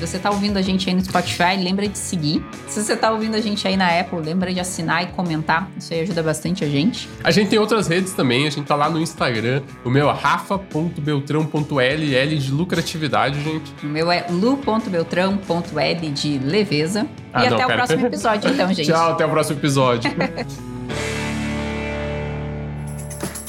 Se 0.00 0.06
você 0.06 0.16
está 0.16 0.30
ouvindo 0.30 0.56
a 0.56 0.62
gente 0.62 0.88
aí 0.88 0.96
no 0.96 1.04
Spotify, 1.04 1.62
lembra 1.62 1.86
de 1.86 1.98
seguir. 1.98 2.42
Se 2.66 2.82
você 2.82 2.94
está 2.94 3.10
ouvindo 3.10 3.34
a 3.34 3.40
gente 3.40 3.68
aí 3.68 3.76
na 3.76 4.00
Apple, 4.00 4.18
lembra 4.18 4.50
de 4.50 4.58
assinar 4.58 5.02
e 5.02 5.08
comentar. 5.08 5.70
Isso 5.76 5.92
aí 5.92 6.00
ajuda 6.00 6.22
bastante 6.22 6.64
a 6.64 6.68
gente. 6.70 7.06
A 7.22 7.30
gente 7.30 7.50
tem 7.50 7.58
outras 7.58 7.86
redes 7.86 8.14
também. 8.14 8.46
A 8.46 8.50
gente 8.50 8.66
tá 8.66 8.74
lá 8.74 8.88
no 8.88 8.98
Instagram. 8.98 9.60
O 9.84 9.90
meu 9.90 10.08
é 10.08 10.12
rafa.beltrão.l, 10.14 12.14
L 12.14 12.38
de 12.38 12.50
lucratividade, 12.50 13.44
gente. 13.44 13.70
O 13.82 13.86
meu 13.88 14.10
é 14.10 14.24
lu.beltrão.l 14.30 16.10
de 16.12 16.38
leveza. 16.38 17.06
Ah, 17.30 17.44
e 17.44 17.50
não, 17.50 17.58
até 17.58 17.66
pera. 17.66 17.74
o 17.74 17.76
próximo 17.76 18.06
episódio, 18.06 18.50
então, 18.50 18.68
gente. 18.72 18.86
Tchau, 18.86 19.12
até 19.12 19.26
o 19.26 19.28
próximo 19.28 19.58
episódio. 19.58 20.10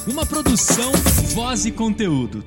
Uma 0.06 0.26
produção, 0.26 0.92
voz 1.34 1.66
e 1.66 1.72
conteúdo. 1.72 2.44